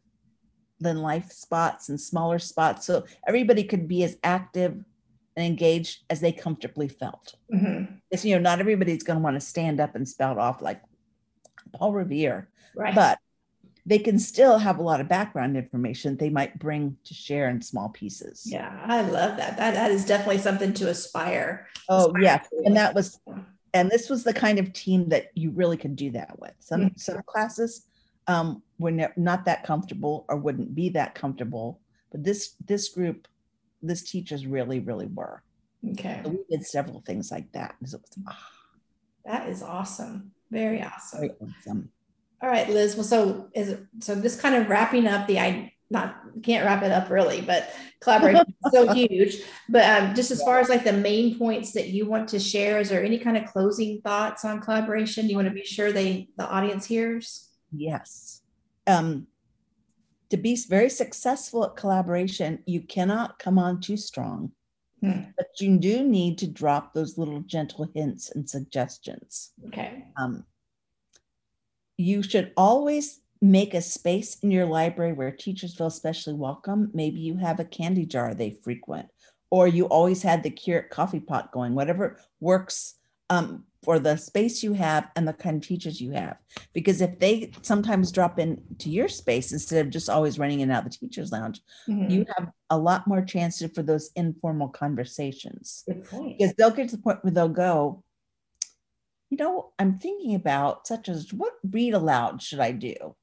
than 0.81 1.01
life 1.01 1.31
spots 1.31 1.89
and 1.89 1.99
smaller 1.99 2.39
spots 2.39 2.85
so 2.85 3.05
everybody 3.27 3.63
could 3.63 3.87
be 3.87 4.03
as 4.03 4.17
active 4.23 4.83
and 5.35 5.45
engaged 5.45 6.03
as 6.09 6.19
they 6.19 6.31
comfortably 6.31 6.87
felt. 6.87 7.35
Mm-hmm. 7.53 7.95
Because, 8.09 8.25
you 8.25 8.35
know, 8.35 8.41
not 8.41 8.59
everybody's 8.59 9.03
going 9.03 9.17
to 9.17 9.23
want 9.23 9.35
to 9.35 9.41
stand 9.41 9.79
up 9.79 9.95
and 9.95 10.07
spout 10.07 10.37
off 10.37 10.61
like 10.61 10.81
Paul 11.73 11.93
Revere, 11.93 12.49
right. 12.75 12.93
but 12.93 13.19
they 13.85 13.97
can 13.97 14.19
still 14.19 14.57
have 14.57 14.77
a 14.77 14.83
lot 14.83 15.01
of 15.01 15.07
background 15.07 15.57
information 15.57 16.15
they 16.15 16.29
might 16.29 16.59
bring 16.59 16.97
to 17.03 17.13
share 17.13 17.49
in 17.49 17.61
small 17.61 17.89
pieces. 17.89 18.43
Yeah, 18.45 18.79
I 18.85 19.01
love 19.01 19.37
that. 19.37 19.57
That 19.57 19.73
that 19.73 19.91
is 19.91 20.05
definitely 20.05 20.37
something 20.37 20.73
to 20.73 20.89
aspire. 20.89 21.67
Oh, 21.89 22.07
aspire 22.07 22.21
yeah. 22.21 22.37
To. 22.37 22.61
And 22.65 22.77
that 22.77 22.93
was 22.93 23.19
and 23.73 23.89
this 23.89 24.09
was 24.09 24.23
the 24.23 24.33
kind 24.33 24.59
of 24.59 24.73
team 24.73 25.09
that 25.09 25.31
you 25.33 25.51
really 25.51 25.77
could 25.77 25.95
do 25.95 26.11
that 26.11 26.39
with. 26.39 26.53
Some 26.59 26.81
mm-hmm. 26.81 26.97
some 26.97 27.21
classes 27.25 27.87
um 28.27 28.61
were 28.81 29.11
not 29.15 29.45
that 29.45 29.63
comfortable 29.63 30.25
or 30.27 30.35
wouldn't 30.35 30.75
be 30.75 30.89
that 30.89 31.15
comfortable, 31.15 31.79
but 32.11 32.23
this 32.23 32.55
this 32.65 32.89
group 32.89 33.27
this 33.81 34.03
teachers 34.03 34.45
really, 34.45 34.79
really 34.79 35.07
were. 35.07 35.41
Okay. 35.91 36.21
So 36.23 36.29
we 36.29 36.39
did 36.49 36.65
several 36.65 37.01
things 37.05 37.31
like 37.31 37.51
that. 37.53 37.75
Was, 37.81 37.95
oh. 37.95 38.33
That 39.25 39.49
is 39.49 39.63
awesome. 39.63 40.31
Very 40.51 40.81
awesome. 40.81 41.19
Very 41.21 41.33
awesome. 41.41 41.91
All 42.41 42.49
right, 42.49 42.69
Liz. 42.69 42.95
Well, 42.95 43.03
so 43.03 43.49
is 43.53 43.69
it, 43.69 43.85
so 43.99 44.19
just 44.19 44.41
kind 44.41 44.55
of 44.55 44.69
wrapping 44.69 45.07
up 45.07 45.27
the 45.27 45.39
I 45.39 45.73
not 45.89 46.15
can't 46.41 46.65
wrap 46.65 46.83
it 46.83 46.91
up 46.91 47.09
really, 47.09 47.41
but 47.41 47.73
collaboration 47.99 48.45
is 48.65 48.71
so 48.71 48.93
huge. 48.93 49.37
But 49.69 49.83
um, 49.85 50.15
just 50.15 50.31
as 50.31 50.39
yeah. 50.39 50.45
far 50.45 50.59
as 50.59 50.69
like 50.69 50.83
the 50.83 50.93
main 50.93 51.37
points 51.37 51.73
that 51.73 51.89
you 51.89 52.05
want 52.05 52.29
to 52.29 52.39
share, 52.39 52.79
is 52.79 52.89
there 52.89 53.03
any 53.03 53.19
kind 53.19 53.37
of 53.37 53.45
closing 53.45 54.01
thoughts 54.01 54.45
on 54.45 54.61
collaboration? 54.61 55.29
You 55.29 55.35
want 55.35 55.49
to 55.49 55.53
be 55.53 55.65
sure 55.65 55.91
they 55.91 56.29
the 56.37 56.47
audience 56.47 56.85
hears? 56.85 57.49
Yes. 57.71 58.40
Um, 58.91 59.27
to 60.29 60.37
be 60.37 60.55
very 60.69 60.89
successful 60.89 61.65
at 61.65 61.75
collaboration, 61.75 62.63
you 62.65 62.81
cannot 62.81 63.37
come 63.37 63.59
on 63.59 63.81
too 63.81 63.97
strong, 63.97 64.51
hmm. 65.01 65.23
but 65.35 65.47
you 65.59 65.77
do 65.77 66.03
need 66.03 66.37
to 66.37 66.47
drop 66.47 66.93
those 66.93 67.17
little 67.17 67.41
gentle 67.41 67.89
hints 67.93 68.31
and 68.31 68.49
suggestions. 68.49 69.51
Okay. 69.67 70.05
Um, 70.17 70.45
you 71.97 72.23
should 72.23 72.53
always 72.55 73.19
make 73.41 73.73
a 73.73 73.81
space 73.81 74.37
in 74.39 74.51
your 74.51 74.65
library 74.65 75.13
where 75.13 75.31
teachers 75.31 75.75
feel 75.75 75.87
especially 75.87 76.33
welcome. 76.33 76.91
Maybe 76.93 77.19
you 77.19 77.35
have 77.37 77.59
a 77.59 77.65
candy 77.65 78.05
jar 78.05 78.33
they 78.33 78.51
frequent, 78.63 79.07
or 79.49 79.67
you 79.67 79.85
always 79.85 80.23
had 80.23 80.43
the 80.43 80.51
Keurig 80.51 80.89
coffee 80.89 81.19
pot 81.19 81.51
going, 81.51 81.75
whatever 81.75 82.17
works 82.39 82.95
um, 83.29 83.65
for 83.83 83.97
the 83.97 84.15
space 84.15 84.61
you 84.61 84.73
have 84.73 85.09
and 85.15 85.27
the 85.27 85.33
kind 85.33 85.57
of 85.57 85.67
teachers 85.67 85.99
you 85.99 86.11
have. 86.11 86.37
Because 86.73 87.01
if 87.01 87.17
they 87.19 87.51
sometimes 87.61 88.11
drop 88.11 88.37
into 88.37 88.89
your 88.89 89.07
space 89.07 89.51
instead 89.51 89.85
of 89.85 89.91
just 89.91 90.09
always 90.09 90.37
running 90.37 90.59
in 90.59 90.69
and 90.69 90.77
out 90.77 90.83
the 90.83 90.89
teacher's 90.89 91.31
lounge, 91.31 91.61
mm-hmm. 91.87 92.09
you 92.09 92.25
have 92.37 92.51
a 92.69 92.77
lot 92.77 93.07
more 93.07 93.23
chances 93.23 93.71
for 93.73 93.81
those 93.81 94.11
informal 94.15 94.69
conversations. 94.69 95.83
Because 96.37 96.53
they'll 96.53 96.69
get 96.69 96.89
to 96.89 96.97
the 96.97 97.01
point 97.01 97.23
where 97.23 97.31
they'll 97.31 97.49
go, 97.49 98.03
you 99.31 99.37
know, 99.37 99.71
I'm 99.79 99.97
thinking 99.97 100.35
about 100.35 100.85
such 100.87 101.09
as 101.09 101.33
what 101.33 101.53
read 101.63 101.93
aloud 101.93 102.41
should 102.41 102.59
I 102.59 102.73
do? 102.73 103.15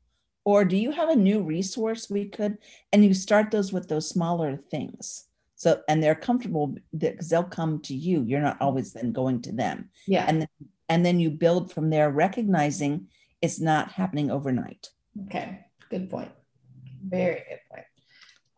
Or 0.44 0.64
do 0.64 0.76
you 0.76 0.90
have 0.90 1.10
a 1.10 1.16
new 1.16 1.42
resource 1.42 2.08
we 2.08 2.24
could? 2.24 2.56
And 2.92 3.04
you 3.04 3.12
start 3.12 3.50
those 3.50 3.72
with 3.72 3.88
those 3.88 4.08
smaller 4.08 4.56
things. 4.56 5.27
So, 5.58 5.82
and 5.88 6.00
they're 6.00 6.14
comfortable 6.14 6.76
because 6.96 7.28
they'll 7.28 7.42
come 7.42 7.82
to 7.82 7.94
you. 7.94 8.22
You're 8.22 8.40
not 8.40 8.58
always 8.60 8.92
then 8.92 9.12
going 9.12 9.42
to 9.42 9.52
them. 9.52 9.90
Yeah. 10.06 10.24
And 10.26 10.42
then, 10.42 10.48
and 10.88 11.04
then 11.04 11.18
you 11.18 11.30
build 11.30 11.72
from 11.72 11.90
there, 11.90 12.10
recognizing 12.10 13.08
it's 13.42 13.60
not 13.60 13.90
happening 13.90 14.30
overnight. 14.30 14.88
Okay. 15.26 15.66
Good 15.90 16.10
point. 16.10 16.30
Very 17.04 17.42
good 17.48 17.58
point. 17.70 17.84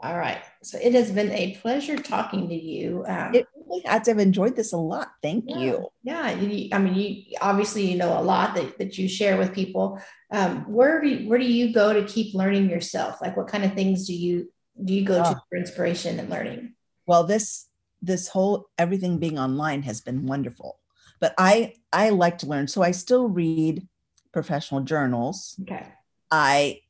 All 0.03 0.17
right. 0.17 0.43
So 0.63 0.79
it 0.79 0.93
has 0.93 1.11
been 1.11 1.31
a 1.33 1.57
pleasure 1.57 1.97
talking 1.97 2.49
to 2.51 2.55
you. 2.55 3.03
Um, 3.09 3.35
it 3.35 3.47
really 3.57 3.83
has. 3.87 4.07
I've 4.07 4.19
enjoyed 4.19 4.55
this 4.55 4.75
a 4.75 4.79
lot. 4.79 5.09
Thank 5.23 5.45
yeah, 5.49 5.57
you. 5.57 5.89
Yeah. 6.03 6.31
You, 6.33 6.69
I 6.73 6.79
mean, 6.79 6.95
you 6.95 7.37
obviously 7.41 7.91
you 7.91 7.97
know 7.97 8.19
a 8.19 8.23
lot 8.23 8.55
that, 8.57 8.79
that 8.79 8.99
you 8.99 9.09
share 9.09 9.39
with 9.39 9.55
people. 9.55 10.01
Um, 10.31 10.71
where 10.71 11.01
do 11.01 11.09
you, 11.09 11.29
where 11.31 11.39
do 11.39 11.47
you 11.47 11.73
go 11.73 11.95
to 11.95 12.05
keep 12.05 12.35
learning 12.35 12.69
yourself? 12.69 13.23
Like, 13.23 13.39
what 13.39 13.49
kind 13.49 13.65
of 13.65 13.73
things 13.73 14.07
do 14.07 14.15
you 14.15 14.51
do 14.85 14.93
you 14.93 15.05
go 15.05 15.23
oh. 15.25 15.33
to 15.33 15.43
for 15.49 15.57
inspiration 15.57 16.19
and 16.19 16.29
learning? 16.29 16.75
Well 17.11 17.25
this 17.25 17.67
this 18.01 18.29
whole 18.29 18.71
everything 18.79 19.19
being 19.19 19.37
online 19.37 19.83
has 19.83 20.01
been 20.01 20.27
wonderful 20.27 20.79
but 21.19 21.35
i 21.39 21.75
i 21.93 22.09
like 22.11 22.39
to 22.39 22.47
learn. 22.47 22.69
So 22.69 22.83
i 22.83 22.93
still 22.93 23.29
read 23.29 23.87
professional 24.33 24.83
journals. 24.83 25.57
Okay. 25.63 25.87
I 26.31 26.83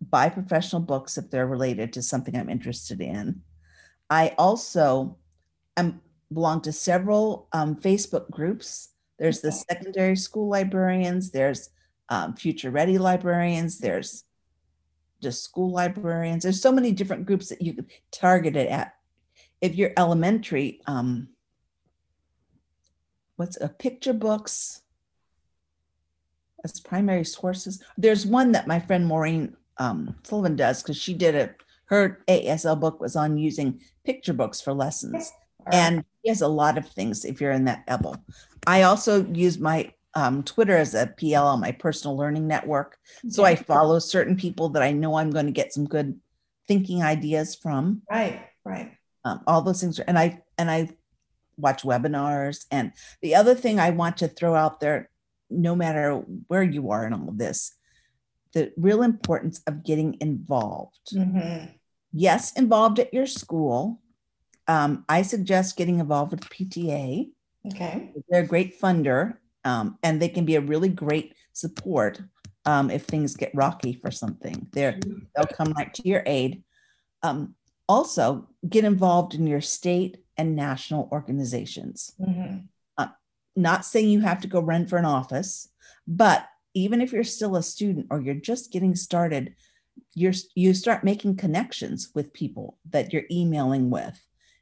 buy 0.00 0.28
professional 0.28 0.82
books 0.82 1.16
if 1.16 1.30
they're 1.30 1.46
related 1.46 1.92
to 1.92 2.02
something 2.02 2.36
i'm 2.36 2.50
interested 2.50 3.00
in. 3.00 3.42
I 4.10 4.34
also 4.38 5.18
am 5.76 6.00
belong 6.32 6.60
to 6.62 6.72
several 6.72 7.48
um, 7.52 7.76
facebook 7.76 8.28
groups. 8.30 8.88
There's 9.20 9.40
the 9.40 9.52
secondary 9.52 10.16
school 10.16 10.48
librarians 10.48 11.30
there's 11.30 11.70
um, 12.08 12.34
future 12.34 12.72
ready 12.72 12.98
librarians 12.98 13.78
there's 13.78 14.24
just 15.22 15.44
school 15.44 15.70
librarians. 15.70 16.42
There's 16.42 16.60
so 16.60 16.72
many 16.72 16.90
different 16.92 17.24
groups 17.24 17.48
that 17.48 17.62
you 17.62 17.72
can 17.72 17.86
target 18.10 18.56
it 18.56 18.68
at 18.68 18.94
if 19.64 19.74
you're 19.76 19.92
elementary, 19.96 20.82
um, 20.86 21.26
what's 23.36 23.58
a 23.58 23.68
picture 23.68 24.12
books 24.12 24.82
as 26.62 26.80
primary 26.80 27.24
sources. 27.24 27.82
There's 27.96 28.26
one 28.26 28.52
that 28.52 28.66
my 28.66 28.78
friend 28.78 29.06
Maureen 29.06 29.56
um, 29.78 30.16
Sullivan 30.22 30.54
does 30.54 30.82
because 30.82 30.98
she 30.98 31.14
did 31.14 31.34
it. 31.34 31.56
Her 31.86 32.22
AASL 32.28 32.78
book 32.78 33.00
was 33.00 33.16
on 33.16 33.38
using 33.38 33.80
picture 34.04 34.34
books 34.34 34.60
for 34.60 34.74
lessons. 34.74 35.32
Right. 35.64 35.74
And 35.74 36.04
she 36.22 36.28
has 36.28 36.42
a 36.42 36.48
lot 36.48 36.76
of 36.76 36.86
things 36.86 37.24
if 37.24 37.40
you're 37.40 37.52
in 37.52 37.64
that 37.64 37.84
level. 37.88 38.18
I 38.66 38.82
also 38.82 39.24
use 39.24 39.58
my 39.58 39.94
um, 40.14 40.42
Twitter 40.42 40.76
as 40.76 40.94
a 40.94 41.06
PL 41.06 41.46
on 41.46 41.60
my 41.60 41.72
personal 41.72 42.18
learning 42.18 42.46
network. 42.46 42.98
So 43.30 43.44
I 43.44 43.56
follow 43.56 43.98
certain 43.98 44.36
people 44.36 44.68
that 44.70 44.82
I 44.82 44.92
know 44.92 45.14
I'm 45.14 45.30
going 45.30 45.46
to 45.46 45.52
get 45.52 45.72
some 45.72 45.86
good 45.86 46.20
thinking 46.68 47.02
ideas 47.02 47.54
from. 47.54 48.02
Right, 48.10 48.42
right 48.62 48.92
um, 49.24 49.40
all 49.46 49.62
those 49.62 49.80
things 49.80 49.98
and 50.00 50.18
i 50.18 50.42
and 50.58 50.70
i 50.70 50.88
watch 51.56 51.82
webinars 51.82 52.66
and 52.70 52.92
the 53.22 53.34
other 53.34 53.54
thing 53.54 53.78
i 53.78 53.90
want 53.90 54.16
to 54.16 54.28
throw 54.28 54.54
out 54.54 54.80
there 54.80 55.10
no 55.50 55.76
matter 55.76 56.14
where 56.48 56.62
you 56.62 56.90
are 56.90 57.06
in 57.06 57.12
all 57.12 57.28
of 57.28 57.38
this 57.38 57.74
the 58.52 58.72
real 58.76 59.02
importance 59.02 59.60
of 59.66 59.84
getting 59.84 60.16
involved 60.20 61.10
mm-hmm. 61.12 61.66
yes 62.12 62.52
involved 62.56 62.98
at 62.98 63.14
your 63.14 63.26
school 63.26 64.00
um, 64.66 65.04
I 65.08 65.22
suggest 65.22 65.76
getting 65.76 66.00
involved 66.00 66.32
with 66.32 66.48
PTA. 66.48 67.30
Okay. 67.66 68.12
They're 68.28 68.42
a 68.42 68.46
great 68.46 68.80
funder, 68.80 69.36
um, 69.64 69.98
and 70.02 70.20
they 70.20 70.28
can 70.28 70.44
be 70.44 70.56
a 70.56 70.60
really 70.60 70.88
great 70.88 71.34
support 71.52 72.20
um, 72.64 72.90
if 72.90 73.04
things 73.04 73.36
get 73.36 73.54
rocky 73.54 73.94
for 73.94 74.10
something. 74.10 74.66
They're 74.72 74.98
they'll 75.34 75.46
come 75.46 75.72
right 75.76 75.92
to 75.94 76.08
your 76.08 76.22
aid. 76.26 76.62
Um, 77.22 77.54
also, 77.88 78.48
get 78.68 78.84
involved 78.84 79.34
in 79.34 79.46
your 79.46 79.60
state 79.60 80.18
and 80.36 80.56
national 80.56 81.08
organizations. 81.12 82.12
Mhm. 82.20 82.68
Not 83.56 83.84
saying 83.84 84.08
you 84.08 84.18
have 84.18 84.40
to 84.40 84.48
go 84.48 84.58
run 84.58 84.84
for 84.84 84.98
an 84.98 85.04
office, 85.04 85.68
but 86.08 86.44
even 86.74 87.00
if 87.00 87.12
you're 87.12 87.22
still 87.22 87.54
a 87.54 87.62
student 87.62 88.08
or 88.10 88.20
you're 88.20 88.34
just 88.34 88.72
getting 88.72 88.96
started, 88.96 89.54
you're 90.14 90.32
you 90.56 90.74
start 90.74 91.04
making 91.04 91.36
connections 91.36 92.10
with 92.16 92.32
people 92.32 92.78
that 92.90 93.12
you're 93.12 93.26
emailing 93.30 93.90
with 93.90 94.20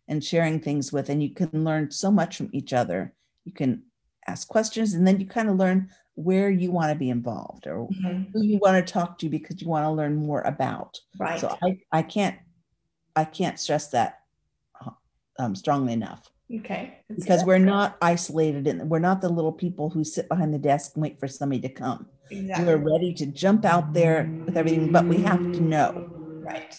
and 0.09 0.23
sharing 0.23 0.61
things 0.61 0.93
with, 0.93 1.09
and 1.09 1.23
you 1.23 1.31
can 1.33 1.65
learn 1.65 1.91
so 1.91 2.11
much 2.11 2.37
from 2.37 2.51
each 2.53 2.75
other. 2.75 3.15
You 3.47 3.53
can 3.53 3.83
ask 4.27 4.47
questions, 4.47 4.93
and 4.93 5.07
then 5.07 5.19
you 5.19 5.27
kind 5.27 5.49
of 5.49 5.57
learn 5.57 5.89
where 6.15 6.51
you 6.51 6.71
want 6.71 6.93
to 6.93 6.99
be 6.99 7.09
involved 7.09 7.67
or 7.67 7.89
Mhm. 7.89 8.31
who 8.35 8.43
you 8.43 8.59
want 8.59 8.87
to 8.87 8.93
talk 8.93 9.17
to 9.21 9.31
because 9.31 9.63
you 9.63 9.69
want 9.69 9.85
to 9.87 9.91
learn 9.91 10.17
more 10.17 10.43
about. 10.43 11.01
Right. 11.19 11.41
So 11.41 11.57
I, 11.63 11.79
I 11.91 12.03
can't 12.03 12.37
I 13.15 13.25
can't 13.25 13.59
stress 13.59 13.89
that 13.89 14.21
um, 15.39 15.55
strongly 15.55 15.93
enough 15.93 16.31
okay. 16.55 16.99
Because 17.15 17.45
we're 17.45 17.59
not 17.59 17.97
isolated 18.01 18.67
and 18.67 18.89
we're 18.89 18.99
not 18.99 19.21
the 19.21 19.29
little 19.29 19.53
people 19.53 19.91
who 19.91 20.05
sit 20.05 20.29
behind 20.29 20.53
the 20.55 20.59
desk 20.59 20.93
and 20.95 21.03
wait 21.03 21.19
for 21.21 21.29
somebody 21.29 21.61
to 21.63 21.69
come. 21.69 22.07
exactly 22.31 22.65
We're 22.67 22.79
ready 22.79 23.13
to 23.15 23.27
jump 23.27 23.65
out 23.65 23.93
there 23.93 24.33
with 24.47 24.57
everything, 24.57 24.91
but 24.93 25.09
we 25.09 25.19
have 25.19 25.53
to 25.53 25.61
know. 25.61 26.09
right. 26.43 26.79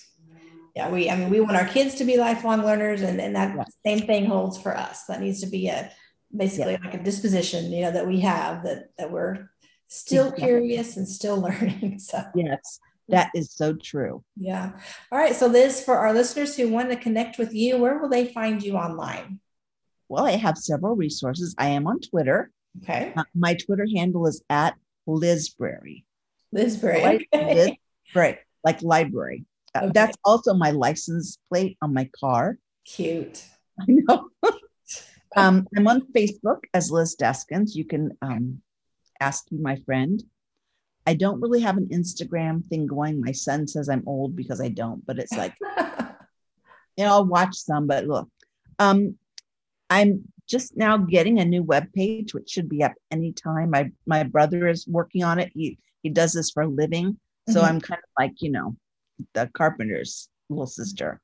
Yeah, 0.75 0.89
we. 0.89 1.07
I 1.07 1.15
mean, 1.15 1.29
we 1.29 1.39
want 1.39 1.55
our 1.55 1.67
kids 1.67 1.95
to 1.95 2.03
be 2.03 2.17
lifelong 2.17 2.65
learners, 2.65 3.03
and 3.03 3.21
and 3.21 3.35
that 3.35 3.55
Yeah. 3.55 3.65
same 3.85 4.07
thing 4.07 4.25
holds 4.25 4.57
for 4.57 4.75
us. 4.75 5.05
That 5.05 5.21
needs 5.21 5.41
to 5.41 5.47
be 5.47 5.67
a 5.67 5.91
basically 6.35 6.79
like 6.83 6.95
a 6.95 7.03
disposition, 7.03 7.71
you 7.71 7.83
know, 7.83 7.91
that 7.91 8.07
we 8.07 8.21
have 8.21 8.63
that 8.63 8.89
that 8.97 9.11
we're 9.11 9.49
still 9.87 10.29
Exactly. 10.29 10.47
curious 10.47 10.97
and 10.97 11.07
still 11.07 11.37
learning. 11.47 11.99
So 11.99 12.23
Yes, 12.33 12.79
that 13.13 13.31
is 13.35 13.51
so 13.53 13.73
true. 13.73 14.23
yeah. 14.37 14.71
All 15.11 15.17
right. 15.17 15.35
So 15.35 15.47
Liz, 15.47 15.83
for 15.83 15.97
our 15.97 16.13
listeners 16.13 16.55
who 16.55 16.69
want 16.69 16.89
to 16.89 16.95
connect 16.95 17.37
with 17.37 17.53
you, 17.53 17.77
where 17.77 17.97
will 17.99 18.09
they 18.09 18.25
find 18.27 18.61
you 18.61 18.75
online? 18.75 19.39
Well, 20.09 20.25
I 20.25 20.31
have 20.31 20.57
several 20.57 20.95
resources. 20.95 21.55
I 21.57 21.69
am 21.69 21.87
on 21.87 21.99
Twitter. 21.99 22.51
Okay. 22.83 23.13
Uh, 23.15 23.23
my 23.33 23.55
Twitter 23.55 23.87
handle 23.95 24.27
is 24.27 24.43
at 24.49 24.75
Lizbrary. 25.07 26.03
Like 27.03 27.27
Okay. 27.33 27.79
Right, 28.15 28.37
like 28.63 28.81
library. 28.83 29.45
Uh, 29.73 29.85
Okay. 29.85 29.91
That's 29.93 30.17
also 30.23 30.53
my 30.53 30.69
license 30.69 31.39
plate 31.49 31.77
on 31.81 31.95
my 31.95 32.07
car. 32.19 32.59
Cute. 32.85 33.43
I 33.79 33.85
know. 33.87 34.29
um, 35.35 35.67
I'm 35.75 35.87
on 35.87 36.01
Facebook 36.15 36.59
as 36.75 36.91
Liz 36.91 37.15
Deskins. 37.19 37.73
You 37.73 37.85
can 37.85 38.11
um, 38.21 38.61
ask 39.19 39.51
me, 39.51 39.59
my 39.59 39.77
friend. 39.77 40.21
I 41.05 41.13
don't 41.15 41.41
really 41.41 41.59
have 41.61 41.77
an 41.77 41.89
Instagram 41.91 42.65
thing 42.67 42.87
going. 42.87 43.19
My 43.21 43.31
son 43.33 43.67
says 43.67 43.89
I'm 43.89 44.03
old 44.07 44.35
because 44.35 44.59
I 44.61 44.69
don't, 44.69 45.05
but 45.05 45.19
it's 45.19 45.33
like, 45.33 45.53
you 46.97 47.03
know, 47.03 47.09
I'll 47.11 47.25
watch 47.25 47.55
some, 47.55 47.87
but 47.87 48.05
look, 48.05 48.29
um, 48.79 49.17
I'm 49.89 50.23
just 50.47 50.77
now 50.77 50.97
getting 50.97 51.39
a 51.39 51.45
new 51.45 51.63
web 51.63 51.91
page, 51.93 52.33
which 52.33 52.49
should 52.49 52.69
be 52.69 52.83
up 52.83 52.93
anytime. 53.11 53.69
My 53.69 53.91
my 54.05 54.23
brother 54.23 54.67
is 54.67 54.87
working 54.87 55.23
on 55.23 55.39
it. 55.39 55.51
He 55.53 55.77
he 56.03 56.09
does 56.09 56.33
this 56.33 56.51
for 56.51 56.63
a 56.63 56.67
living. 56.67 57.17
So 57.49 57.61
Mhm. 57.61 57.67
I'm 57.67 57.81
kind 57.81 57.99
of 57.99 58.09
like, 58.17 58.41
you 58.41 58.51
know, 58.51 58.75
the 59.33 59.49
carpenter's 59.53 60.29
little 60.49 60.67
sister. 60.67 61.19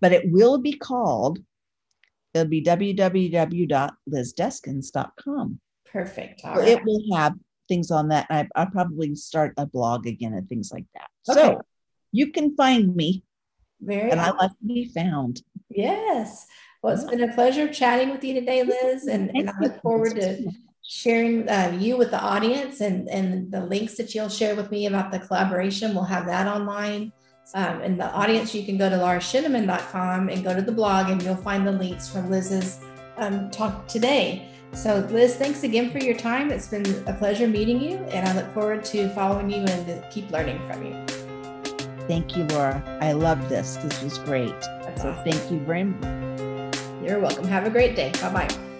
But 0.00 0.12
it 0.12 0.30
will 0.30 0.58
be 0.58 0.72
called, 0.74 1.38
it'll 2.34 2.48
be 2.48 2.62
www.lizdeskins.com. 2.62 5.60
Perfect. 5.90 6.40
Right. 6.44 6.68
it 6.68 6.84
will 6.84 7.02
have 7.16 7.34
things 7.72 7.90
on 7.90 8.08
that. 8.08 8.26
I, 8.28 8.46
I'll 8.54 8.66
probably 8.66 9.14
start 9.14 9.54
a 9.56 9.64
blog 9.64 10.06
again 10.06 10.34
and 10.34 10.46
things 10.46 10.70
like 10.70 10.84
that. 10.92 11.08
Okay. 11.30 11.40
So 11.40 11.62
you 12.12 12.30
can 12.30 12.54
find 12.54 12.94
me, 12.94 13.24
Very 13.80 14.10
and 14.10 14.20
I 14.20 14.24
awesome. 14.24 14.36
like 14.38 14.50
to 14.50 14.66
be 14.66 14.84
found. 14.84 15.42
Yes. 15.70 16.46
Well, 16.82 16.92
it's 16.92 17.04
been 17.04 17.22
a 17.22 17.32
pleasure 17.32 17.72
chatting 17.72 18.10
with 18.10 18.22
you 18.22 18.34
today, 18.34 18.62
Liz, 18.62 19.06
and, 19.06 19.30
and 19.34 19.48
I 19.48 19.54
look 19.60 19.80
forward 19.80 20.16
to 20.16 20.50
sharing 20.82 21.48
uh, 21.48 21.74
you 21.80 21.96
with 21.96 22.10
the 22.10 22.20
audience 22.20 22.82
and, 22.82 23.08
and 23.08 23.50
the 23.50 23.64
links 23.64 23.94
that 23.94 24.14
you'll 24.14 24.28
share 24.28 24.54
with 24.54 24.70
me 24.70 24.86
about 24.86 25.10
the 25.10 25.20
collaboration. 25.20 25.94
We'll 25.94 26.04
have 26.04 26.26
that 26.26 26.46
online. 26.46 27.12
Um, 27.54 27.80
and 27.80 27.98
the 27.98 28.10
audience, 28.12 28.54
you 28.54 28.64
can 28.64 28.76
go 28.76 28.90
to 28.90 28.96
laurasheneman.com 28.96 30.28
and 30.28 30.44
go 30.44 30.54
to 30.54 30.62
the 30.62 30.72
blog, 30.72 31.08
and 31.08 31.22
you'll 31.22 31.36
find 31.36 31.66
the 31.66 31.72
links 31.72 32.10
from 32.10 32.30
Liz's 32.30 32.80
um, 33.16 33.50
talk 33.50 33.88
today. 33.88 34.51
So, 34.72 35.06
Liz, 35.10 35.36
thanks 35.36 35.64
again 35.64 35.90
for 35.90 35.98
your 35.98 36.16
time. 36.16 36.50
It's 36.50 36.68
been 36.68 36.86
a 37.06 37.12
pleasure 37.12 37.46
meeting 37.46 37.80
you, 37.80 37.98
and 38.10 38.26
I 38.26 38.34
look 38.34 38.52
forward 38.54 38.84
to 38.86 39.08
following 39.14 39.50
you 39.50 39.58
and 39.58 39.86
to 39.86 40.08
keep 40.10 40.30
learning 40.30 40.60
from 40.66 40.84
you. 40.84 40.94
Thank 42.08 42.36
you, 42.36 42.44
Laura. 42.44 42.82
I 43.00 43.12
love 43.12 43.48
this. 43.48 43.76
This 43.76 44.02
was 44.02 44.18
great. 44.18 44.58
That's 44.60 45.02
So 45.02 45.10
awesome. 45.10 45.24
thank 45.30 45.50
you 45.50 45.58
very 45.60 45.84
much. 45.84 46.76
You're 47.02 47.20
welcome. 47.20 47.44
Have 47.48 47.66
a 47.66 47.70
great 47.70 47.94
day. 47.96 48.12
Bye 48.20 48.32
bye. 48.32 48.71